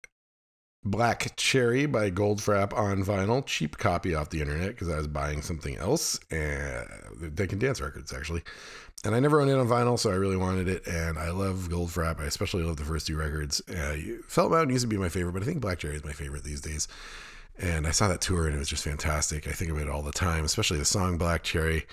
Black 0.86 1.36
Cherry 1.38 1.86
by 1.86 2.12
Goldfrapp 2.12 2.74
on 2.74 3.04
vinyl, 3.04 3.46
cheap 3.46 3.78
copy 3.78 4.14
off 4.14 4.30
the 4.30 4.42
internet 4.42 4.70
because 4.70 4.90
I 4.90 4.98
was 4.98 5.08
buying 5.08 5.42
something 5.42 5.78
else, 5.78 6.20
and 6.30 7.36
Dead 7.36 7.50
Can 7.50 7.60
Dance 7.60 7.80
records 7.80 8.12
actually. 8.12 8.44
And 9.06 9.14
I 9.14 9.20
never 9.20 9.42
owned 9.42 9.50
it 9.50 9.58
on 9.58 9.68
vinyl, 9.68 10.00
so 10.00 10.12
I 10.12 10.16
really 10.16 10.38
wanted 10.38 10.70
it. 10.70 10.88
And 10.88 11.18
I 11.20 11.32
love 11.32 11.68
Goldfrapp. 11.70 12.22
I 12.22 12.26
especially 12.26 12.64
love 12.64 12.78
the 12.78 12.86
first 12.86 13.08
two 13.08 13.18
records. 13.18 13.62
Uh, 13.70 13.98
Felt 14.28 14.52
Mountain 14.52 14.70
used 14.70 14.84
to 14.84 14.88
be 14.88 14.98
my 14.98 15.10
favorite, 15.10 15.34
but 15.34 15.42
I 15.42 15.46
think 15.46 15.60
Black 15.60 15.80
Cherry 15.80 15.96
is 15.96 16.06
my 16.06 16.14
favorite 16.14 16.44
these 16.44 16.62
days. 16.62 16.88
And 17.60 17.86
I 17.86 17.92
saw 17.92 18.08
that 18.08 18.22
tour 18.22 18.48
and 18.48 18.56
it 18.56 18.60
was 18.60 18.70
just 18.70 18.84
fantastic. 18.84 19.48
I 19.48 19.52
think 19.52 19.72
of 19.72 19.78
it 19.78 19.90
all 19.90 20.02
the 20.02 20.12
time, 20.12 20.46
especially 20.46 20.80
the 20.80 20.86
song 20.86 21.18
Black 21.18 21.44
Cherry 21.44 21.86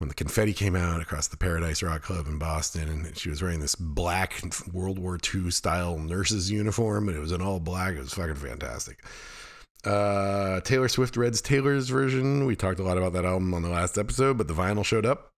when 0.00 0.08
the 0.08 0.14
confetti 0.14 0.54
came 0.54 0.74
out 0.74 1.02
across 1.02 1.28
the 1.28 1.36
Paradise 1.36 1.82
Rock 1.82 2.00
Club 2.00 2.26
in 2.26 2.38
Boston, 2.38 2.88
and 2.88 3.16
she 3.18 3.28
was 3.28 3.42
wearing 3.42 3.60
this 3.60 3.74
black 3.74 4.42
World 4.72 4.98
War 4.98 5.18
II 5.22 5.50
style 5.50 5.98
nurse's 5.98 6.50
uniform, 6.50 7.08
and 7.08 7.16
it 7.18 7.20
was 7.20 7.32
in 7.32 7.42
all 7.42 7.60
black. 7.60 7.94
It 7.94 8.00
was 8.00 8.14
fucking 8.14 8.36
fantastic. 8.36 9.04
Uh, 9.84 10.60
Taylor 10.62 10.88
Swift 10.88 11.18
Red's 11.18 11.42
Taylor's 11.42 11.90
version. 11.90 12.46
We 12.46 12.56
talked 12.56 12.80
a 12.80 12.82
lot 12.82 12.96
about 12.96 13.12
that 13.12 13.26
album 13.26 13.52
on 13.52 13.60
the 13.60 13.68
last 13.68 13.98
episode, 13.98 14.38
but 14.38 14.48
the 14.48 14.54
vinyl 14.54 14.86
showed 14.86 15.04
up. 15.04 15.32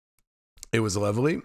It 0.75 0.81
was 0.81 0.95
lovely. 0.95 1.41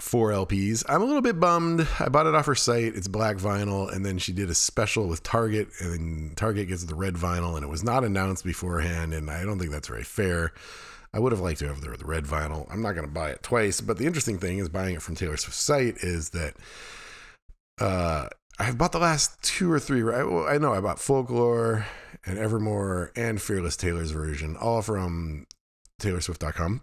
Four 0.00 0.30
LPs. 0.30 0.84
I'm 0.88 1.02
a 1.02 1.04
little 1.04 1.22
bit 1.22 1.40
bummed. 1.40 1.88
I 1.98 2.08
bought 2.08 2.26
it 2.26 2.36
off 2.36 2.46
her 2.46 2.54
site. 2.54 2.94
It's 2.94 3.08
black 3.08 3.36
vinyl, 3.36 3.92
and 3.92 4.06
then 4.06 4.18
she 4.18 4.32
did 4.32 4.48
a 4.48 4.54
special 4.54 5.08
with 5.08 5.24
Target, 5.24 5.70
and 5.80 6.36
Target 6.36 6.68
gets 6.68 6.84
the 6.84 6.94
red 6.94 7.14
vinyl, 7.14 7.56
and 7.56 7.64
it 7.64 7.68
was 7.68 7.82
not 7.82 8.04
announced 8.04 8.44
beforehand, 8.44 9.12
and 9.12 9.28
I 9.28 9.42
don't 9.42 9.58
think 9.58 9.72
that's 9.72 9.88
very 9.88 10.04
fair. 10.04 10.52
I 11.12 11.18
would 11.18 11.32
have 11.32 11.40
liked 11.40 11.58
to 11.60 11.66
have 11.66 11.80
the, 11.80 11.90
red 12.04 12.24
vinyl. 12.24 12.66
I'm 12.70 12.82
not 12.82 12.92
going 12.92 13.06
to 13.06 13.12
buy 13.12 13.30
it 13.30 13.42
twice, 13.42 13.80
but 13.80 13.98
the 13.98 14.06
interesting 14.06 14.38
thing 14.38 14.58
is 14.58 14.68
buying 14.68 14.94
it 14.94 15.02
from 15.02 15.16
Taylor 15.16 15.36
Swift's 15.36 15.60
site 15.60 15.96
is 15.98 16.30
that 16.30 16.54
uh, 17.80 18.28
I've 18.58 18.78
bought 18.78 18.92
the 18.92 18.98
last 18.98 19.42
two 19.42 19.72
or 19.72 19.80
three. 19.80 20.02
Right? 20.02 20.24
Well, 20.24 20.46
I 20.46 20.58
know 20.58 20.72
I 20.72 20.80
bought 20.80 21.00
Folklore 21.00 21.86
and 22.24 22.38
Evermore 22.38 23.10
and 23.16 23.40
Fearless 23.40 23.76
Taylor's 23.76 24.12
version, 24.12 24.56
all 24.56 24.82
from 24.82 25.46
TaylorSwift.com. 26.00 26.82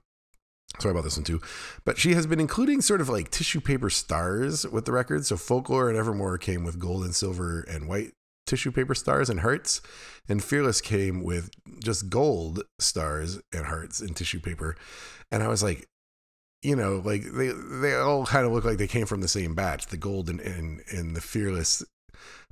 So 0.79 0.89
I 0.89 0.93
bought 0.93 1.03
this 1.03 1.17
one 1.17 1.23
too. 1.23 1.41
But 1.85 1.97
she 1.97 2.13
has 2.13 2.27
been 2.27 2.39
including 2.39 2.81
sort 2.81 3.01
of 3.01 3.09
like 3.09 3.31
tissue 3.31 3.61
paper 3.61 3.89
stars 3.89 4.67
with 4.67 4.85
the 4.85 4.91
record. 4.91 5.25
So 5.25 5.37
Folklore 5.37 5.89
and 5.89 5.97
Evermore 5.97 6.37
came 6.37 6.63
with 6.63 6.79
gold 6.79 7.03
and 7.03 7.15
silver 7.15 7.61
and 7.61 7.87
white 7.87 8.11
tissue 8.45 8.71
paper 8.71 8.93
stars 8.93 9.29
and 9.29 9.39
hearts. 9.39 9.81
And 10.27 10.43
Fearless 10.43 10.81
came 10.81 11.23
with 11.23 11.49
just 11.83 12.09
gold 12.09 12.63
stars 12.79 13.39
and 13.53 13.65
hearts 13.65 13.99
and 13.99 14.15
tissue 14.15 14.39
paper. 14.39 14.75
And 15.31 15.43
I 15.43 15.47
was 15.47 15.63
like, 15.63 15.87
you 16.61 16.75
know, 16.75 17.01
like 17.03 17.23
they 17.23 17.51
they 17.81 17.95
all 17.95 18.25
kind 18.25 18.45
of 18.45 18.51
look 18.51 18.65
like 18.65 18.77
they 18.77 18.87
came 18.87 19.05
from 19.05 19.21
the 19.21 19.27
same 19.27 19.55
batch. 19.55 19.87
The 19.87 19.97
gold 19.97 20.29
and 20.29 20.39
and, 20.39 20.81
and 20.91 21.15
the 21.15 21.21
Fearless 21.21 21.83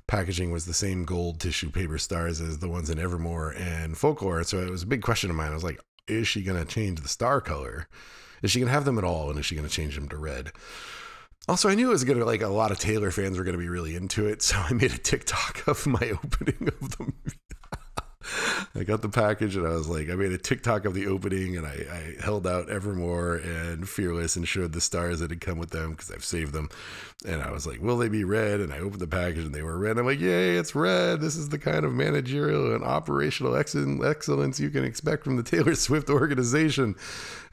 packaging 0.06 0.52
was 0.52 0.66
the 0.66 0.74
same 0.74 1.04
gold 1.04 1.40
tissue 1.40 1.70
paper 1.70 1.98
stars 1.98 2.40
as 2.40 2.58
the 2.58 2.68
ones 2.68 2.90
in 2.90 2.98
Evermore 2.98 3.50
and 3.50 3.98
Folklore. 3.98 4.44
So 4.44 4.58
it 4.58 4.70
was 4.70 4.84
a 4.84 4.86
big 4.86 5.02
question 5.02 5.30
of 5.30 5.36
mine. 5.36 5.50
I 5.50 5.54
was 5.54 5.64
like, 5.64 5.80
is 6.06 6.28
she 6.28 6.44
to 6.44 6.64
change 6.64 7.00
the 7.00 7.08
star 7.08 7.40
color? 7.40 7.88
Is 8.42 8.50
she 8.50 8.60
to 8.60 8.68
have 8.68 8.84
them 8.84 8.98
at 8.98 9.04
all? 9.04 9.30
And 9.30 9.38
is 9.38 9.46
she 9.46 9.56
to 9.56 9.68
change 9.68 9.96
them 9.96 10.08
to 10.08 10.16
red? 10.16 10.52
Also, 11.48 11.68
I 11.68 11.74
knew 11.74 11.88
it 11.88 11.92
was 11.92 12.04
to 12.04 12.24
like 12.24 12.42
a 12.42 12.48
lot 12.48 12.72
of 12.72 12.78
Taylor 12.78 13.10
fans 13.10 13.38
were 13.38 13.44
to 13.44 13.56
be 13.56 13.68
really 13.68 13.94
into 13.94 14.26
it, 14.26 14.42
so 14.42 14.56
I 14.56 14.72
made 14.72 14.92
a 14.92 14.98
TikTok 14.98 15.66
of 15.66 15.86
my 15.86 16.18
opening 16.24 16.68
of 16.68 16.96
the. 16.96 17.12
I 18.74 18.84
got 18.84 19.02
the 19.02 19.08
package 19.08 19.56
and 19.56 19.66
I 19.66 19.70
was 19.70 19.88
like, 19.88 20.10
I 20.10 20.14
made 20.14 20.32
a 20.32 20.38
TikTok 20.38 20.84
of 20.84 20.94
the 20.94 21.06
opening 21.06 21.56
and 21.56 21.66
I, 21.66 21.70
I 21.70 22.22
held 22.22 22.46
out 22.46 22.70
Evermore 22.70 23.36
and 23.36 23.88
Fearless 23.88 24.36
and 24.36 24.46
showed 24.46 24.72
the 24.72 24.80
stars 24.80 25.20
that 25.20 25.30
had 25.30 25.40
come 25.40 25.58
with 25.58 25.70
them 25.70 25.92
because 25.92 26.10
I've 26.10 26.24
saved 26.24 26.52
them. 26.52 26.68
And 27.26 27.42
I 27.42 27.50
was 27.50 27.66
like, 27.66 27.80
will 27.80 27.96
they 27.96 28.08
be 28.08 28.24
red? 28.24 28.60
And 28.60 28.72
I 28.72 28.78
opened 28.78 29.00
the 29.00 29.06
package 29.06 29.44
and 29.44 29.54
they 29.54 29.62
were 29.62 29.78
red. 29.78 29.98
I'm 29.98 30.06
like, 30.06 30.20
yay, 30.20 30.56
it's 30.56 30.74
red. 30.74 31.20
This 31.20 31.36
is 31.36 31.48
the 31.48 31.58
kind 31.58 31.84
of 31.84 31.92
managerial 31.92 32.74
and 32.74 32.84
operational 32.84 33.56
excellence 33.56 34.60
you 34.60 34.70
can 34.70 34.84
expect 34.84 35.24
from 35.24 35.36
the 35.36 35.42
Taylor 35.56 35.74
Swift 35.74 36.10
organization. 36.10 36.94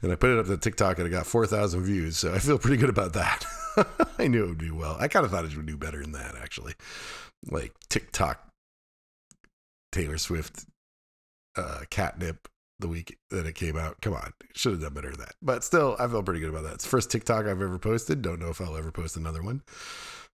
And 0.02 0.12
I 0.12 0.16
put 0.16 0.30
it 0.30 0.38
up 0.38 0.46
to 0.46 0.56
TikTok 0.56 0.98
and 0.98 1.06
it 1.06 1.10
got 1.10 1.26
4,000 1.26 1.82
views. 1.82 2.16
So 2.18 2.34
I 2.34 2.38
feel 2.38 2.58
pretty 2.58 2.76
good 2.76 2.90
about 2.90 3.14
that. 3.14 3.44
I 4.18 4.26
knew 4.28 4.44
it 4.44 4.48
would 4.48 4.58
do 4.58 4.74
well. 4.74 4.96
I 5.00 5.08
kind 5.08 5.24
of 5.24 5.30
thought 5.30 5.44
it 5.44 5.56
would 5.56 5.66
do 5.66 5.76
better 5.76 6.00
than 6.00 6.12
that, 6.12 6.34
actually. 6.40 6.74
Like 7.50 7.72
TikTok, 7.88 8.48
Taylor 9.92 10.18
Swift, 10.18 10.64
uh, 11.56 11.80
catnip 11.90 12.48
the 12.80 12.88
week 12.88 13.18
that 13.30 13.46
it 13.46 13.54
came 13.54 13.76
out. 13.76 14.00
Come 14.00 14.14
on, 14.14 14.32
should 14.54 14.72
have 14.72 14.80
done 14.80 14.94
better 14.94 15.10
than 15.10 15.20
that. 15.20 15.34
But 15.42 15.64
still, 15.64 15.96
I 15.98 16.06
felt 16.08 16.24
pretty 16.24 16.40
good 16.40 16.50
about 16.50 16.64
that. 16.64 16.74
It's 16.74 16.86
first 16.86 17.10
TikTok 17.10 17.46
I've 17.46 17.62
ever 17.62 17.78
posted. 17.78 18.22
Don't 18.22 18.40
know 18.40 18.48
if 18.48 18.60
I'll 18.60 18.76
ever 18.76 18.90
post 18.90 19.16
another 19.16 19.42
one, 19.42 19.62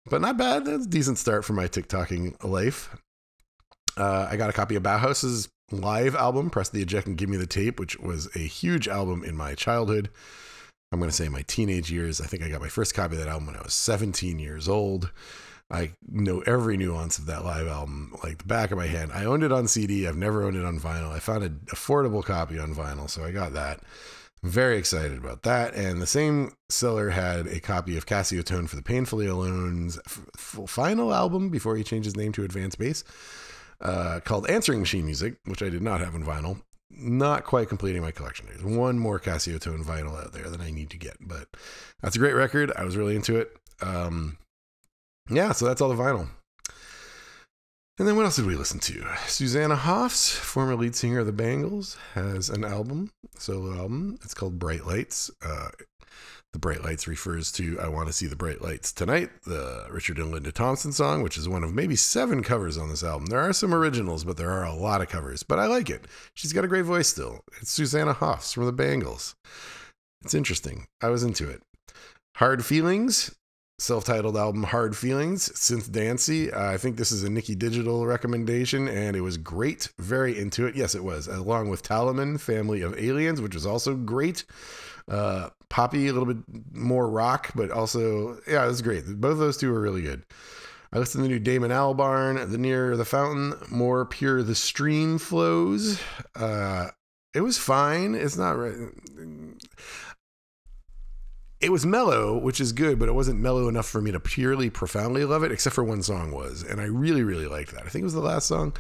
but 0.06 0.22
not 0.22 0.38
bad. 0.38 0.66
That's 0.66 0.86
a 0.86 0.90
decent 0.90 1.18
start 1.18 1.46
for 1.46 1.54
my 1.54 1.68
TikToking 1.68 2.44
life. 2.44 2.96
Uh, 3.98 4.28
I 4.30 4.38
got 4.38 4.50
a 4.50 4.54
copy 4.54 4.76
of 4.76 4.84
Bauhaus's 4.84 5.50
live 5.72 6.16
album, 6.16 6.50
Press 6.50 6.70
the 6.70 6.82
Eject 6.82 7.08
and 7.08 7.18
Give 7.18 7.30
Me 7.30 7.38
the 7.38 7.46
Tape, 7.46 7.80
which 7.80 8.00
was 8.00 8.34
a 8.36 8.40
huge 8.40 8.88
album 8.88 9.24
in 9.24 9.36
my 9.36 9.56
childhood. 9.56 10.10
I'm 10.92 11.00
going 11.00 11.10
to 11.12 11.16
say 11.16 11.30
my 11.30 11.44
teenage 11.44 11.92
years. 11.92 12.20
I 12.20 12.26
think 12.26 12.42
I 12.42 12.50
got 12.50 12.62
my 12.62 12.70
first 12.70 12.96
copy 12.96 13.16
of 13.16 13.20
that 13.20 13.28
album 13.28 13.48
when 13.48 13.56
I 13.56 13.62
was 13.62 13.74
17 13.74 14.40
years 14.40 14.68
old. 14.68 15.12
I 15.72 15.92
know 16.08 16.40
every 16.42 16.78
nuance 16.78 17.20
of 17.20 17.28
that 17.28 17.46
live 17.46 17.68
album 17.68 18.16
like 18.24 18.40
the 18.40 18.46
back 18.46 18.72
of 18.72 18.78
my 18.78 18.88
hand. 18.88 19.12
I 19.14 19.26
owned 19.26 19.44
it 19.44 19.52
on 19.52 19.68
CD. 19.68 20.08
I've 20.08 20.18
never 20.18 20.44
owned 20.44 20.56
it 20.56 20.66
on 20.66 20.80
vinyl. 20.80 21.12
I 21.12 21.20
found 21.20 21.44
an 21.44 21.60
affordable 21.68 22.24
copy 22.24 22.58
on 22.58 22.74
vinyl, 22.74 23.10
so 23.10 23.24
I 23.24 23.32
got 23.32 23.54
that. 23.54 23.82
very 24.42 24.78
excited 24.78 25.18
about 25.18 25.44
that. 25.44 25.76
And 25.76 26.02
the 26.02 26.08
same 26.08 26.54
seller 26.70 27.10
had 27.12 27.46
a 27.46 27.60
copy 27.60 27.98
of 27.98 28.08
Casiotone 28.08 28.68
for 28.68 28.78
the 28.78 28.82
Painfully 28.82 29.28
Alone's 29.28 30.00
final 30.36 31.14
album 31.14 31.50
before 31.50 31.76
he 31.76 31.84
changed 31.84 32.06
his 32.06 32.18
name 32.18 32.32
to 32.32 32.44
Advance 32.44 32.76
Base, 32.76 33.04
uh, 33.82 34.22
called 34.24 34.50
Answering 34.50 34.80
Machine 34.80 35.06
Music, 35.06 35.36
which 35.46 35.62
I 35.62 35.70
did 35.70 35.82
not 35.82 36.00
have 36.00 36.16
on 36.16 36.24
vinyl 36.24 36.62
not 36.92 37.46
quite 37.46 37.70
completing 37.70 38.02
my 38.02 38.12
collection. 38.12 38.48
There's 38.48 38.64
one 38.64 39.00
more 39.00 39.20
Casiotone 39.20 39.86
vinyl 39.86 40.20
out 40.20 40.34
there 40.34 40.50
that 40.50 40.60
I 40.60 40.72
need 40.72 40.90
to 40.90 40.98
get, 40.98 41.18
but 41.22 41.48
that's 42.02 42.16
a 42.16 42.20
great 42.20 42.34
record. 42.34 42.72
I 42.76 42.84
was 42.84 42.98
really 42.98 43.16
into 43.16 43.38
it. 43.38 43.56
Um, 43.82 44.38
yeah, 45.30 45.52
so 45.52 45.66
that's 45.66 45.82
all 45.82 45.90
the 45.90 46.02
vinyl. 46.02 46.28
And 47.98 48.08
then 48.08 48.16
what 48.16 48.24
else 48.24 48.38
did 48.38 48.46
we 48.46 48.56
listen 48.56 48.80
to? 48.80 49.06
Susanna 49.28 49.76
Hoffs, 49.76 50.32
former 50.32 50.76
lead 50.76 50.96
singer 50.96 51.20
of 51.20 51.26
the 51.26 51.34
Bangles, 51.34 51.98
has 52.14 52.50
an 52.50 52.64
album, 52.64 53.12
solo 53.38 53.76
album. 53.76 54.18
It's 54.24 54.34
called 54.34 54.58
Bright 54.58 54.86
Lights. 54.86 55.30
Uh, 55.42 55.68
the 56.54 56.60
Bright 56.60 56.84
Lights 56.84 57.08
refers 57.08 57.52
to 57.52 57.78
I 57.80 57.90
Want 57.90 58.08
to 58.08 58.14
See 58.14 58.26
the 58.26 58.38
Bright 58.38 58.62
Lights 58.62 58.92
Tonight, 58.92 59.30
the 59.44 59.86
Richard 59.92 60.18
and 60.18 60.32
Linda 60.32 60.52
Thompson 60.52 60.92
song, 60.94 61.22
which 61.22 61.38
is 61.38 61.50
one 61.50 61.64
of 61.64 61.74
maybe 61.74 61.96
seven 61.96 62.42
covers 62.42 62.78
on 62.78 62.90
this 62.90 63.04
album. 63.04 63.28
There 63.28 63.42
are 63.42 63.54
some 63.54 63.74
originals, 63.74 64.24
but 64.24 64.38
there 64.38 64.50
are 64.50 64.66
a 64.66 64.74
lot 64.74 65.02
of 65.02 65.10
covers. 65.10 65.44
But 65.44 65.60
I 65.60 65.68
like 65.68 65.90
it. 65.90 66.06
She's 66.34 66.54
got 66.54 66.64
a 66.64 66.70
great 66.70 66.86
voice 66.86 67.10
still. 67.10 67.42
It's 67.62 67.70
Susanna 67.70 68.14
Hoffs 68.14 68.54
from 68.54 68.66
the 68.66 68.72
Bangles. 68.72 69.36
It's 70.24 70.34
interesting. 70.34 70.88
I 71.02 71.10
was 71.10 71.22
into 71.22 71.50
it. 71.50 71.62
Hard 72.38 72.66
Feelings, 72.66 73.36
self 73.80 74.06
titled 74.06 74.38
album 74.38 74.64
Hard 74.64 74.96
Feelings, 74.96 75.50
Synth 75.50 75.92
Dancy. 75.92 76.52
Uh, 76.52 76.72
I 76.72 76.78
think 76.78 76.98
this 76.98 77.12
is 77.12 77.24
a 77.24 77.30
Nikki 77.30 77.56
Digital 77.56 78.06
recommendation, 78.06 78.88
and 78.88 79.16
it 79.16 79.22
was 79.22 79.38
great. 79.38 79.90
Very 79.98 80.38
into 80.38 80.68
it. 80.68 80.76
Yes, 80.76 80.96
it 80.96 81.04
was. 81.04 81.28
Along 81.28 81.70
with 81.70 81.82
Taleman, 81.82 82.38
Family 82.38 82.82
of 82.82 82.98
Aliens, 83.00 83.42
which 83.42 83.56
was 83.56 83.66
also 83.66 83.96
great. 83.96 84.44
Uh, 85.08 85.50
poppy, 85.70 86.08
a 86.08 86.14
little 86.14 86.32
bit 86.32 86.44
more 86.72 87.10
rock, 87.10 87.52
but 87.56 87.72
also, 87.72 88.40
yeah, 88.48 88.64
it 88.64 88.68
was 88.68 88.82
great. 88.82 89.06
Both 89.08 89.34
of 89.34 89.38
those 89.40 89.58
two 89.58 89.72
were 89.72 89.82
really 89.82 90.02
good. 90.02 90.24
I 90.92 90.98
listened 90.98 91.24
to 91.24 91.28
the 91.28 91.34
new 91.34 91.40
Damon 91.40 91.72
Albarn, 91.72 92.50
The 92.50 92.58
Nearer 92.58 92.98
the 92.98 93.06
Fountain, 93.06 93.54
More 93.70 94.06
Pure 94.06 94.44
the 94.44 94.56
Stream 94.56 95.20
Flows. 95.20 96.02
Uh, 96.36 96.88
it 97.34 97.42
was 97.42 97.60
fine. 97.60 98.16
It's 98.16 98.38
not 98.38 98.58
right. 98.58 98.74
It 101.62 101.72
was 101.72 101.86
mellow, 101.86 102.38
which 102.38 102.62
is 102.62 102.72
good, 102.72 103.00
but 103.00 103.10
it 103.10 103.14
wasn't 103.14 103.40
mellow 103.40 103.68
enough 103.68 103.88
for 103.88 104.02
me 104.02 104.12
to 104.12 104.20
purely 104.20 104.70
profoundly 104.70 105.26
love 105.26 105.44
it, 105.44 105.52
except 105.52 105.76
for 105.76 105.84
one 105.84 106.02
song 106.02 106.32
was. 106.32 106.64
And 106.64 106.80
I 106.80 106.86
really, 106.86 107.24
really 107.24 107.48
liked 107.48 107.74
that. 107.74 107.86
I 107.86 107.90
think 107.90 108.04
it 108.04 108.06
was 108.06 108.14
the 108.14 108.22
last 108.22 108.48
song, 108.48 108.74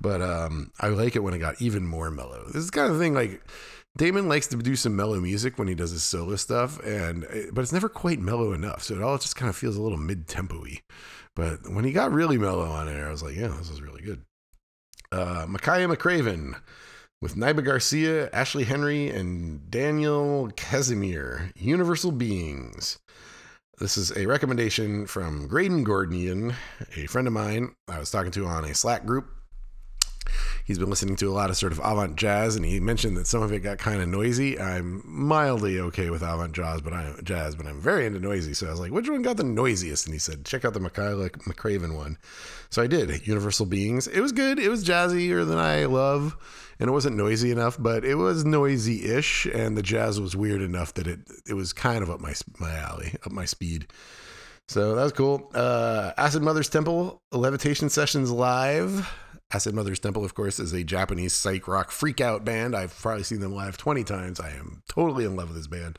but 0.00 0.20
um, 0.20 0.72
I 0.80 0.88
like 0.88 1.14
it 1.14 1.22
when 1.22 1.34
it 1.34 1.38
got 1.38 1.62
even 1.62 1.86
more 1.86 2.10
mellow. 2.10 2.44
This 2.46 2.56
is 2.56 2.70
kind 2.70 2.90
of 2.90 2.98
thing 2.98 3.14
like 3.14 3.40
Damon 3.96 4.28
likes 4.28 4.48
to 4.48 4.56
do 4.56 4.76
some 4.76 4.96
mellow 4.96 5.20
music 5.20 5.58
when 5.58 5.68
he 5.68 5.74
does 5.74 5.92
his 5.92 6.02
solo 6.02 6.36
stuff, 6.36 6.84
and 6.84 7.26
but 7.52 7.62
it's 7.62 7.72
never 7.72 7.88
quite 7.88 8.18
mellow 8.18 8.52
enough. 8.52 8.82
So 8.82 8.94
it 8.94 9.02
all 9.02 9.18
just 9.18 9.36
kind 9.36 9.48
of 9.48 9.56
feels 9.56 9.76
a 9.76 9.82
little 9.82 9.98
mid 9.98 10.28
tempo-y. 10.28 10.80
But 11.34 11.70
when 11.70 11.84
he 11.84 11.92
got 11.92 12.12
really 12.12 12.38
mellow 12.38 12.66
on 12.66 12.88
it, 12.88 13.00
I 13.00 13.10
was 13.10 13.22
like, 13.22 13.36
yeah, 13.36 13.54
this 13.58 13.70
is 13.70 13.80
really 13.80 14.02
good. 14.02 14.22
Uh, 15.12 15.46
Makaya 15.46 15.94
McCraven 15.94 16.56
with 17.26 17.34
Nubya 17.34 17.64
Garcia, 17.64 18.30
Ashley 18.32 18.62
Henry, 18.62 19.10
and 19.10 19.68
Daniel 19.68 20.48
Casimir, 20.54 21.50
Universal 21.56 22.12
Beings. 22.12 23.00
This 23.78 23.96
is 23.96 24.16
a 24.16 24.26
recommendation 24.26 25.08
from 25.08 25.48
Graydon 25.48 25.84
Gordonian, 25.84 26.54
a 26.94 27.06
friend 27.06 27.26
of 27.26 27.32
mine 27.32 27.74
I 27.88 27.98
was 27.98 28.12
talking 28.12 28.30
to 28.30 28.46
on 28.46 28.64
a 28.64 28.76
Slack 28.76 29.04
group 29.04 29.26
he's 30.64 30.78
been 30.78 30.90
listening 30.90 31.16
to 31.16 31.28
a 31.28 31.32
lot 31.32 31.50
of 31.50 31.56
sort 31.56 31.72
of 31.72 31.80
avant 31.82 32.16
jazz, 32.16 32.56
and 32.56 32.64
he 32.64 32.80
mentioned 32.80 33.16
that 33.16 33.26
some 33.26 33.42
of 33.42 33.52
it 33.52 33.60
got 33.60 33.78
kind 33.78 34.00
of 34.00 34.08
noisy. 34.08 34.58
I'm 34.58 35.02
mildly 35.04 35.78
okay 35.80 36.10
with 36.10 36.22
avant 36.22 36.52
jazz, 36.52 36.80
but 36.80 36.92
I 36.92 37.12
jazz, 37.22 37.54
but 37.54 37.66
I'm 37.66 37.80
very 37.80 38.06
into 38.06 38.20
noisy. 38.20 38.54
So 38.54 38.66
I 38.66 38.70
was 38.70 38.80
like, 38.80 38.92
which 38.92 39.08
one 39.08 39.22
got 39.22 39.36
the 39.36 39.44
noisiest? 39.44 40.06
And 40.06 40.14
he 40.14 40.18
said, 40.18 40.44
check 40.44 40.64
out 40.64 40.74
the 40.74 40.80
Michaela 40.80 41.30
McCraven 41.30 41.94
one. 41.96 42.18
So 42.70 42.82
I 42.82 42.86
did. 42.86 43.26
Universal 43.26 43.66
Beings. 43.66 44.06
It 44.06 44.20
was 44.20 44.32
good. 44.32 44.58
It 44.58 44.68
was 44.68 44.84
jazzier 44.84 45.46
than 45.46 45.58
I 45.58 45.84
love, 45.84 46.36
and 46.78 46.88
it 46.88 46.92
wasn't 46.92 47.16
noisy 47.16 47.50
enough, 47.50 47.76
but 47.78 48.04
it 48.04 48.16
was 48.16 48.44
noisy-ish, 48.44 49.46
and 49.46 49.76
the 49.76 49.82
jazz 49.82 50.20
was 50.20 50.36
weird 50.36 50.62
enough 50.62 50.94
that 50.94 51.06
it 51.06 51.20
it 51.48 51.54
was 51.54 51.72
kind 51.72 52.02
of 52.02 52.10
up 52.10 52.20
my 52.20 52.34
my 52.58 52.74
alley, 52.74 53.14
up 53.24 53.32
my 53.32 53.44
speed. 53.44 53.86
So 54.68 54.96
that 54.96 55.02
was 55.02 55.12
cool. 55.12 55.48
Uh, 55.54 56.12
Acid 56.16 56.42
Mothers 56.42 56.68
Temple 56.68 57.22
Levitation 57.30 57.88
Sessions 57.88 58.32
Live. 58.32 59.08
Acid 59.52 59.74
Mothers 59.74 60.00
Temple, 60.00 60.24
of 60.24 60.34
course, 60.34 60.58
is 60.58 60.72
a 60.72 60.82
Japanese 60.82 61.32
psych 61.32 61.68
rock 61.68 61.90
freakout 61.90 62.44
band. 62.44 62.74
I've 62.74 62.98
probably 62.98 63.22
seen 63.22 63.40
them 63.40 63.54
live 63.54 63.76
20 63.76 64.02
times. 64.04 64.40
I 64.40 64.50
am 64.50 64.82
totally 64.88 65.24
in 65.24 65.36
love 65.36 65.48
with 65.48 65.56
this 65.56 65.68
band. 65.68 65.98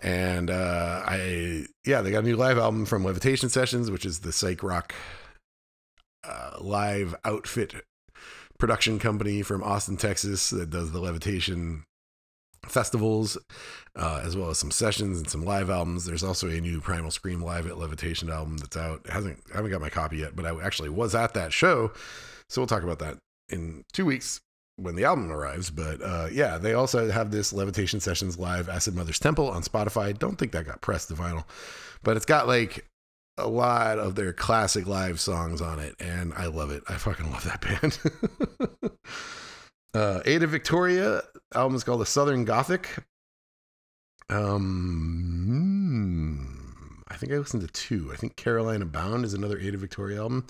And 0.00 0.50
uh, 0.50 1.02
I, 1.04 1.66
yeah, 1.84 2.00
they 2.00 2.10
got 2.10 2.20
a 2.24 2.26
new 2.26 2.36
live 2.36 2.58
album 2.58 2.86
from 2.86 3.04
Levitation 3.04 3.48
Sessions, 3.48 3.90
which 3.90 4.06
is 4.06 4.20
the 4.20 4.32
psych 4.32 4.62
rock 4.62 4.94
uh, 6.24 6.56
live 6.60 7.14
outfit 7.24 7.74
production 8.58 8.98
company 8.98 9.42
from 9.42 9.62
Austin, 9.62 9.96
Texas, 9.96 10.50
that 10.50 10.70
does 10.70 10.92
the 10.92 11.00
Levitation 11.00 11.84
festivals, 12.66 13.38
uh, 13.96 14.20
as 14.22 14.36
well 14.36 14.50
as 14.50 14.58
some 14.58 14.70
sessions 14.70 15.18
and 15.18 15.28
some 15.28 15.44
live 15.44 15.70
albums. 15.70 16.04
There's 16.04 16.22
also 16.22 16.48
a 16.48 16.60
new 16.60 16.80
Primal 16.80 17.10
Scream 17.10 17.42
live 17.42 17.66
at 17.66 17.78
Levitation 17.78 18.30
album 18.30 18.58
that's 18.58 18.76
out. 18.76 19.02
It 19.06 19.10
hasn't 19.10 19.42
I 19.52 19.56
haven't 19.56 19.70
got 19.70 19.80
my 19.80 19.88
copy 19.88 20.18
yet, 20.18 20.36
but 20.36 20.46
I 20.46 20.62
actually 20.62 20.90
was 20.90 21.14
at 21.14 21.34
that 21.34 21.52
show, 21.52 21.92
so 22.50 22.60
we'll 22.60 22.66
talk 22.66 22.82
about 22.82 22.98
that 22.98 23.16
in 23.48 23.84
two 23.92 24.04
weeks 24.04 24.40
when 24.76 24.96
the 24.96 25.04
album 25.04 25.30
arrives. 25.30 25.70
But 25.70 26.02
uh, 26.02 26.28
yeah, 26.32 26.58
they 26.58 26.74
also 26.74 27.10
have 27.10 27.30
this 27.30 27.52
Levitation 27.52 28.00
Sessions 28.00 28.38
live 28.38 28.68
Acid 28.68 28.94
Mothers 28.94 29.18
Temple 29.18 29.48
on 29.48 29.62
Spotify. 29.62 30.18
Don't 30.18 30.36
think 30.36 30.52
that 30.52 30.66
got 30.66 30.80
pressed 30.80 31.08
to 31.08 31.14
vinyl, 31.14 31.44
but 32.02 32.16
it's 32.16 32.26
got 32.26 32.46
like 32.46 32.86
a 33.38 33.48
lot 33.48 33.98
of 33.98 34.16
their 34.16 34.32
classic 34.32 34.86
live 34.86 35.20
songs 35.20 35.62
on 35.62 35.78
it, 35.78 35.94
and 36.00 36.34
I 36.34 36.46
love 36.46 36.70
it. 36.70 36.82
I 36.88 36.94
fucking 36.94 37.30
love 37.30 37.44
that 37.44 37.60
band. 38.80 38.90
Uh, 39.92 40.20
Adia 40.20 40.46
Victoria 40.46 41.20
album 41.52 41.74
is 41.74 41.82
called 41.82 42.00
The 42.00 42.06
Southern 42.06 42.44
Gothic. 42.44 42.88
Um, 44.28 45.88
I 47.10 47.16
think 47.16 47.32
I 47.32 47.38
listened 47.38 47.62
to 47.62 47.68
two. 47.68 48.10
I 48.12 48.16
think 48.16 48.36
Carolina 48.36 48.84
Bound 48.86 49.24
is 49.24 49.34
another 49.34 49.56
Adia 49.56 49.76
Victoria 49.76 50.20
album. 50.20 50.46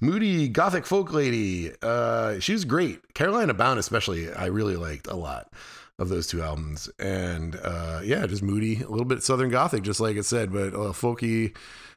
Moody 0.00 0.48
Gothic 0.48 0.86
Folk 0.86 1.12
Lady. 1.12 1.70
Uh, 1.82 2.40
she 2.40 2.52
was 2.52 2.64
great. 2.64 3.14
Carolina 3.14 3.54
Bound, 3.54 3.78
especially, 3.78 4.32
I 4.32 4.46
really 4.46 4.76
liked 4.76 5.06
a 5.06 5.16
lot 5.16 5.52
of 5.98 6.08
those 6.08 6.26
two 6.26 6.42
albums. 6.42 6.88
And 6.98 7.56
uh, 7.62 8.00
yeah, 8.02 8.26
just 8.26 8.42
moody, 8.42 8.82
a 8.82 8.88
little 8.88 9.04
bit 9.04 9.22
Southern 9.22 9.50
Gothic, 9.50 9.82
just 9.82 10.00
like 10.00 10.16
it 10.16 10.24
said, 10.24 10.52
but 10.52 10.74
uh, 10.74 10.92
folky. 10.92 11.54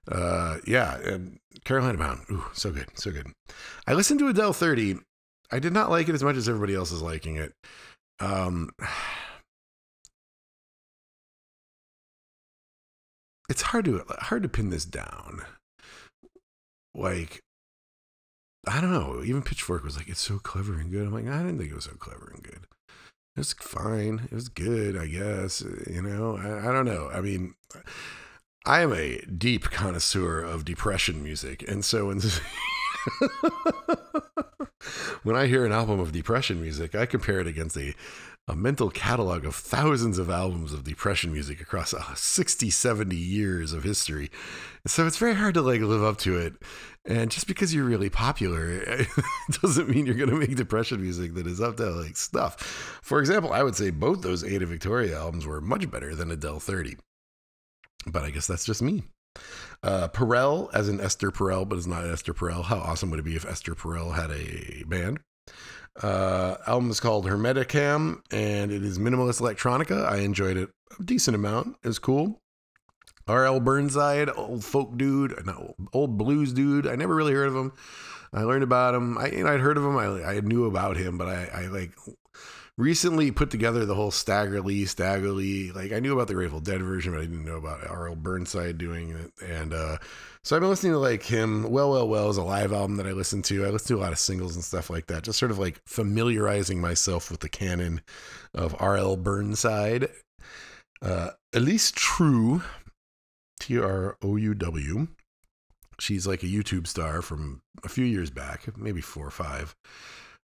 Uh, 0.07 0.57
yeah, 0.67 0.97
and 0.97 1.39
Carolina 1.63 1.97
Bound. 1.97 2.21
Ooh, 2.29 2.43
so 2.53 2.71
good, 2.71 2.87
so 2.95 3.11
good. 3.11 3.27
I 3.87 3.93
listened 3.93 4.19
to 4.19 4.27
Adele 4.27 4.53
30 4.53 4.97
I 5.51 5.59
did 5.59 5.73
not 5.73 5.89
like 5.89 6.07
it 6.07 6.15
as 6.15 6.23
much 6.23 6.37
as 6.37 6.47
everybody 6.47 6.75
else 6.75 6.91
is 6.91 7.01
liking 7.01 7.35
it. 7.35 7.53
Um, 8.19 8.69
it's 13.51 13.61
hard 13.63 13.83
to 13.85 14.03
hard 14.07 14.43
to 14.43 14.49
pin 14.49 14.69
this 14.69 14.85
down. 14.85 15.41
Like, 16.95 17.41
I 18.65 18.79
don't 18.79 18.93
know. 18.93 19.21
Even 19.25 19.41
Pitchfork 19.41 19.83
was 19.83 19.97
like, 19.97 20.07
"It's 20.07 20.21
so 20.21 20.39
clever 20.39 20.75
and 20.75 20.89
good." 20.89 21.05
I'm 21.05 21.13
like, 21.13 21.27
I 21.27 21.39
didn't 21.39 21.57
think 21.57 21.69
it 21.71 21.75
was 21.75 21.83
so 21.83 21.95
clever 21.99 22.31
and 22.33 22.41
good. 22.41 22.65
It 23.35 23.39
was 23.39 23.51
fine. 23.53 24.29
It 24.31 24.33
was 24.33 24.47
good, 24.47 24.95
I 24.97 25.07
guess. 25.07 25.61
You 25.89 26.01
know, 26.01 26.37
I, 26.37 26.69
I 26.69 26.71
don't 26.71 26.85
know. 26.85 27.09
I 27.13 27.19
mean, 27.19 27.55
I 28.65 28.81
am 28.81 28.93
a 28.93 29.19
deep 29.25 29.65
connoisseur 29.65 30.41
of 30.41 30.63
depression 30.63 31.21
music, 31.21 31.65
and 31.67 31.83
so 31.83 32.07
when 32.07 32.21
when 35.23 35.35
I 35.35 35.47
hear 35.47 35.65
an 35.65 35.73
album 35.73 35.99
of 35.99 36.13
depression 36.13 36.61
music, 36.61 36.95
I 36.95 37.05
compare 37.05 37.41
it 37.41 37.47
against 37.47 37.75
a, 37.75 37.93
a 38.51 38.55
mental 38.55 38.89
catalog 38.89 39.45
of 39.45 39.55
thousands 39.55 40.17
of 40.17 40.29
albums 40.29 40.73
of 40.73 40.83
depression 40.83 41.31
music 41.31 41.61
across 41.61 41.93
uh, 41.93 42.13
60, 42.13 42.69
70 42.69 43.15
years 43.15 43.71
of 43.71 43.83
history. 43.83 44.29
So 44.85 45.07
it's 45.07 45.17
very 45.17 45.35
hard 45.35 45.53
to 45.53 45.61
like 45.61 45.79
live 45.79 46.03
up 46.03 46.17
to 46.19 46.37
it. 46.37 46.55
And 47.05 47.31
just 47.31 47.47
because 47.47 47.73
you're 47.73 47.85
really 47.85 48.09
popular 48.09 49.05
doesn't 49.61 49.87
mean 49.87 50.05
you're 50.05 50.15
going 50.15 50.29
to 50.29 50.35
make 50.35 50.57
depression 50.57 51.01
music 51.01 51.33
that 51.35 51.47
is 51.47 51.61
up 51.61 51.77
to 51.77 51.91
like 51.91 52.17
stuff. 52.17 52.61
For 53.01 53.21
example, 53.21 53.53
I 53.53 53.63
would 53.63 53.77
say 53.77 53.89
both 53.89 54.21
those 54.21 54.43
Adia 54.43 54.67
Victoria 54.67 55.17
albums 55.17 55.47
were 55.47 55.61
much 55.61 55.89
better 55.89 56.13
than 56.13 56.29
Adele 56.29 56.59
30. 56.59 56.97
But 58.05 58.23
I 58.23 58.31
guess 58.31 58.47
that's 58.47 58.65
just 58.65 58.81
me. 58.81 59.03
Uh, 59.81 60.09
Perel, 60.09 60.69
as 60.73 60.89
in 60.89 60.99
Esther 60.99 61.31
Perel, 61.31 61.67
but 61.67 61.77
it's 61.77 61.87
not 61.87 62.05
Esther 62.05 62.33
Perel. 62.33 62.65
How 62.65 62.79
awesome 62.79 63.11
would 63.11 63.19
it 63.19 63.23
be 63.23 63.37
if 63.37 63.45
Esther 63.45 63.75
Perel 63.75 64.13
had 64.13 64.29
a 64.29 64.83
band? 64.83 65.19
Uh, 66.01 66.55
album 66.67 66.89
is 66.89 66.99
called 66.99 67.25
Hermeticam, 67.25 68.21
and 68.31 68.71
it 68.71 68.83
is 68.83 68.97
minimalist 68.97 69.41
electronica. 69.41 70.05
I 70.05 70.19
enjoyed 70.19 70.57
it 70.57 70.69
a 70.99 71.03
decent 71.03 71.35
amount. 71.35 71.77
It 71.83 71.87
was 71.87 71.99
cool. 71.99 72.41
R.L. 73.27 73.59
Burnside, 73.59 74.29
old 74.35 74.63
folk 74.63 74.97
dude, 74.97 75.45
no, 75.45 75.75
old 75.93 76.17
blues 76.17 76.53
dude. 76.53 76.87
I 76.87 76.95
never 76.95 77.15
really 77.15 77.33
heard 77.33 77.47
of 77.47 77.55
him. 77.55 77.73
I 78.33 78.43
learned 78.43 78.63
about 78.63 78.95
him. 78.95 79.17
I, 79.17 79.27
you 79.27 79.43
know, 79.43 79.51
I'd 79.51 79.59
heard 79.59 79.77
of 79.77 79.83
him. 79.83 79.97
I, 79.97 80.23
I 80.23 80.39
knew 80.39 80.65
about 80.65 80.97
him, 80.97 81.17
but 81.17 81.27
I, 81.27 81.49
I 81.53 81.67
like 81.67 81.91
recently 82.77 83.31
put 83.31 83.51
together 83.51 83.85
the 83.85 83.95
whole 83.95 84.11
Staggerly, 84.11 84.83
Staggerly. 84.83 85.73
Like 85.75 85.91
I 85.91 85.99
knew 85.99 86.13
about 86.13 86.27
the 86.27 86.33
Grateful 86.33 86.61
Dead 86.61 86.81
version, 86.81 87.13
but 87.13 87.19
I 87.19 87.25
didn't 87.25 87.45
know 87.45 87.57
about 87.57 87.85
R.L. 87.87 88.15
Burnside 88.15 88.77
doing 88.77 89.11
it. 89.11 89.31
And 89.45 89.73
uh, 89.73 89.97
so 90.43 90.55
I've 90.55 90.61
been 90.61 90.69
listening 90.69 90.93
to 90.93 90.99
like 90.99 91.23
him. 91.23 91.69
Well, 91.69 91.91
well, 91.91 92.07
well 92.07 92.29
is 92.29 92.37
a 92.37 92.43
live 92.43 92.73
album 92.73 92.97
that 92.97 93.07
I 93.07 93.11
listen 93.11 93.41
to. 93.43 93.65
I 93.65 93.69
listen 93.69 93.95
to 93.95 94.01
a 94.01 94.03
lot 94.03 94.11
of 94.11 94.19
singles 94.19 94.55
and 94.55 94.63
stuff 94.63 94.89
like 94.89 95.07
that. 95.07 95.23
Just 95.23 95.39
sort 95.39 95.51
of 95.51 95.59
like 95.59 95.81
familiarizing 95.85 96.81
myself 96.81 97.29
with 97.29 97.41
the 97.41 97.49
canon 97.49 98.01
of 98.53 98.75
R.L. 98.79 99.17
Burnside. 99.17 100.07
Uh, 101.01 101.31
Elise 101.53 101.91
Trouw, 101.91 102.63
T 103.59 103.79
R 103.79 104.17
O 104.21 104.35
U 104.35 104.53
W. 104.53 105.07
She's 105.99 106.25
like 106.25 106.41
a 106.41 106.47
YouTube 106.47 106.87
star 106.87 107.21
from 107.21 107.61
a 107.83 107.89
few 107.89 108.05
years 108.05 108.31
back, 108.31 108.75
maybe 108.75 109.01
four 109.01 109.27
or 109.27 109.31
five. 109.31 109.75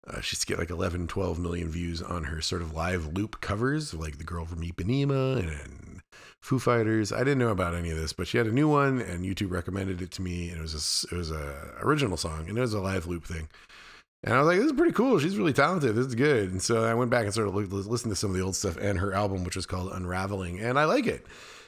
Uh, 0.08 0.22
she's 0.22 0.44
get 0.44 0.60
like 0.60 0.70
11, 0.70 1.08
12 1.08 1.40
million 1.40 1.70
views 1.70 2.02
on 2.02 2.26
her 2.26 2.42
sort 2.42 2.62
of 2.62 2.74
live 2.74 3.14
loop 3.14 3.42
covers, 3.42 3.94
like 3.94 4.18
the 4.18 4.24
girl 4.24 4.46
from 4.46 4.62
Ipanema 4.62 5.40
and, 5.40 6.02
Foo 6.46 6.60
Fighters. 6.60 7.12
I 7.12 7.20
didn't 7.20 7.40
know 7.40 7.50
about 7.50 7.74
any 7.74 7.90
of 7.90 7.98
this, 7.98 8.14
but 8.14 8.28
she 8.28 8.38
had 8.38 8.46
a 8.46 8.52
new 8.52 8.70
one, 8.70 9.02
and 9.02 9.26
YouTube 9.26 9.50
recommended 9.50 10.00
it 10.00 10.12
to 10.12 10.22
me. 10.22 10.50
And 10.50 10.60
it 10.60 10.62
was 10.62 11.08
a, 11.12 11.16
it 11.16 11.18
was 11.18 11.32
a 11.32 11.74
original 11.82 12.18
song, 12.18 12.48
and 12.48 12.56
it 12.56 12.62
was 12.62 12.76
a 12.76 12.80
live 12.80 13.08
loop 13.08 13.26
thing. 13.26 13.50
And 14.24 14.36
I 14.36 14.38
was 14.38 14.48
like, 14.48 14.58
this 14.58 14.68
is 14.68 14.74
pretty 14.74 14.94
cool. 14.94 15.18
She's 15.18 15.38
really 15.38 15.54
talented. 15.54 15.96
This 15.96 16.06
is 16.06 16.14
good. 16.14 16.52
And 16.52 16.62
so 16.62 16.84
I 16.84 16.94
went 16.94 17.10
back 17.10 17.26
and 17.26 17.34
sort 17.34 17.48
of 17.48 17.56
listened 17.56 18.12
to 18.12 18.16
some 18.16 18.30
of 18.30 18.36
the 18.36 18.44
old 18.44 18.56
stuff 18.56 18.78
and 18.78 19.00
her 19.00 19.12
album, 19.12 19.44
which 19.44 19.56
was 19.56 19.66
called 19.66 19.92
Unraveling, 19.92 20.60
and 20.60 20.78
I 20.78 20.86
like 20.86 21.08
it 21.08 21.26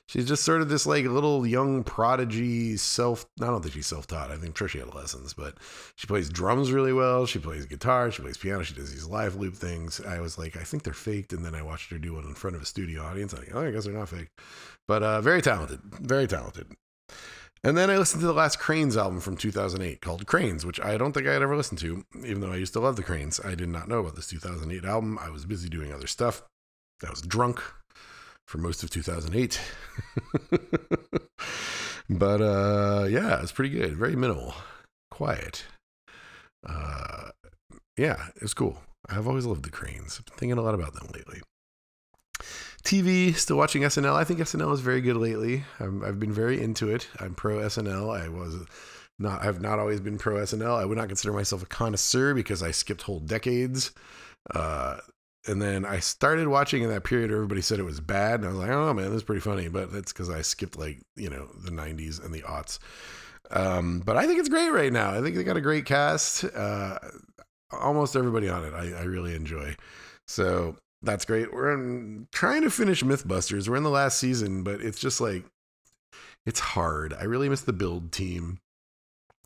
she's 0.07 0.27
just 0.27 0.43
sort 0.43 0.61
of 0.61 0.69
this 0.69 0.85
like 0.85 1.05
little 1.05 1.45
young 1.45 1.83
prodigy 1.83 2.77
self 2.77 3.25
i 3.41 3.45
don't 3.45 3.61
think 3.61 3.73
she's 3.73 3.87
self-taught. 3.87 4.31
I 4.31 4.37
think 4.37 4.55
trisha 4.55 4.79
had 4.79 4.93
lessons 4.93 5.33
but 5.33 5.57
she 5.95 6.07
plays 6.07 6.29
drums 6.29 6.71
really 6.71 6.93
well. 6.93 7.25
She 7.25 7.39
plays 7.39 7.65
guitar. 7.65 8.11
She 8.11 8.21
plays 8.21 8.37
piano. 8.37 8.63
She 8.63 8.73
does 8.73 8.91
these 8.91 9.07
live 9.07 9.35
loop 9.35 9.55
things. 9.55 10.01
I 10.01 10.19
was 10.19 10.37
like 10.37 10.57
i 10.57 10.63
think 10.63 10.83
they're 10.83 10.93
faked. 10.93 11.33
And 11.33 11.45
then 11.45 11.55
i 11.55 11.61
watched 11.61 11.91
her 11.91 11.97
do 11.97 12.13
one 12.13 12.25
in 12.25 12.35
front 12.35 12.55
of 12.55 12.61
a 12.61 12.65
studio 12.65 13.03
audience. 13.03 13.33
I 13.33 13.39
like 13.39 13.51
oh 13.53 13.65
i 13.67 13.71
guess 13.71 13.85
they're 13.85 13.93
not 13.93 14.09
fake 14.09 14.29
but 14.87 15.03
uh, 15.03 15.21
very 15.21 15.41
talented. 15.41 15.79
Very 15.83 16.27
talented. 16.27 16.71
And 17.63 17.75
then 17.75 17.89
I 17.89 17.97
listened 17.97 18.21
to 18.21 18.27
the 18.27 18.33
last 18.33 18.59
Cranes 18.59 18.95
album 18.95 19.19
from 19.19 19.35
2008 19.35 20.01
called 20.01 20.25
Cranes, 20.27 20.65
which 20.65 20.79
I 20.79 20.97
don't 20.97 21.11
think 21.11 21.27
I 21.27 21.33
had 21.33 21.41
ever 21.41 21.57
listened 21.57 21.79
to, 21.79 22.05
even 22.23 22.39
though 22.39 22.51
I 22.51 22.57
used 22.57 22.73
to 22.73 22.79
love 22.79 22.95
the 22.95 23.03
Cranes. 23.03 23.39
I 23.43 23.55
did 23.55 23.69
not 23.69 23.87
know 23.87 23.99
about 23.99 24.15
this 24.15 24.27
2008 24.27 24.85
album. 24.85 25.19
I 25.19 25.29
was 25.29 25.45
busy 25.45 25.67
doing 25.67 25.91
other 25.91 26.07
stuff. 26.07 26.43
I 27.05 27.09
was 27.09 27.21
drunk 27.21 27.61
for 28.47 28.57
most 28.57 28.81
of 28.83 28.89
2008. 28.89 29.61
but 32.09 32.41
uh, 32.41 33.05
yeah, 33.09 33.41
it's 33.41 33.51
pretty 33.51 33.69
good. 33.69 33.95
Very 33.95 34.15
minimal, 34.15 34.55
quiet. 35.11 35.65
Uh, 36.65 37.29
yeah, 37.97 38.27
it's 38.37 38.53
cool. 38.53 38.77
I've 39.09 39.27
always 39.27 39.45
loved 39.45 39.63
the 39.63 39.69
Cranes. 39.69 40.17
I've 40.17 40.25
been 40.25 40.37
thinking 40.37 40.57
a 40.57 40.61
lot 40.61 40.73
about 40.73 40.93
them 40.93 41.09
lately. 41.13 41.41
TV, 42.83 43.35
still 43.35 43.57
watching 43.57 43.81
SNL. 43.81 44.15
I 44.15 44.23
think 44.23 44.39
SNL 44.39 44.73
is 44.73 44.79
very 44.79 45.01
good 45.01 45.17
lately. 45.17 45.65
i 45.79 45.83
have 45.83 46.19
been 46.19 46.31
very 46.31 46.61
into 46.61 46.89
it. 46.89 47.07
I'm 47.19 47.35
pro 47.35 47.57
SNL. 47.57 48.17
I 48.17 48.29
was 48.29 48.55
not. 49.19 49.43
I've 49.43 49.61
not 49.61 49.79
always 49.79 49.99
been 49.99 50.17
pro 50.17 50.35
SNL. 50.35 50.79
I 50.79 50.85
would 50.85 50.97
not 50.97 51.09
consider 51.09 51.33
myself 51.33 51.63
a 51.63 51.65
connoisseur 51.65 52.33
because 52.33 52.63
I 52.63 52.71
skipped 52.71 53.01
whole 53.01 53.19
decades. 53.19 53.91
Uh, 54.53 54.99
and 55.47 55.61
then 55.61 55.85
I 55.85 55.99
started 55.99 56.47
watching 56.47 56.83
in 56.83 56.89
that 56.89 57.03
period. 57.03 57.31
Everybody 57.31 57.61
said 57.61 57.79
it 57.79 57.83
was 57.83 57.99
bad, 57.99 58.41
and 58.41 58.45
I 58.45 58.49
was 58.49 58.57
like, 58.57 58.69
"Oh 58.69 58.93
man, 58.93 59.05
this 59.05 59.17
is 59.17 59.23
pretty 59.23 59.41
funny." 59.41 59.67
But 59.67 59.91
that's 59.91 60.11
because 60.11 60.29
I 60.29 60.41
skipped 60.41 60.77
like 60.77 61.01
you 61.15 61.29
know 61.29 61.47
the 61.63 61.71
'90s 61.71 62.23
and 62.23 62.33
the 62.33 62.41
aughts. 62.41 62.79
Um, 63.49 64.01
but 64.05 64.17
I 64.17 64.27
think 64.27 64.39
it's 64.39 64.49
great 64.49 64.69
right 64.69 64.91
now. 64.91 65.11
I 65.11 65.21
think 65.21 65.35
they 65.35 65.43
got 65.43 65.57
a 65.57 65.61
great 65.61 65.85
cast. 65.85 66.43
Uh, 66.43 66.99
almost 67.71 68.15
everybody 68.15 68.49
on 68.49 68.63
it, 68.65 68.73
I, 68.73 68.99
I 68.99 69.03
really 69.03 69.35
enjoy. 69.35 69.75
So 70.27 70.75
that's 71.01 71.25
great. 71.25 71.53
We're 71.53 71.73
in, 71.73 72.27
trying 72.31 72.63
to 72.63 72.69
finish 72.69 73.03
Mythbusters. 73.03 73.69
We're 73.69 73.77
in 73.77 73.83
the 73.83 73.89
last 73.89 74.17
season, 74.17 74.63
but 74.63 74.81
it's 74.81 74.99
just 74.99 75.21
like 75.21 75.45
it's 76.45 76.59
hard. 76.59 77.13
I 77.13 77.23
really 77.23 77.49
miss 77.49 77.61
the 77.61 77.73
build 77.73 78.11
team. 78.11 78.59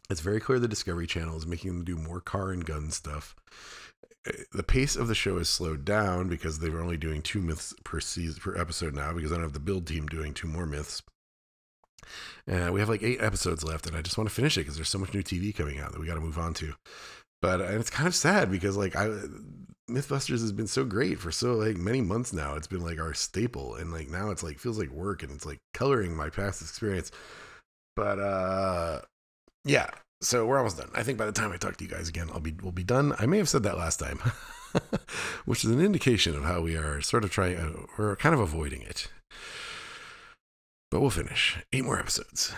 It's 0.10 0.22
very 0.22 0.40
clear 0.40 0.60
the 0.60 0.68
Discovery 0.68 1.08
Channel 1.08 1.38
is 1.38 1.48
making 1.48 1.72
them 1.72 1.86
do 1.86 1.96
more 1.96 2.20
car 2.20 2.52
and 2.52 2.66
gun 2.66 2.92
stuff. 2.92 3.36
The 4.52 4.64
pace 4.64 4.96
of 4.96 5.08
the 5.08 5.16
show 5.16 5.38
is 5.38 5.50
slowed 5.50 5.84
down 5.84 6.28
because 6.28 6.60
they 6.60 6.70
were 6.70 6.82
only 6.82 6.98
doing 6.98 7.22
two 7.22 7.42
myths 7.42 7.74
per 7.84 8.00
season 8.00 8.40
per 8.40 8.56
episode 8.56 8.94
now 8.94 9.14
because 9.14 9.32
I 9.32 9.36
don't 9.36 9.44
have 9.44 9.54
the 9.54 9.60
build 9.60 9.88
team 9.88 10.06
doing 10.08 10.34
two 10.34 10.48
more 10.48 10.68
myths. 10.68 11.02
And 12.46 12.74
we 12.74 12.80
have 12.80 12.90
like 12.90 13.04
eight 13.04 13.22
episodes 13.22 13.64
left, 13.64 13.88
and 13.88 13.96
I 13.96 14.02
just 14.02 14.18
want 14.18 14.30
to 14.30 14.36
finish 14.36 14.58
it 14.58 14.62
because 14.62 14.76
there's 14.76 14.90
so 14.90 15.00
much 15.00 15.14
new 15.14 15.24
TV 15.24 15.56
coming 15.56 15.80
out 15.80 15.92
that 15.92 16.00
we 16.00 16.06
got 16.06 16.16
to 16.16 16.22
move 16.22 16.38
on 16.38 16.54
to. 16.56 16.74
But 17.42 17.62
and 17.62 17.80
it's 17.80 17.90
kind 17.90 18.08
of 18.08 18.16
sad 18.16 18.52
because 18.52 18.78
like 18.78 18.96
I 18.96 19.10
Mythbusters 19.90 20.42
has 20.42 20.52
been 20.52 20.68
so 20.68 20.86
great 20.86 21.20
for 21.20 21.32
so 21.32 21.54
like 21.54 21.78
many 21.78 22.02
months 22.02 22.32
now. 22.34 22.56
It's 22.56 22.68
been 22.68 22.84
like 22.84 23.00
our 23.00 23.14
staple, 23.14 23.76
and 23.76 23.92
like 23.92 24.10
now 24.10 24.30
it's 24.32 24.44
like 24.44 24.60
feels 24.60 24.78
like 24.78 24.90
work, 24.90 25.24
and 25.24 25.32
it's 25.32 25.46
like 25.46 25.60
coloring 25.74 26.16
my 26.16 26.30
past 26.30 26.62
experience. 26.62 27.12
But 27.96 28.20
uh, 28.20 29.02
yeah. 29.66 29.90
So 30.22 30.46
we're 30.46 30.58
almost 30.58 30.78
done. 30.78 30.90
I 30.94 31.04
think 31.04 31.18
by 31.18 31.26
the 31.26 31.32
time 31.32 31.52
I 31.52 31.58
talk 31.58 31.78
to 31.78 31.84
you 31.84 31.90
guys 31.90 32.08
again, 32.08 32.30
I'll 32.32 32.40
be 32.40 32.56
we'll 32.62 32.72
be 32.72 32.84
done. 32.84 33.14
I 33.18 33.26
may 33.26 33.38
have 33.38 33.50
said 33.50 33.64
that 33.64 33.78
last 33.78 33.98
time, 34.00 34.20
which 35.46 35.66
is 35.66 35.72
an 35.72 35.82
indication 35.82 36.36
of 36.36 36.44
how 36.44 36.62
we 36.62 36.76
are 36.76 37.02
sort 37.02 37.24
of 37.24 37.32
trying. 37.32 37.58
Uh, 37.58 37.72
we're 37.98 38.16
kind 38.16 38.36
of 38.36 38.40
avoiding 38.40 38.84
it, 38.84 39.08
but 40.92 41.02
we'll 41.02 41.10
finish 41.10 41.58
eight 41.74 41.86
more 41.86 42.00
episodes. 42.00 42.54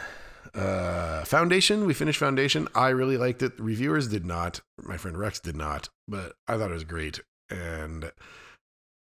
Uh, 0.53 1.23
Foundation, 1.23 1.85
we 1.85 1.93
finished 1.93 2.19
Foundation. 2.19 2.67
I 2.75 2.89
really 2.89 3.17
liked 3.17 3.41
it. 3.41 3.53
Reviewers 3.57 4.07
did 4.07 4.25
not. 4.25 4.61
My 4.77 4.97
friend 4.97 5.17
Rex 5.17 5.39
did 5.39 5.55
not, 5.55 5.89
but 6.07 6.33
I 6.47 6.57
thought 6.57 6.69
it 6.69 6.75
was 6.75 6.83
great. 6.83 7.21
And 7.49 8.11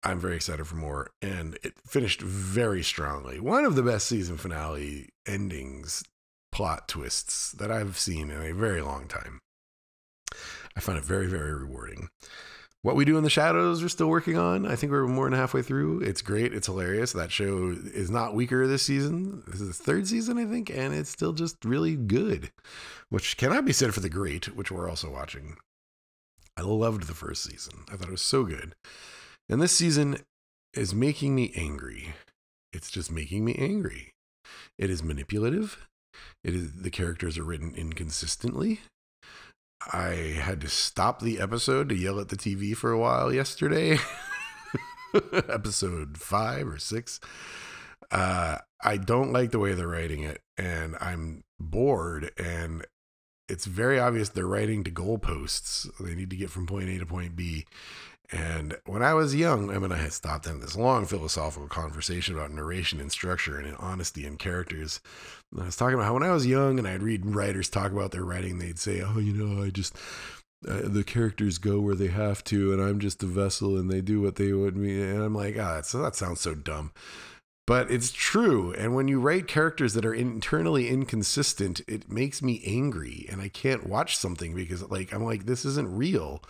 I'm 0.04 0.20
very 0.20 0.36
excited 0.36 0.66
for 0.68 0.76
more. 0.76 1.10
And 1.22 1.58
it 1.64 1.74
finished 1.86 2.22
very 2.22 2.84
strongly. 2.84 3.40
One 3.40 3.66
of 3.66 3.76
the 3.76 3.84
best 3.84 4.08
season 4.08 4.38
finale 4.38 5.10
endings, 5.28 6.04
plot 6.56 6.88
twists 6.88 7.52
that 7.52 7.70
I've 7.70 8.00
seen 8.00 8.32
in 8.32 8.42
a 8.42 8.54
very 8.54 8.82
long 8.82 9.10
time. 9.10 9.42
I 10.74 10.80
find 10.80 10.98
it 10.98 11.04
very, 11.04 11.28
very 11.28 11.54
rewarding. 11.54 12.08
What 12.82 12.96
We 12.96 13.04
Do 13.04 13.18
in 13.18 13.26
the 13.26 13.30
Shadows, 13.30 13.82
we're 13.82 13.90
still 13.90 14.08
working 14.08 14.38
on. 14.38 14.66
I 14.66 14.78
think 14.78 14.90
we're 14.94 15.06
more 15.06 15.30
than 15.30 15.38
halfway 15.38 15.62
through. 15.62 16.00
It's 16.00 16.22
great. 16.22 16.54
It's 16.54 16.68
hilarious. 16.68 17.12
That 17.12 17.30
show 17.30 17.76
is 17.94 18.10
not 18.10 18.36
weaker 18.36 18.68
this 18.68 18.84
season. 18.84 19.44
This 19.48 19.60
is 19.60 19.78
the 19.78 19.84
third 19.84 20.08
season, 20.08 20.38
I 20.38 20.46
think, 20.46 20.70
and 20.70 20.94
it's 20.94 21.10
still 21.10 21.34
just 21.34 21.58
really 21.66 21.98
good, 21.98 22.54
which 23.10 23.36
cannot 23.36 23.66
be 23.66 23.74
said 23.74 23.94
for 23.94 24.00
The 24.00 24.08
Great, 24.08 24.56
which 24.56 24.72
we're 24.72 24.90
also 24.90 25.12
watching. 25.12 25.58
I 26.56 26.62
loved 26.62 27.08
the 27.08 27.14
first 27.14 27.44
season. 27.44 27.84
I 27.92 27.98
thought 27.98 28.08
it 28.08 28.12
was 28.12 28.22
so 28.22 28.46
good. 28.46 28.76
And 29.50 29.62
this 29.62 29.74
season 29.74 30.20
is 30.74 30.96
making 30.96 31.36
me 31.36 31.52
angry. 31.54 32.14
It's 32.72 32.90
just 32.90 33.12
making 33.12 33.44
me 33.44 33.56
angry. 33.56 34.14
It 34.78 34.90
is 34.90 35.04
manipulative. 35.04 35.90
It 36.44 36.54
is 36.56 36.74
the 36.74 36.92
characters 36.92 37.38
are 37.38 37.44
written 37.44 37.74
inconsistently. 37.76 38.82
I 39.92 40.38
had 40.40 40.62
to 40.62 40.70
stop 40.70 41.22
the 41.22 41.40
episode 41.40 41.90
to 41.90 41.96
yell 41.96 42.20
at 42.20 42.30
the 42.30 42.38
TV 42.38 42.76
for 42.76 42.92
a 42.92 42.98
while 42.98 43.34
yesterday. 43.34 44.00
episode 45.34 46.18
five 46.18 46.68
or 46.68 46.78
six. 46.78 47.20
Uh, 48.12 48.58
I 48.84 48.98
don't 48.98 49.34
like 49.34 49.52
the 49.52 49.60
way 49.60 49.74
they're 49.74 49.88
writing 49.88 50.24
it, 50.24 50.42
and 50.58 50.96
I'm 51.00 51.44
bored. 51.60 52.32
And 52.38 52.86
it's 53.48 53.66
very 53.66 54.00
obvious 54.00 54.30
they're 54.30 54.48
writing 54.48 54.84
to 54.84 54.92
goalposts. 54.92 55.90
They 56.00 56.16
need 56.16 56.30
to 56.30 56.36
get 56.36 56.50
from 56.50 56.68
point 56.68 56.90
A 56.90 57.00
to 57.00 57.06
point 57.06 57.36
B. 57.36 57.66
And 58.32 58.78
when 58.86 59.04
I 59.04 59.14
was 59.14 59.36
young, 59.36 59.70
I 59.70 59.78
mean, 59.78 59.92
I 59.92 59.98
had 59.98 60.14
stopped 60.14 60.48
in 60.48 60.60
this 60.60 60.76
long 60.76 61.06
philosophical 61.06 61.68
conversation 61.68 62.36
about 62.36 62.52
narration 62.52 63.00
and 63.00 63.12
structure 63.12 63.58
and 63.58 63.76
honesty 63.78 64.26
and 64.26 64.40
characters. 64.40 65.00
And 65.52 65.62
I 65.62 65.66
was 65.66 65.76
talking 65.76 65.96
about 65.96 66.06
how 66.06 66.14
when 66.14 66.24
I 66.24 66.32
was 66.32 66.48
young 66.48 66.80
and 66.80 66.88
I'd 66.88 67.04
read 67.04 67.26
writers 67.26 67.70
talk 67.70 67.92
about 67.92 68.12
their 68.12 68.26
writing, 68.26 68.60
they'd 68.60 68.80
say, 68.80 69.02
"Oh, 69.02 69.20
you 69.20 69.34
know, 69.34 69.64
I 69.64 69.70
just 69.70 69.96
uh, 70.68 70.82
the 70.84 71.04
characters 71.04 71.58
go 71.58 71.80
where 71.80 71.96
they 71.96 72.08
have 72.08 72.44
to, 72.46 72.74
and 72.74 72.82
I'm 72.82 73.00
just 73.00 73.22
a 73.24 73.28
vessel, 73.28 73.78
and 73.78 73.92
they 73.92 74.02
do 74.02 74.22
what 74.22 74.36
they 74.36 74.54
would 74.54 74.76
me." 74.76 75.02
And 75.02 75.22
I'm 75.22 75.36
like, 75.36 75.56
"Ah, 75.60 75.82
oh, 75.94 76.02
that 76.02 76.16
sounds 76.16 76.42
so 76.42 76.56
dumb." 76.56 76.92
But 77.68 77.90
it's 77.90 78.12
true. 78.12 78.74
And 78.74 78.94
when 78.94 79.08
you 79.08 79.20
write 79.20 79.48
characters 79.48 79.94
that 79.96 80.06
are 80.06 80.14
internally 80.14 80.88
inconsistent, 80.88 81.82
it 81.88 82.12
makes 82.12 82.42
me 82.42 82.62
angry. 82.64 83.26
And 83.30 83.42
I 83.42 83.48
can't 83.48 83.88
watch 83.88 84.18
something 84.18 84.54
because, 84.54 84.84
like, 84.92 85.12
I'm 85.12 85.24
like, 85.24 85.46
this 85.46 85.66
isn't 85.66 85.96
real 85.96 86.44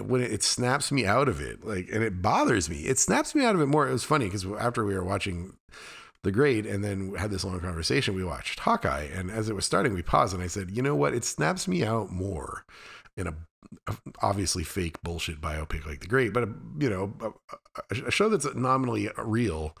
when 0.00 0.22
it, 0.22 0.42
snaps 0.42 0.90
me 0.90 1.04
out 1.04 1.28
of 1.28 1.40
it 1.40 1.64
like 1.64 1.88
and 1.92 2.02
it 2.02 2.22
bothers 2.22 2.68
me. 2.70 2.78
It 2.80 2.98
snaps 2.98 3.34
me 3.34 3.44
out 3.44 3.54
of 3.54 3.60
it 3.60 3.66
more 3.66 3.88
it 3.88 3.92
was 3.92 4.04
funny 4.04 4.26
because 4.26 4.46
after 4.58 4.84
we 4.84 4.94
were 4.94 5.04
watching 5.04 5.54
the 6.22 6.32
great 6.32 6.66
and 6.66 6.84
then 6.84 7.14
had 7.14 7.30
this 7.30 7.44
long 7.44 7.58
conversation 7.60 8.14
we 8.14 8.22
watched 8.22 8.60
hawkeye 8.60 9.08
and 9.12 9.28
as 9.30 9.48
it 9.48 9.56
was 9.56 9.64
starting 9.64 9.92
we 9.92 10.02
paused 10.02 10.32
and 10.32 10.42
i 10.42 10.46
said 10.46 10.70
you 10.70 10.80
know 10.80 10.94
what? 10.94 11.14
It 11.14 11.24
snaps 11.24 11.66
me 11.66 11.84
out 11.84 12.12
more 12.12 12.64
in 13.16 13.26
a, 13.26 13.34
a 13.88 13.96
obviously 14.22 14.64
fake 14.64 15.02
bullshit 15.02 15.40
biopic 15.40 15.84
like 15.86 16.00
the 16.00 16.06
great 16.06 16.32
but 16.32 16.44
a, 16.44 16.48
you 16.78 16.88
know 16.88 17.12
a, 17.20 18.06
a 18.06 18.10
show 18.10 18.28
that's 18.28 18.46
nominally 18.54 19.10
real 19.18 19.76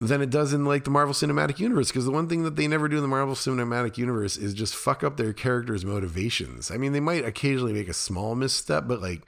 than 0.00 0.22
it 0.22 0.30
does 0.30 0.52
in 0.52 0.64
like 0.64 0.84
the 0.84 0.90
Marvel 0.90 1.14
Cinematic 1.14 1.58
Universe. 1.58 1.88
Because 1.88 2.06
the 2.06 2.10
one 2.10 2.28
thing 2.28 2.42
that 2.44 2.56
they 2.56 2.66
never 2.66 2.88
do 2.88 2.96
in 2.96 3.02
the 3.02 3.08
Marvel 3.08 3.34
Cinematic 3.34 3.98
Universe 3.98 4.36
is 4.36 4.54
just 4.54 4.74
fuck 4.74 5.04
up 5.04 5.16
their 5.16 5.32
characters' 5.32 5.84
motivations. 5.84 6.70
I 6.70 6.78
mean, 6.78 6.92
they 6.92 7.00
might 7.00 7.24
occasionally 7.24 7.74
make 7.74 7.88
a 7.88 7.94
small 7.94 8.34
misstep, 8.34 8.88
but 8.88 9.02
like 9.02 9.22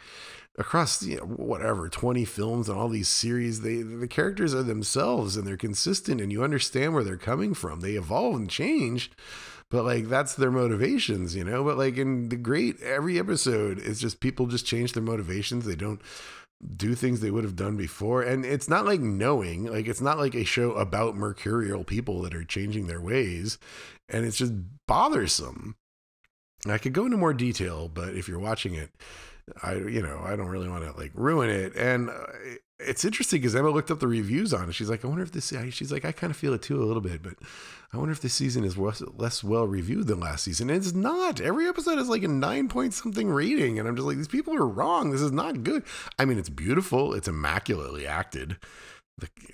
across 0.59 1.03
you 1.03 1.17
know, 1.17 1.25
whatever 1.25 1.89
20 1.89 2.25
films 2.25 2.69
and 2.69 2.79
all 2.79 2.89
these 2.89 3.09
series 3.09 3.63
they 3.63 3.83
the 3.83 4.07
characters 4.07 4.55
are 4.55 4.63
themselves 4.63 5.37
and 5.37 5.47
they're 5.47 5.57
consistent 5.57 6.21
and 6.21 6.31
you 6.31 6.45
understand 6.45 6.93
where 6.93 7.03
they're 7.03 7.17
coming 7.17 7.55
from 7.55 7.81
they 7.81 7.93
evolve 7.93 8.37
and 8.37 8.51
change 8.51 9.11
but 9.71 9.83
like 9.83 10.09
that's 10.09 10.35
their 10.35 10.51
motivations 10.51 11.35
you 11.35 11.43
know 11.43 11.65
but 11.65 11.79
like 11.79 11.97
in 11.97 12.29
the 12.29 12.37
great 12.37 12.79
every 12.83 13.19
episode 13.19 13.79
it's 13.79 13.99
just 13.99 14.21
people 14.21 14.47
just 14.47 14.67
change 14.67 14.93
their 14.93 15.03
motivations 15.03 15.65
they 15.65 15.75
don't 15.75 16.03
do 16.77 16.95
things 16.95 17.21
they 17.21 17.31
would 17.31 17.45
have 17.45 17.57
done 17.57 17.77
before. 17.77 18.23
And 18.23 18.45
it's 18.45 18.69
not 18.69 18.87
like 18.87 19.01
knowing, 19.01 19.65
like, 19.65 19.89
it's 19.89 20.01
not 20.01 20.19
like 20.19 20.35
a 20.35 20.45
show 20.45 20.73
about 20.73 21.17
mercurial 21.17 21.85
people 21.85 22.23
that 22.23 22.35
are 22.35 22.45
changing 22.45 22.87
their 22.87 23.01
ways. 23.01 23.59
And 24.09 24.25
it's 24.25 24.37
just 24.37 24.53
bothersome. 24.87 25.77
I 26.67 26.79
could 26.79 26.93
go 26.93 27.05
into 27.05 27.17
more 27.17 27.35
detail, 27.35 27.89
but 27.89 28.15
if 28.15 28.29
you're 28.29 28.39
watching 28.39 28.75
it, 28.75 28.91
I, 29.63 29.75
you 29.75 30.01
know, 30.03 30.21
I 30.25 30.37
don't 30.37 30.47
really 30.47 30.69
want 30.69 30.85
to 30.85 30.93
like 30.99 31.11
ruin 31.15 31.51
it. 31.51 31.75
And 31.75 32.11
uh, 32.11 32.15
it's 32.87 33.05
interesting 33.05 33.41
because 33.41 33.55
Emma 33.55 33.71
looked 33.71 33.91
up 33.91 34.01
the 34.01 34.09
reviews 34.09 34.53
on 34.53 34.69
it. 34.69 34.75
She's 34.75 34.91
like, 34.91 35.05
I 35.05 35.09
wonder 35.09 35.23
if 35.23 35.33
this, 35.33 35.53
she's 35.71 35.93
like, 35.93 36.05
I 36.05 36.13
kind 36.13 36.31
of 36.31 36.37
feel 36.37 36.55
it 36.55 36.63
too 36.63 36.83
a 36.83 36.85
little 36.85 37.03
bit, 37.03 37.23
but 37.23 37.35
I 37.93 37.99
wonder 37.99 38.13
if 38.13 38.21
this 38.21 38.35
season 38.35 38.65
is 38.65 38.79
less 38.79 39.45
well 39.45 39.67
reviewed 39.67 40.07
than 40.07 40.21
last 40.21 40.45
season. 40.45 40.71
And 40.71 40.79
it's 40.79 40.95
not. 40.95 41.41
Every 41.41 41.67
episode 41.67 41.99
is 41.99 42.09
like 42.09 42.23
a 42.23 42.29
nine 42.29 42.69
point 42.69 42.95
something 42.95 43.29
rating. 43.29 43.79
And 43.79 43.89
I'm 43.89 43.97
just 43.97 44.07
like, 44.07 44.17
these 44.17 44.29
people 44.29 44.55
are 44.55 44.67
wrong. 44.67 45.11
This 45.11 45.21
is 45.21 45.33
not 45.33 45.63
good. 45.63 45.85
I 46.19 46.25
mean, 46.25 46.39
it's 46.39 46.49
beautiful, 46.49 47.15
it's 47.15 47.29
immaculately 47.29 48.07
acted. 48.07 48.57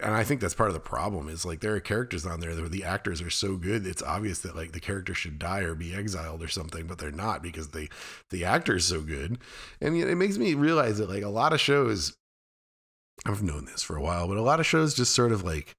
And 0.01 0.15
I 0.15 0.25
think 0.25 0.41
that's 0.41 0.55
part 0.55 0.71
of 0.71 0.75
the 0.75 0.81
problem 0.81 1.29
is 1.29 1.45
like 1.45 1.61
there 1.61 1.75
are 1.75 1.81
characters 1.81 2.25
on 2.25 2.41
there 2.41 2.55
where 2.55 2.69
the 2.69 2.85
actors 2.85 3.21
are 3.21 3.29
so 3.29 3.57
good 3.57 3.87
it's 3.87 4.03
obvious 4.03 4.39
that 4.41 4.57
like 4.57 4.73
the 4.73 4.81
character 4.81 5.15
should 5.15 5.39
die 5.39 5.61
or 5.61 5.75
be 5.75 5.95
exiled 5.95 6.43
or 6.43 6.49
something, 6.49 6.87
but 6.87 6.99
they're 6.99 7.11
not 7.11 7.43
because 7.43 7.69
they 7.69 7.89
the 8.31 8.45
actor 8.45 8.77
is 8.77 8.85
so 8.85 9.01
good. 9.01 9.39
And 9.81 9.97
it 9.97 10.15
makes 10.15 10.39
me 10.39 10.55
realize 10.55 10.99
that 10.99 11.11
like 11.11 11.25
a 11.25 11.29
lot 11.29 11.53
of 11.53 11.61
shows 11.61 12.17
I've 13.27 13.43
known 13.43 13.65
this 13.67 13.83
for 13.83 13.97
a 13.97 14.03
while, 14.03 14.29
but 14.29 14.37
a 14.37 14.43
lot 14.43 14.61
of 14.61 14.67
shows 14.67 14.95
just 14.95 15.15
sort 15.15 15.33
of 15.33 15.45
like 15.45 15.75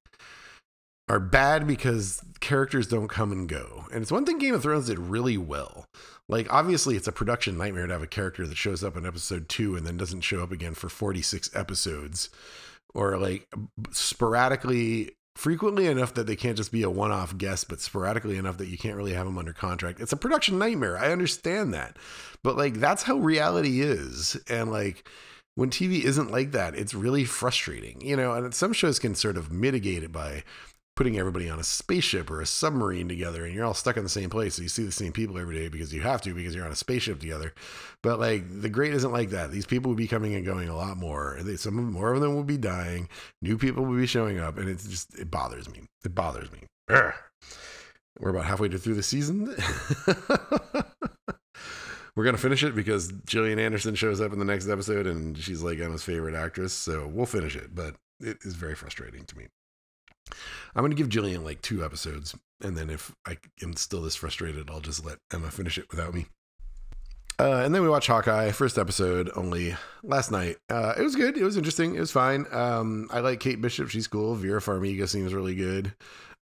are 1.10 1.20
bad 1.20 1.66
because 1.66 2.22
characters 2.40 2.88
don't 2.88 3.08
come 3.08 3.32
and 3.32 3.50
go. 3.50 3.86
And 3.92 4.02
it's 4.02 4.12
one 4.12 4.26
thing 4.26 4.38
Game 4.38 4.54
of 4.54 4.62
Thrones 4.62 4.86
did 4.86 5.00
really 5.00 5.38
well. 5.38 5.86
Like, 6.28 6.52
obviously, 6.54 6.96
it's 6.96 7.08
a 7.08 7.12
production 7.12 7.58
nightmare 7.58 7.88
to 7.88 7.94
have 7.94 8.04
a 8.04 8.08
character 8.08 8.46
that 8.46 8.58
shows 8.58 8.84
up 8.84 8.96
in 8.96 9.06
episode 9.06 9.50
two 9.50 9.76
and 9.76 9.86
then 9.86 9.98
doesn't 9.98 10.22
show 10.22 10.44
up 10.44 10.52
again 10.52 10.76
for 10.76 10.88
46 10.88 11.50
episodes, 11.56 12.30
or 12.94 13.18
like 13.18 13.48
sporadically, 13.92 15.16
frequently 15.36 15.88
enough 15.88 16.14
that 16.14 16.28
they 16.28 16.36
can't 16.36 16.58
just 16.58 16.72
be 16.72 16.84
a 16.84 16.90
one 16.90 17.12
off 17.12 17.36
guest, 17.40 17.68
but 17.68 17.82
sporadically 17.82 18.38
enough 18.38 18.58
that 18.58 18.68
you 18.68 18.78
can't 18.78 18.96
really 18.96 19.14
have 19.14 19.26
them 19.26 19.40
under 19.40 19.54
contract. 19.54 20.00
It's 20.00 20.14
a 20.14 20.18
production 20.18 20.60
nightmare. 20.60 20.96
I 20.96 21.12
understand 21.12 21.74
that. 21.74 21.98
But 22.44 22.56
like, 22.56 22.76
that's 22.76 23.02
how 23.02 23.18
reality 23.18 23.82
is. 23.82 24.40
And 24.48 24.72
like, 24.72 25.10
when 25.60 25.70
TV 25.70 26.06
isn't 26.06 26.32
like 26.32 26.54
that, 26.54 26.74
it's 26.74 26.94
really 26.94 27.26
frustrating, 27.26 28.00
you 28.00 28.16
know. 28.16 28.32
And 28.32 28.54
some 28.54 28.72
shows 28.72 28.98
can 28.98 29.14
sort 29.14 29.36
of 29.36 29.52
mitigate 29.52 30.04
it 30.04 30.12
by 30.14 30.46
putting 30.96 31.20
everybody 31.20 31.50
on 31.50 31.60
a 31.60 31.64
spaceship 31.66 32.32
or 32.32 32.40
a 32.40 32.46
submarine 32.46 33.10
together 33.10 33.46
and 33.46 33.54
you're 33.54 33.66
all 33.66 33.74
stuck 33.74 33.98
in 33.98 34.04
the 34.04 34.10
same 34.10 34.30
place. 34.30 34.56
So 34.56 34.62
you 34.62 34.70
see 34.70 34.84
the 34.84 34.92
same 34.92 35.12
people 35.12 35.38
every 35.38 35.56
day 35.56 35.68
because 35.68 35.94
you 35.94 36.00
have 36.00 36.22
to 36.22 36.34
because 36.34 36.56
you're 36.56 36.66
on 36.66 36.72
a 36.72 36.78
spaceship 36.78 37.20
together. 37.20 37.54
But 38.04 38.22
like 38.22 38.46
the 38.62 38.70
great 38.70 38.94
isn't 38.94 39.12
like 39.12 39.32
that. 39.32 39.52
These 39.52 39.66
people 39.66 39.90
would 39.90 39.98
be 39.98 40.08
coming 40.08 40.34
and 40.34 40.46
going 40.46 40.70
a 40.70 40.76
lot 40.78 40.96
more. 40.96 41.38
Some 41.58 41.92
more 41.92 42.14
of 42.14 42.22
them 42.22 42.36
will 42.36 42.44
be 42.46 42.58
dying. 42.58 43.10
New 43.42 43.58
people 43.58 43.84
will 43.84 43.98
be 43.98 44.08
showing 44.08 44.40
up, 44.40 44.58
and 44.58 44.70
it's 44.70 44.88
just 44.88 45.20
it 45.20 45.30
bothers 45.30 45.70
me. 45.70 45.82
It 46.06 46.16
bothers 46.16 46.50
me. 46.54 46.60
Urgh. 46.90 47.16
We're 48.18 48.30
about 48.30 48.46
halfway 48.46 48.70
through 48.70 48.96
the 48.96 49.04
season. 49.04 49.56
we're 52.16 52.26
gonna 52.26 52.38
finish 52.38 52.64
it 52.64 52.76
because 52.76 53.12
Gillian 53.26 53.60
Anderson 53.60 53.96
shows 53.96 54.22
up 54.22 54.34
in 54.34 54.40
the 54.40 54.46
next 54.46 54.68
episode, 54.68 55.08
and 55.08 55.38
she's 55.38 55.62
like 55.62 55.80
Emma's 55.80 56.04
favorite 56.04 56.36
actress. 56.36 56.74
So 56.74 57.08
we'll 57.08 57.26
finish 57.26 57.56
it, 57.56 57.74
but 57.74 57.96
it 58.20 58.38
is 58.42 58.56
very 58.56 58.76
frustrating 58.76 59.26
to 59.26 59.38
me. 59.38 59.48
I'm 60.76 60.84
gonna 60.84 60.96
give 60.96 61.10
Gillian 61.10 61.44
like 61.44 61.62
two 61.62 61.84
episodes, 61.84 62.36
and 62.62 62.78
then 62.78 62.90
if 62.90 63.14
I 63.26 63.38
am 63.64 63.76
still 63.76 64.02
this 64.02 64.16
frustrated, 64.16 64.70
I'll 64.70 64.82
just 64.82 65.06
let 65.06 65.18
Emma 65.34 65.52
finish 65.52 65.78
it 65.78 65.90
without 65.90 66.14
me. 66.14 66.28
Uh, 67.40 67.62
and 67.64 67.74
then 67.74 67.82
we 67.82 67.88
watched 67.88 68.08
Hawkeye, 68.08 68.52
first 68.52 68.78
episode 68.78 69.32
only 69.34 69.74
last 70.04 70.30
night. 70.30 70.58
Uh, 70.70 70.94
it 70.98 71.04
was 71.04 71.16
good. 71.16 71.38
It 71.38 71.44
was 71.44 71.56
interesting. 71.56 71.96
It 71.96 72.00
was 72.02 72.12
fine. 72.12 72.46
Um, 72.52 73.08
I 73.14 73.22
like 73.22 73.40
Kate 73.40 73.62
Bishop. 73.62 73.90
She's 73.90 74.08
cool. 74.08 74.36
Vera 74.36 74.60
Farmiga 74.60 75.08
seems 75.08 75.34
really 75.34 75.56
good. 75.56 75.94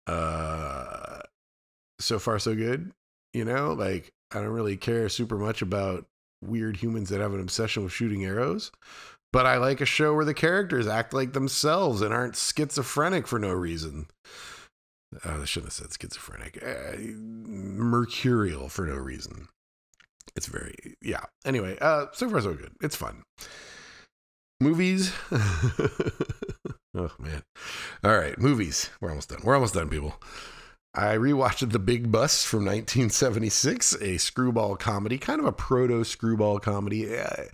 Uh, 0.06 1.20
so 2.00 2.18
far, 2.18 2.38
so 2.38 2.54
good. 2.54 2.92
You 3.34 3.44
know, 3.44 3.74
like 3.74 4.10
I 4.32 4.40
don't 4.40 4.48
really 4.48 4.76
care 4.76 5.08
super 5.08 5.38
much 5.38 5.62
about 5.62 6.06
weird 6.42 6.76
humans 6.76 7.08
that 7.08 7.20
have 7.20 7.34
an 7.34 7.40
obsession 7.40 7.84
with 7.84 7.92
shooting 7.92 8.24
arrows, 8.24 8.70
but 9.32 9.46
I 9.46 9.56
like 9.56 9.80
a 9.80 9.86
show 9.86 10.14
where 10.14 10.24
the 10.24 10.34
characters 10.34 10.86
act 10.86 11.12
like 11.12 11.32
themselves 11.32 12.02
and 12.02 12.12
aren't 12.12 12.36
schizophrenic 12.36 13.26
for 13.26 13.38
no 13.38 13.52
reason. 13.52 14.06
Uh, 15.24 15.40
I 15.42 15.44
shouldn't 15.44 15.72
have 15.72 15.90
said 15.90 15.92
schizophrenic. 16.00 16.62
Uh, 16.62 16.96
mercurial 16.98 18.68
for 18.68 18.86
no 18.86 18.94
reason. 18.96 19.48
It's 20.34 20.46
very 20.46 20.74
yeah. 21.00 21.24
Anyway, 21.44 21.78
uh, 21.80 22.06
so 22.12 22.28
far 22.28 22.40
so 22.40 22.54
good. 22.54 22.72
It's 22.82 22.96
fun. 22.96 23.22
Movies. 24.60 25.12
oh 25.32 27.10
man. 27.18 27.42
All 28.02 28.18
right, 28.18 28.38
movies. 28.38 28.90
We're 29.00 29.10
almost 29.10 29.28
done. 29.28 29.40
We're 29.44 29.54
almost 29.54 29.74
done, 29.74 29.88
people. 29.88 30.20
I 30.98 31.16
rewatched 31.16 31.70
The 31.70 31.78
Big 31.78 32.10
Bus 32.10 32.42
from 32.42 32.60
1976, 32.60 34.00
a 34.00 34.16
screwball 34.16 34.76
comedy, 34.76 35.18
kind 35.18 35.40
of 35.40 35.46
a 35.46 35.52
proto 35.52 36.04
screwball 36.04 36.58
comedy. 36.58 37.18
Uh, 37.18 37.44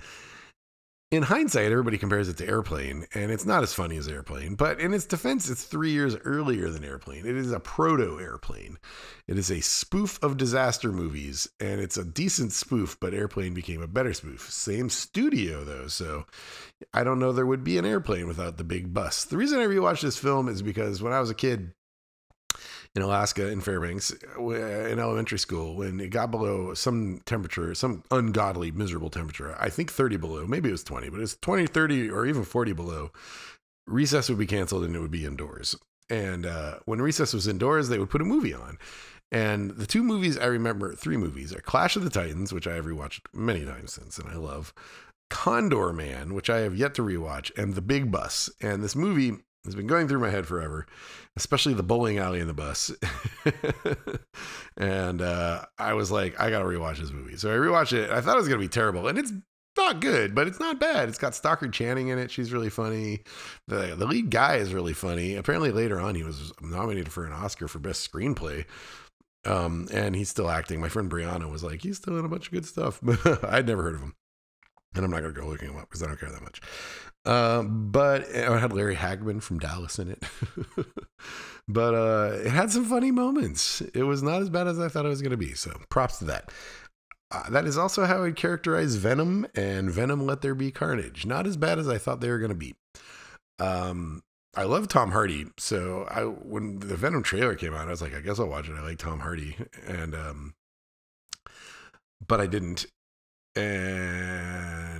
in 1.10 1.24
hindsight, 1.24 1.72
everybody 1.72 1.98
compares 1.98 2.28
it 2.28 2.36
to 2.36 2.46
Airplane, 2.46 3.04
and 3.14 3.32
it's 3.32 3.44
not 3.44 3.64
as 3.64 3.74
funny 3.74 3.96
as 3.96 4.06
Airplane. 4.06 4.54
But 4.54 4.78
in 4.78 4.94
its 4.94 5.06
defense, 5.06 5.50
it's 5.50 5.64
three 5.64 5.90
years 5.90 6.14
earlier 6.24 6.70
than 6.70 6.84
Airplane. 6.84 7.26
It 7.26 7.34
is 7.34 7.50
a 7.50 7.58
proto 7.58 8.20
Airplane. 8.20 8.78
It 9.26 9.36
is 9.36 9.50
a 9.50 9.60
spoof 9.60 10.22
of 10.22 10.36
disaster 10.36 10.92
movies, 10.92 11.48
and 11.58 11.80
it's 11.80 11.98
a 11.98 12.04
decent 12.04 12.52
spoof, 12.52 12.96
but 13.00 13.12
Airplane 13.12 13.54
became 13.54 13.82
a 13.82 13.88
better 13.88 14.14
spoof. 14.14 14.48
Same 14.52 14.88
studio, 14.88 15.64
though, 15.64 15.88
so 15.88 16.26
I 16.94 17.02
don't 17.02 17.18
know 17.18 17.32
there 17.32 17.44
would 17.44 17.64
be 17.64 17.76
an 17.76 17.86
Airplane 17.86 18.28
without 18.28 18.56
the 18.56 18.62
big 18.62 18.94
bus. 18.94 19.24
The 19.24 19.36
reason 19.36 19.58
I 19.58 19.66
rewatched 19.66 20.02
this 20.02 20.16
film 20.16 20.48
is 20.48 20.62
because 20.62 21.02
when 21.02 21.12
I 21.12 21.18
was 21.18 21.28
a 21.28 21.34
kid, 21.34 21.72
in 22.94 23.02
Alaska 23.02 23.48
in 23.48 23.60
Fairbanks 23.60 24.10
in 24.36 24.98
elementary 24.98 25.38
school 25.38 25.76
when 25.76 25.98
it 25.98 26.10
got 26.10 26.30
below 26.30 26.74
some 26.74 27.20
temperature, 27.24 27.74
some 27.74 28.02
ungodly, 28.10 28.70
miserable 28.70 29.10
temperature. 29.10 29.56
I 29.58 29.70
think 29.70 29.90
30 29.90 30.18
below, 30.18 30.46
maybe 30.46 30.68
it 30.68 30.72
was 30.72 30.84
20, 30.84 31.08
but 31.08 31.20
it's 31.20 31.36
20, 31.36 31.66
30, 31.66 32.10
or 32.10 32.26
even 32.26 32.44
40 32.44 32.72
below. 32.72 33.10
Recess 33.86 34.28
would 34.28 34.38
be 34.38 34.46
canceled 34.46 34.84
and 34.84 34.94
it 34.94 35.00
would 35.00 35.10
be 35.10 35.24
indoors. 35.24 35.74
And 36.10 36.44
uh, 36.44 36.76
when 36.84 37.00
recess 37.00 37.32
was 37.32 37.48
indoors, 37.48 37.88
they 37.88 37.98
would 37.98 38.10
put 38.10 38.20
a 38.20 38.26
movie 38.26 38.52
on. 38.52 38.78
And 39.30 39.70
the 39.70 39.86
two 39.86 40.02
movies 40.02 40.36
I 40.36 40.44
remember, 40.44 40.94
three 40.94 41.16
movies, 41.16 41.54
are 41.54 41.60
Clash 41.60 41.96
of 41.96 42.04
the 42.04 42.10
Titans, 42.10 42.52
which 42.52 42.66
I 42.66 42.74
have 42.74 42.84
rewatched 42.84 43.22
many 43.32 43.64
times 43.64 43.94
since 43.94 44.18
and 44.18 44.28
I 44.28 44.34
love, 44.34 44.74
Condorman, 45.30 46.32
which 46.32 46.50
I 46.50 46.58
have 46.58 46.76
yet 46.76 46.94
to 46.96 47.02
rewatch, 47.02 47.50
and 47.56 47.74
The 47.74 47.80
Big 47.80 48.10
Bus. 48.10 48.50
And 48.60 48.84
this 48.84 48.94
movie 48.94 49.38
has 49.64 49.74
been 49.74 49.86
going 49.86 50.08
through 50.08 50.20
my 50.20 50.30
head 50.30 50.46
forever, 50.46 50.86
especially 51.36 51.74
the 51.74 51.82
bowling 51.82 52.18
alley 52.18 52.40
in 52.40 52.46
the 52.46 52.54
bus. 52.54 52.90
and 54.76 55.22
uh, 55.22 55.64
I 55.78 55.94
was 55.94 56.10
like, 56.10 56.40
I 56.40 56.50
gotta 56.50 56.64
rewatch 56.64 56.98
this 56.98 57.12
movie. 57.12 57.36
So 57.36 57.50
I 57.50 57.56
rewatched 57.56 57.92
it. 57.92 58.10
I 58.10 58.20
thought 58.20 58.36
it 58.36 58.40
was 58.40 58.48
gonna 58.48 58.60
be 58.60 58.68
terrible, 58.68 59.06
and 59.08 59.18
it's 59.18 59.32
not 59.76 60.00
good, 60.00 60.34
but 60.34 60.46
it's 60.46 60.60
not 60.60 60.80
bad. 60.80 61.08
It's 61.08 61.18
got 61.18 61.34
Stockard 61.34 61.72
Channing 61.72 62.08
in 62.08 62.18
it. 62.18 62.30
She's 62.30 62.52
really 62.52 62.70
funny. 62.70 63.20
The 63.68 63.94
the 63.96 64.06
lead 64.06 64.30
guy 64.30 64.56
is 64.56 64.74
really 64.74 64.92
funny. 64.92 65.36
Apparently 65.36 65.70
later 65.70 66.00
on 66.00 66.14
he 66.14 66.22
was 66.22 66.52
nominated 66.60 67.12
for 67.12 67.24
an 67.24 67.32
Oscar 67.32 67.68
for 67.68 67.78
best 67.78 68.10
screenplay. 68.10 68.64
Um, 69.44 69.88
and 69.92 70.14
he's 70.14 70.28
still 70.28 70.50
acting. 70.50 70.80
My 70.80 70.88
friend 70.88 71.10
Brianna 71.10 71.50
was 71.50 71.64
like, 71.64 71.82
he's 71.82 71.96
still 71.96 72.18
in 72.18 72.24
a 72.24 72.28
bunch 72.28 72.46
of 72.46 72.52
good 72.52 72.66
stuff. 72.66 73.00
I'd 73.44 73.66
never 73.66 73.82
heard 73.82 73.96
of 73.96 74.00
him. 74.00 74.14
And 74.94 75.04
I'm 75.04 75.10
not 75.10 75.20
to 75.20 75.32
go 75.32 75.46
looking 75.46 75.70
him 75.70 75.78
up 75.78 75.88
because 75.88 76.02
I 76.02 76.06
don't 76.06 76.20
care 76.20 76.30
that 76.30 76.42
much. 76.42 76.60
Uh, 77.24 77.62
but 77.62 78.22
it 78.22 78.48
had 78.48 78.72
Larry 78.72 78.96
Hagman 78.96 79.42
from 79.42 79.58
Dallas 79.58 79.98
in 79.98 80.10
it. 80.10 80.22
but 81.68 81.94
uh, 81.94 82.36
it 82.44 82.50
had 82.50 82.70
some 82.72 82.84
funny 82.84 83.10
moments. 83.10 83.80
It 83.94 84.02
was 84.02 84.22
not 84.22 84.42
as 84.42 84.50
bad 84.50 84.66
as 84.66 84.80
I 84.80 84.88
thought 84.88 85.06
it 85.06 85.10
was 85.10 85.22
going 85.22 85.30
to 85.30 85.36
be. 85.36 85.54
So 85.54 85.72
props 85.88 86.18
to 86.18 86.24
that. 86.26 86.50
Uh, 87.30 87.48
that 87.50 87.64
is 87.64 87.78
also 87.78 88.04
how 88.04 88.24
I'd 88.24 88.36
characterize 88.36 88.96
Venom 88.96 89.46
and 89.54 89.90
Venom 89.90 90.26
Let 90.26 90.42
There 90.42 90.54
Be 90.54 90.70
Carnage. 90.70 91.24
Not 91.24 91.46
as 91.46 91.56
bad 91.56 91.78
as 91.78 91.88
I 91.88 91.96
thought 91.96 92.20
they 92.20 92.28
were 92.28 92.38
going 92.38 92.50
to 92.50 92.54
be. 92.54 92.74
Um, 93.58 94.22
I 94.54 94.64
love 94.64 94.88
Tom 94.88 95.12
Hardy. 95.12 95.46
So 95.58 96.06
I 96.10 96.22
when 96.22 96.80
the 96.80 96.96
Venom 96.96 97.22
trailer 97.22 97.54
came 97.54 97.72
out, 97.72 97.86
I 97.86 97.90
was 97.90 98.02
like, 98.02 98.14
I 98.14 98.20
guess 98.20 98.38
I'll 98.38 98.48
watch 98.48 98.68
it. 98.68 98.76
I 98.76 98.82
like 98.82 98.98
Tom 98.98 99.20
Hardy. 99.20 99.56
And 99.86 100.14
um, 100.14 100.54
but 102.26 102.40
I 102.40 102.46
didn't. 102.46 102.86
And 103.54 104.91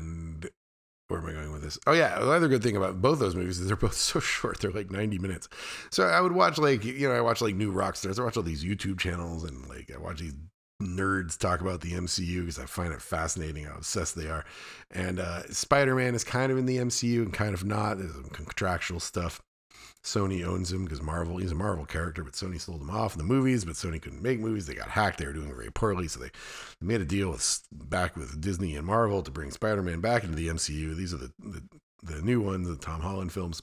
where 1.13 1.21
am 1.21 1.27
I 1.29 1.33
going 1.33 1.53
with 1.53 1.63
this? 1.63 1.79
Oh 1.87 1.93
yeah, 1.93 2.17
another 2.17 2.49
good 2.49 2.63
thing 2.63 2.77
about 2.77 3.03
both 3.03 3.19
those 3.19 3.37
movies 3.37 3.61
is 3.61 3.67
they're 3.67 3.77
both 3.77 3.95
so 3.97 4.19
short. 4.19 4.61
They're 4.61 4.71
like 4.71 4.91
90 4.91 5.19
minutes. 5.19 5.49
So 5.91 6.05
I 6.07 6.21
would 6.21 6.33
watch 6.33 6.59
like, 6.59 6.85
you 6.85 7.09
know, 7.09 7.15
I 7.15 7.21
watch 7.21 7.41
like 7.41 7.55
New 7.55 7.73
Rockstars. 7.73 8.19
I 8.19 8.25
watch 8.25 8.37
all 8.37 8.43
these 8.43 8.65
YouTube 8.65 8.99
channels 8.99 9.45
and 9.45 9.69
like 9.69 9.91
I 9.95 9.99
watch 9.99 10.21
these 10.21 10.35
nerds 10.83 11.39
talk 11.39 11.61
about 11.61 11.81
the 11.81 11.93
MCU 11.93 12.41
because 12.41 12.59
I 12.59 12.65
find 12.65 12.93
it 12.93 13.01
fascinating 13.01 13.65
how 13.65 13.77
obsessed 13.77 14.17
they 14.17 14.29
are. 14.29 14.45
And 14.91 15.21
uh, 15.21 15.45
Spider 15.49 15.95
Man 15.95 16.15
is 16.15 16.25
kind 16.25 16.51
of 16.51 16.59
in 16.59 16.67
the 16.67 16.79
MCU 16.79 17.23
and 17.23 17.33
kind 17.33 17.55
of 17.55 17.65
not. 17.65 17.99
There's 17.99 18.13
some 18.13 18.25
contractual 18.25 18.99
stuff. 18.99 19.41
Sony 20.05 20.45
owns 20.45 20.73
him 20.73 20.85
because 20.85 21.01
Marvel, 21.01 21.37
he's 21.37 21.53
a 21.53 21.57
Marvel 21.57 21.87
character, 21.87 22.25
but 22.25 22.33
Sony 22.33 22.61
sold 22.61 22.81
him 22.81 22.91
off 22.91 23.15
in 23.15 23.19
the 23.19 23.25
movies, 23.25 23.65
but 23.65 23.75
Sony 23.75 24.03
couldn't 24.03 24.23
make 24.23 24.41
movies. 24.41 24.67
They 24.67 24.75
got 24.75 24.89
hacked. 24.89 25.19
They 25.19 25.27
were 25.27 25.33
doing 25.33 25.55
very 25.55 25.71
poorly. 25.71 26.09
So 26.09 26.21
they, 26.21 26.31
made 26.81 27.01
a 27.01 27.05
deal 27.05 27.31
with 27.31 27.61
back 27.71 28.17
with 28.17 28.41
Disney 28.41 28.75
and 28.75 28.87
Marvel 28.87 29.23
to 29.23 29.31
bring 29.31 29.53
Spider 29.53 29.83
Man 29.83 30.01
back 30.01 30.25
into 30.25 30.35
the 30.35 30.49
MCU. 30.49 30.97
These 30.97 31.15
are 31.15 31.19
the, 31.19 31.33
the, 31.39 31.63
the 32.03 32.23
new 32.23 32.41
ones, 32.41 32.67
the 32.67 32.77
Tom 32.77 33.01
Holland 33.01 33.33
films. 33.33 33.63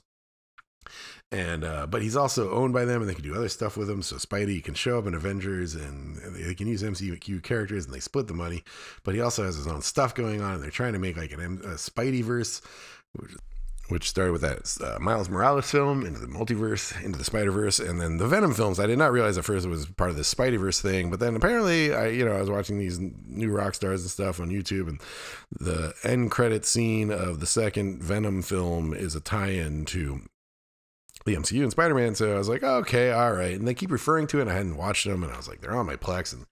And 1.30 1.62
uh, 1.62 1.86
but 1.86 2.02
he's 2.02 2.16
also 2.16 2.50
owned 2.50 2.72
by 2.72 2.86
them, 2.86 3.02
and 3.02 3.08
they 3.08 3.14
can 3.14 3.22
do 3.22 3.34
other 3.34 3.50
stuff 3.50 3.76
with 3.76 3.88
him. 3.88 4.02
So 4.02 4.16
Spidey 4.16 4.64
can 4.64 4.74
show 4.74 4.98
up 4.98 5.06
in 5.06 5.14
Avengers, 5.14 5.74
and 5.74 6.16
they 6.34 6.54
can 6.54 6.66
use 6.66 6.82
MCU 6.82 7.42
characters, 7.42 7.84
and 7.84 7.94
they 7.94 8.00
split 8.00 8.26
the 8.26 8.34
money. 8.34 8.64
But 9.04 9.14
he 9.14 9.20
also 9.20 9.44
has 9.44 9.56
his 9.56 9.66
own 9.66 9.82
stuff 9.82 10.14
going 10.14 10.40
on, 10.40 10.54
and 10.54 10.62
they're 10.62 10.70
trying 10.70 10.94
to 10.94 10.98
make 10.98 11.16
like 11.16 11.32
an 11.32 11.60
a 11.62 11.74
Spidey 11.74 12.24
verse, 12.24 12.62
which 13.12 13.32
which 13.90 14.08
started 14.08 14.32
with 14.32 14.40
that 14.40 14.76
uh, 14.82 14.98
Miles 15.00 15.28
Morales 15.28 15.70
film 15.70 16.06
into 16.06 16.20
the 16.20 16.26
multiverse, 16.26 16.98
into 17.04 17.18
the 17.18 17.24
Spider 17.24 17.50
Verse, 17.50 17.78
and 17.78 18.00
then 18.00 18.16
the 18.16 18.26
Venom 18.26 18.54
films. 18.54 18.78
I 18.78 18.86
did 18.86 18.98
not 18.98 19.12
realize 19.12 19.36
at 19.36 19.44
first 19.44 19.66
it 19.66 19.68
was 19.68 19.86
part 19.86 20.10
of 20.10 20.16
the 20.16 20.22
Spideyverse 20.22 20.80
thing, 20.80 21.10
but 21.10 21.20
then 21.20 21.34
apparently, 21.34 21.92
I 21.92 22.08
you 22.08 22.24
know 22.24 22.32
I 22.32 22.40
was 22.40 22.50
watching 22.50 22.78
these 22.78 22.98
New 22.98 23.50
Rockstars 23.50 24.00
and 24.00 24.10
stuff 24.10 24.40
on 24.40 24.50
YouTube, 24.50 24.88
and 24.88 25.00
the 25.58 25.92
end 26.04 26.30
credit 26.30 26.64
scene 26.64 27.10
of 27.10 27.40
the 27.40 27.46
second 27.46 28.02
Venom 28.02 28.42
film 28.42 28.94
is 28.94 29.14
a 29.14 29.20
tie-in 29.20 29.84
to 29.86 30.22
the 31.26 31.34
MCU 31.34 31.62
and 31.62 31.72
Spider 31.72 31.94
Man. 31.94 32.14
So 32.14 32.34
I 32.34 32.38
was 32.38 32.48
like, 32.48 32.62
okay, 32.62 33.10
all 33.10 33.32
right, 33.32 33.58
and 33.58 33.66
they 33.66 33.74
keep 33.74 33.90
referring 33.90 34.26
to 34.28 34.38
it. 34.38 34.42
and 34.42 34.50
I 34.50 34.54
hadn't 34.54 34.76
watched 34.76 35.06
them, 35.06 35.24
and 35.24 35.32
I 35.32 35.36
was 35.36 35.48
like, 35.48 35.60
they're 35.60 35.76
on 35.76 35.86
my 35.86 35.96
Plex, 35.96 36.32
and 36.32 36.46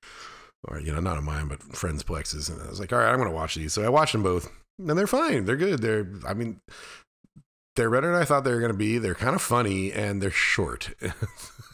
or 0.64 0.80
you 0.80 0.92
know 0.92 1.00
not 1.00 1.16
on 1.16 1.24
mine, 1.24 1.46
but 1.46 1.62
friends' 1.62 2.02
Plexes, 2.02 2.50
and 2.50 2.60
I 2.60 2.68
was 2.68 2.80
like, 2.80 2.92
all 2.92 2.98
right, 2.98 3.12
I'm 3.12 3.18
gonna 3.18 3.30
watch 3.30 3.54
these. 3.54 3.72
So 3.72 3.84
I 3.84 3.88
watched 3.88 4.12
them 4.12 4.24
both 4.24 4.50
and 4.78 4.96
they're 4.98 5.06
fine. 5.06 5.44
They're 5.44 5.56
good. 5.56 5.80
They're, 5.82 6.08
I 6.26 6.34
mean, 6.34 6.60
they're 7.78 7.90
better 7.90 8.10
than 8.12 8.20
I 8.20 8.24
thought 8.24 8.44
they 8.44 8.52
were 8.52 8.60
going 8.60 8.72
to 8.72 8.76
be. 8.76 8.98
They're 8.98 9.14
kind 9.14 9.36
of 9.36 9.40
funny 9.40 9.92
and 9.92 10.20
they're 10.20 10.30
short. 10.30 10.90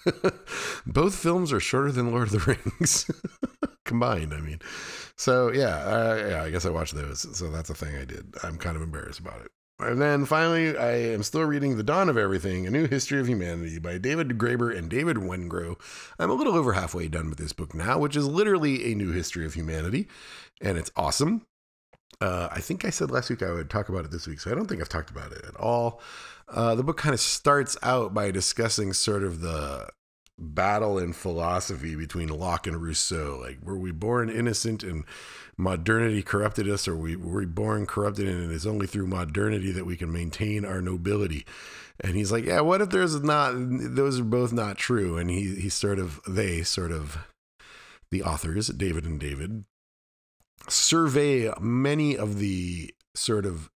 Both 0.86 1.16
films 1.16 1.52
are 1.52 1.60
shorter 1.60 1.90
than 1.90 2.12
Lord 2.12 2.32
of 2.32 2.32
the 2.32 2.58
Rings 2.78 3.10
combined. 3.84 4.34
I 4.34 4.40
mean, 4.40 4.60
so 5.16 5.50
yeah, 5.50 5.76
uh, 5.78 6.26
yeah. 6.28 6.42
I 6.42 6.50
guess 6.50 6.66
I 6.66 6.70
watched 6.70 6.94
those. 6.94 7.36
So 7.36 7.50
that's 7.50 7.70
a 7.70 7.74
thing 7.74 7.96
I 7.96 8.04
did. 8.04 8.34
I'm 8.42 8.58
kind 8.58 8.76
of 8.76 8.82
embarrassed 8.82 9.18
about 9.18 9.40
it. 9.40 9.50
And 9.80 10.00
then 10.00 10.24
finally, 10.24 10.76
I 10.76 10.92
am 10.92 11.22
still 11.24 11.42
reading 11.42 11.76
The 11.76 11.82
Dawn 11.82 12.08
of 12.08 12.16
Everything, 12.16 12.66
A 12.66 12.70
New 12.70 12.86
History 12.86 13.18
of 13.18 13.26
Humanity 13.26 13.78
by 13.80 13.98
David 13.98 14.38
Graeber 14.38 14.76
and 14.76 14.88
David 14.88 15.16
Wengrow. 15.16 15.74
I'm 16.18 16.30
a 16.30 16.34
little 16.34 16.54
over 16.54 16.74
halfway 16.74 17.08
done 17.08 17.28
with 17.28 17.38
this 17.38 17.52
book 17.52 17.74
now, 17.74 17.98
which 17.98 18.14
is 18.14 18.26
literally 18.28 18.92
a 18.92 18.94
new 18.94 19.10
history 19.10 19.44
of 19.44 19.54
humanity, 19.54 20.06
and 20.60 20.78
it's 20.78 20.92
awesome. 20.96 21.46
Uh, 22.24 22.48
I 22.50 22.60
think 22.60 22.86
I 22.86 22.90
said 22.90 23.10
last 23.10 23.28
week 23.28 23.42
I 23.42 23.52
would 23.52 23.68
talk 23.68 23.90
about 23.90 24.06
it 24.06 24.10
this 24.10 24.26
week, 24.26 24.40
so 24.40 24.50
I 24.50 24.54
don't 24.54 24.66
think 24.66 24.80
I've 24.80 24.88
talked 24.88 25.10
about 25.10 25.32
it 25.32 25.44
at 25.46 25.54
all. 25.56 26.00
Uh, 26.48 26.74
the 26.74 26.82
book 26.82 26.96
kind 26.96 27.12
of 27.12 27.20
starts 27.20 27.76
out 27.82 28.14
by 28.14 28.30
discussing 28.30 28.94
sort 28.94 29.22
of 29.22 29.42
the 29.42 29.90
battle 30.38 30.98
in 30.98 31.12
philosophy 31.12 31.94
between 31.94 32.28
Locke 32.28 32.66
and 32.66 32.80
Rousseau. 32.80 33.40
Like, 33.42 33.58
were 33.62 33.78
we 33.78 33.92
born 33.92 34.30
innocent 34.30 34.82
and 34.82 35.04
modernity 35.58 36.22
corrupted 36.22 36.66
us, 36.66 36.88
or 36.88 36.96
we, 36.96 37.14
were 37.14 37.40
we 37.40 37.46
born 37.46 37.84
corrupted 37.84 38.26
and 38.26 38.50
it's 38.50 38.64
only 38.64 38.86
through 38.86 39.06
modernity 39.06 39.70
that 39.72 39.84
we 39.84 39.96
can 39.96 40.10
maintain 40.10 40.64
our 40.64 40.80
nobility? 40.80 41.44
And 42.00 42.16
he's 42.16 42.32
like, 42.32 42.46
yeah, 42.46 42.62
what 42.62 42.80
if 42.80 42.88
there's 42.88 43.22
not, 43.22 43.52
those 43.54 44.18
are 44.18 44.24
both 44.24 44.50
not 44.50 44.78
true? 44.78 45.18
And 45.18 45.28
he, 45.28 45.56
he 45.56 45.68
sort 45.68 45.98
of, 45.98 46.22
they 46.26 46.62
sort 46.62 46.90
of, 46.90 47.18
the 48.10 48.22
authors, 48.22 48.68
David 48.68 49.04
and 49.04 49.20
David, 49.20 49.64
survey 50.68 51.52
many 51.60 52.16
of 52.16 52.38
the 52.38 52.94
sort 53.14 53.46
of 53.46 53.70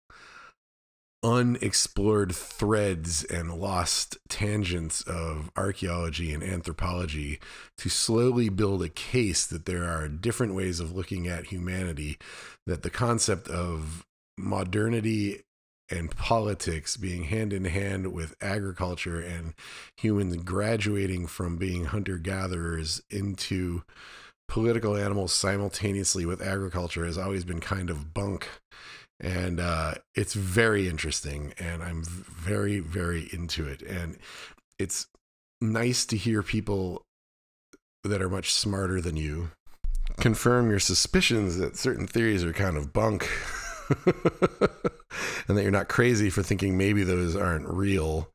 unexplored 1.23 2.33
threads 2.33 3.23
and 3.23 3.53
lost 3.53 4.17
tangents 4.29 5.01
of 5.01 5.49
archaeology 5.57 6.31
and 6.31 6.43
anthropology 6.43 7.39
to 7.77 7.89
slowly 7.89 8.49
build 8.49 8.83
a 8.83 8.89
case 8.89 9.45
that 9.45 9.65
there 9.65 9.85
are 9.85 10.07
different 10.07 10.53
ways 10.53 10.79
of 10.79 10.95
looking 10.95 11.27
at 11.27 11.45
humanity, 11.45 12.17
that 12.65 12.83
the 12.83 12.89
concept 12.89 13.47
of 13.47 14.05
modernity 14.37 15.43
and 15.89 16.11
politics 16.15 16.97
being 16.97 17.23
hand 17.23 17.51
in 17.53 17.65
hand 17.65 18.13
with 18.13 18.35
agriculture 18.41 19.19
and 19.19 19.53
humans 19.95 20.35
graduating 20.37 21.25
from 21.25 21.57
being 21.57 21.85
hunter 21.85 22.17
gatherers 22.17 23.01
into 23.09 23.83
political 24.47 24.95
animals 24.95 25.33
simultaneously 25.33 26.25
with 26.25 26.41
agriculture 26.41 27.05
has 27.05 27.17
always 27.17 27.43
been 27.43 27.59
kind 27.59 27.89
of 27.89 28.13
bunk. 28.13 28.47
And 29.19 29.59
uh, 29.59 29.95
it's 30.13 30.35
very 30.35 30.87
interesting 30.87 31.53
and 31.57 31.81
i'm 31.81 32.03
very 32.03 32.79
very 32.79 33.29
into 33.33 33.67
it. 33.67 33.81
And 33.81 34.17
it's 34.77 35.07
nice 35.59 36.05
to 36.05 36.17
hear 36.17 36.43
people 36.43 37.03
that 38.03 38.21
are 38.21 38.29
much 38.29 38.53
smarter 38.53 39.01
than 39.01 39.17
you 39.17 39.49
confirm 40.17 40.69
your 40.69 40.79
suspicions 40.79 41.57
that 41.57 41.77
certain 41.77 42.07
theories 42.07 42.43
are 42.43 42.53
kind 42.53 42.77
of 42.77 42.93
bunk 42.93 43.29
and 44.05 45.57
that 45.57 45.63
you're 45.63 45.71
not 45.71 45.89
crazy 45.89 46.29
for 46.29 46.43
thinking 46.43 46.77
maybe 46.77 47.03
those 47.03 47.35
aren't 47.35 47.67
real 47.67 48.29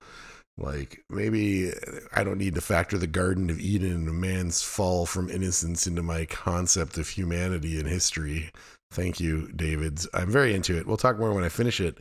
like 0.58 1.02
maybe 1.08 1.72
I 2.14 2.24
don't 2.24 2.38
need 2.38 2.54
to 2.54 2.60
factor 2.60 2.98
the 2.98 3.06
Garden 3.06 3.50
of 3.50 3.58
Eden 3.58 4.08
and 4.08 4.20
man's 4.20 4.62
fall 4.62 5.06
from 5.06 5.30
innocence 5.30 5.86
into 5.86 6.02
my 6.02 6.26
concept 6.26 6.98
of 6.98 7.08
humanity 7.08 7.78
and 7.78 7.88
history. 7.88 8.50
Thank 8.90 9.18
you, 9.18 9.50
Davids. 9.52 10.06
I'm 10.12 10.30
very 10.30 10.54
into 10.54 10.76
it. 10.76 10.86
We'll 10.86 10.98
talk 10.98 11.18
more 11.18 11.32
when 11.32 11.44
I 11.44 11.48
finish 11.48 11.80
it. 11.80 11.98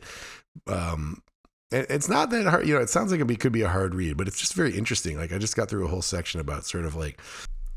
Um, 0.66 1.22
it's 1.70 2.08
not 2.08 2.28
that 2.30 2.46
hard, 2.46 2.68
you 2.68 2.74
know. 2.74 2.80
It 2.80 2.90
sounds 2.90 3.10
like 3.10 3.20
it 3.20 3.40
could 3.40 3.52
be 3.52 3.62
a 3.62 3.68
hard 3.68 3.94
read, 3.94 4.18
but 4.18 4.28
it's 4.28 4.38
just 4.38 4.52
very 4.52 4.76
interesting. 4.76 5.16
Like 5.16 5.32
I 5.32 5.38
just 5.38 5.56
got 5.56 5.70
through 5.70 5.86
a 5.86 5.88
whole 5.88 6.02
section 6.02 6.38
about 6.38 6.66
sort 6.66 6.84
of 6.84 6.94
like 6.94 7.20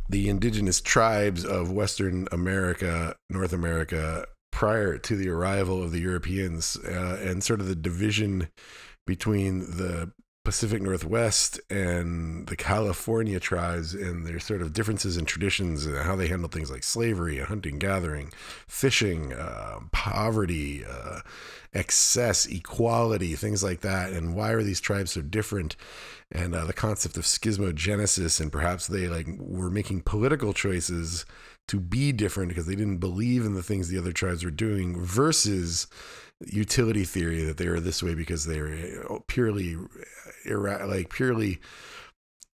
the 0.10 0.28
indigenous 0.28 0.82
tribes 0.82 1.46
of 1.46 1.72
Western 1.72 2.28
America, 2.34 3.16
North 3.30 3.54
America, 3.54 4.26
prior 4.52 4.98
to 4.98 5.16
the 5.16 5.30
arrival 5.30 5.82
of 5.82 5.94
the 5.94 6.00
Europeans, 6.00 6.78
uh, 6.86 7.20
and 7.22 7.42
sort 7.42 7.62
of 7.62 7.68
the 7.68 7.76
division 7.76 8.50
between 9.08 9.62
the 9.62 10.12
Pacific 10.46 10.82
Northwest 10.82 11.60
and 11.70 12.48
the 12.48 12.56
California 12.56 13.40
tribes 13.40 13.94
and 13.94 14.26
their 14.26 14.40
sort 14.40 14.62
of 14.62 14.72
differences 14.72 15.18
in 15.18 15.26
traditions 15.26 15.86
and 15.86 15.98
how 15.98 16.16
they 16.16 16.28
handle 16.28 16.48
things 16.48 16.72
like 16.72 16.84
slavery, 16.84 17.40
hunting, 17.40 17.80
gathering, 17.80 18.32
fishing, 18.68 19.34
uh, 19.34 19.80
poverty, 19.92 20.86
uh, 20.86 21.20
excess, 21.74 22.46
equality, 22.46 23.36
things 23.36 23.64
like 23.64 23.82
that. 23.82 24.14
And 24.14 24.36
why 24.36 24.52
are 24.52 24.64
these 24.64 24.80
tribes 24.80 25.12
so 25.12 25.22
different? 25.22 25.76
And 26.32 26.56
uh, 26.56 26.66
the 26.66 26.74
concept 26.74 27.18
of 27.18 27.24
schismogenesis, 27.24 28.40
and 28.40 28.52
perhaps 28.52 28.88
they 28.88 29.08
like 29.08 29.28
were 29.38 29.70
making 29.70 30.02
political 30.02 30.54
choices 30.54 31.26
to 31.68 31.80
be 31.80 32.12
different 32.12 32.50
because 32.50 32.68
they 32.68 32.76
didn't 32.76 32.98
believe 32.98 33.46
in 33.46 33.56
the 33.56 33.64
things 33.64 33.90
the 33.90 33.98
other 33.98 34.12
tribes 34.12 34.44
were 34.44 34.52
doing 34.52 35.00
versus 35.00 35.88
utility 36.46 37.06
theory 37.06 37.44
that 37.44 37.58
they 37.58 37.68
are 37.68 37.80
this 37.80 38.02
way 38.02 38.16
because 38.16 38.46
they're 38.46 39.04
purely 39.28 39.78
like 40.46 41.10
purely 41.10 41.60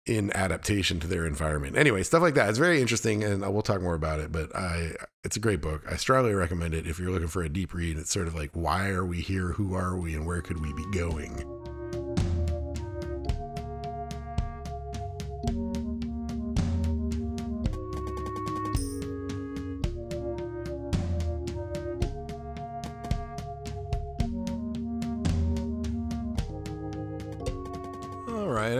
in 0.05 0.31
adaptation 0.35 0.99
to 0.99 1.07
their 1.07 1.25
environment. 1.25 1.77
Anyway, 1.77 2.01
stuff 2.03 2.21
like 2.21 2.33
that. 2.33 2.49
It's 2.49 2.57
very 2.57 2.81
interesting, 2.81 3.23
and 3.23 3.41
we'll 3.41 3.61
talk 3.61 3.81
more 3.81 3.93
about 3.93 4.19
it. 4.19 4.31
But 4.31 4.55
I, 4.55 4.93
it's 5.23 5.35
a 5.35 5.39
great 5.39 5.61
book. 5.61 5.83
I 5.89 5.95
strongly 5.95 6.33
recommend 6.33 6.73
it 6.73 6.87
if 6.87 6.99
you're 6.99 7.11
looking 7.11 7.27
for 7.27 7.43
a 7.43 7.49
deep 7.49 7.73
read. 7.73 7.97
It's 7.97 8.11
sort 8.11 8.27
of 8.27 8.35
like, 8.35 8.49
why 8.53 8.89
are 8.89 9.05
we 9.05 9.21
here? 9.21 9.49
Who 9.49 9.75
are 9.75 9.95
we? 9.95 10.15
And 10.15 10.25
where 10.25 10.41
could 10.41 10.59
we 10.59 10.73
be 10.73 10.85
going? 10.91 11.70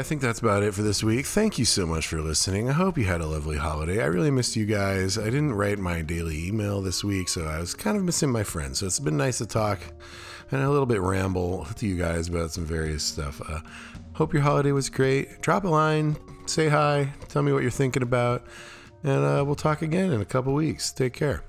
I 0.02 0.04
think 0.04 0.20
that's 0.20 0.40
about 0.40 0.64
it 0.64 0.74
for 0.74 0.82
this 0.82 1.04
week. 1.04 1.28
Thank 1.28 1.60
you 1.60 1.66
so 1.66 1.86
much 1.86 2.08
for 2.08 2.22
listening. 2.22 2.68
I 2.68 2.74
hope 2.74 2.98
you 2.98 3.06
had 3.06 3.22
a 3.22 3.28
lovely 3.28 3.58
holiday. 3.58 4.02
I 4.02 4.08
really 4.08 4.32
missed 4.32 4.56
you 4.56 4.66
guys. 4.66 5.16
I 5.16 5.26
didn't 5.26 5.54
write 5.54 5.78
my 5.78 6.02
daily 6.02 6.48
email 6.48 6.82
this 6.82 7.04
week, 7.04 7.30
so 7.30 7.46
I 7.46 7.60
was 7.60 7.76
kind 7.76 7.96
of 7.96 8.04
missing 8.04 8.32
my 8.32 8.42
friends. 8.42 8.80
So 8.80 8.88
it's 8.88 9.00
been 9.00 9.16
nice 9.16 9.38
to 9.38 9.46
talk 9.46 9.80
and 10.50 10.64
a 10.64 10.72
little 10.72 10.88
bit 10.88 11.02
ramble 11.02 11.66
to 11.76 11.86
you 11.86 11.98
guys 11.98 12.30
about 12.30 12.50
some 12.50 12.66
various 12.66 13.04
stuff. 13.04 13.44
Uh, 13.48 13.60
hope 14.14 14.34
your 14.34 14.42
holiday 14.42 14.72
was 14.72 14.90
great. 14.90 15.40
Drop 15.44 15.66
a 15.66 15.70
line, 15.70 16.18
say 16.48 16.68
hi, 16.68 17.14
tell 17.28 17.44
me 17.44 17.54
what 17.54 17.62
you're 17.62 17.70
thinking 17.70 18.02
about, 18.02 18.48
and 19.04 19.24
uh, 19.24 19.44
we'll 19.46 19.54
talk 19.54 19.84
again 19.84 20.12
in 20.12 20.20
a 20.20 20.26
couple 20.26 20.52
weeks. 20.56 20.92
Take 20.92 21.14
care. 21.14 21.44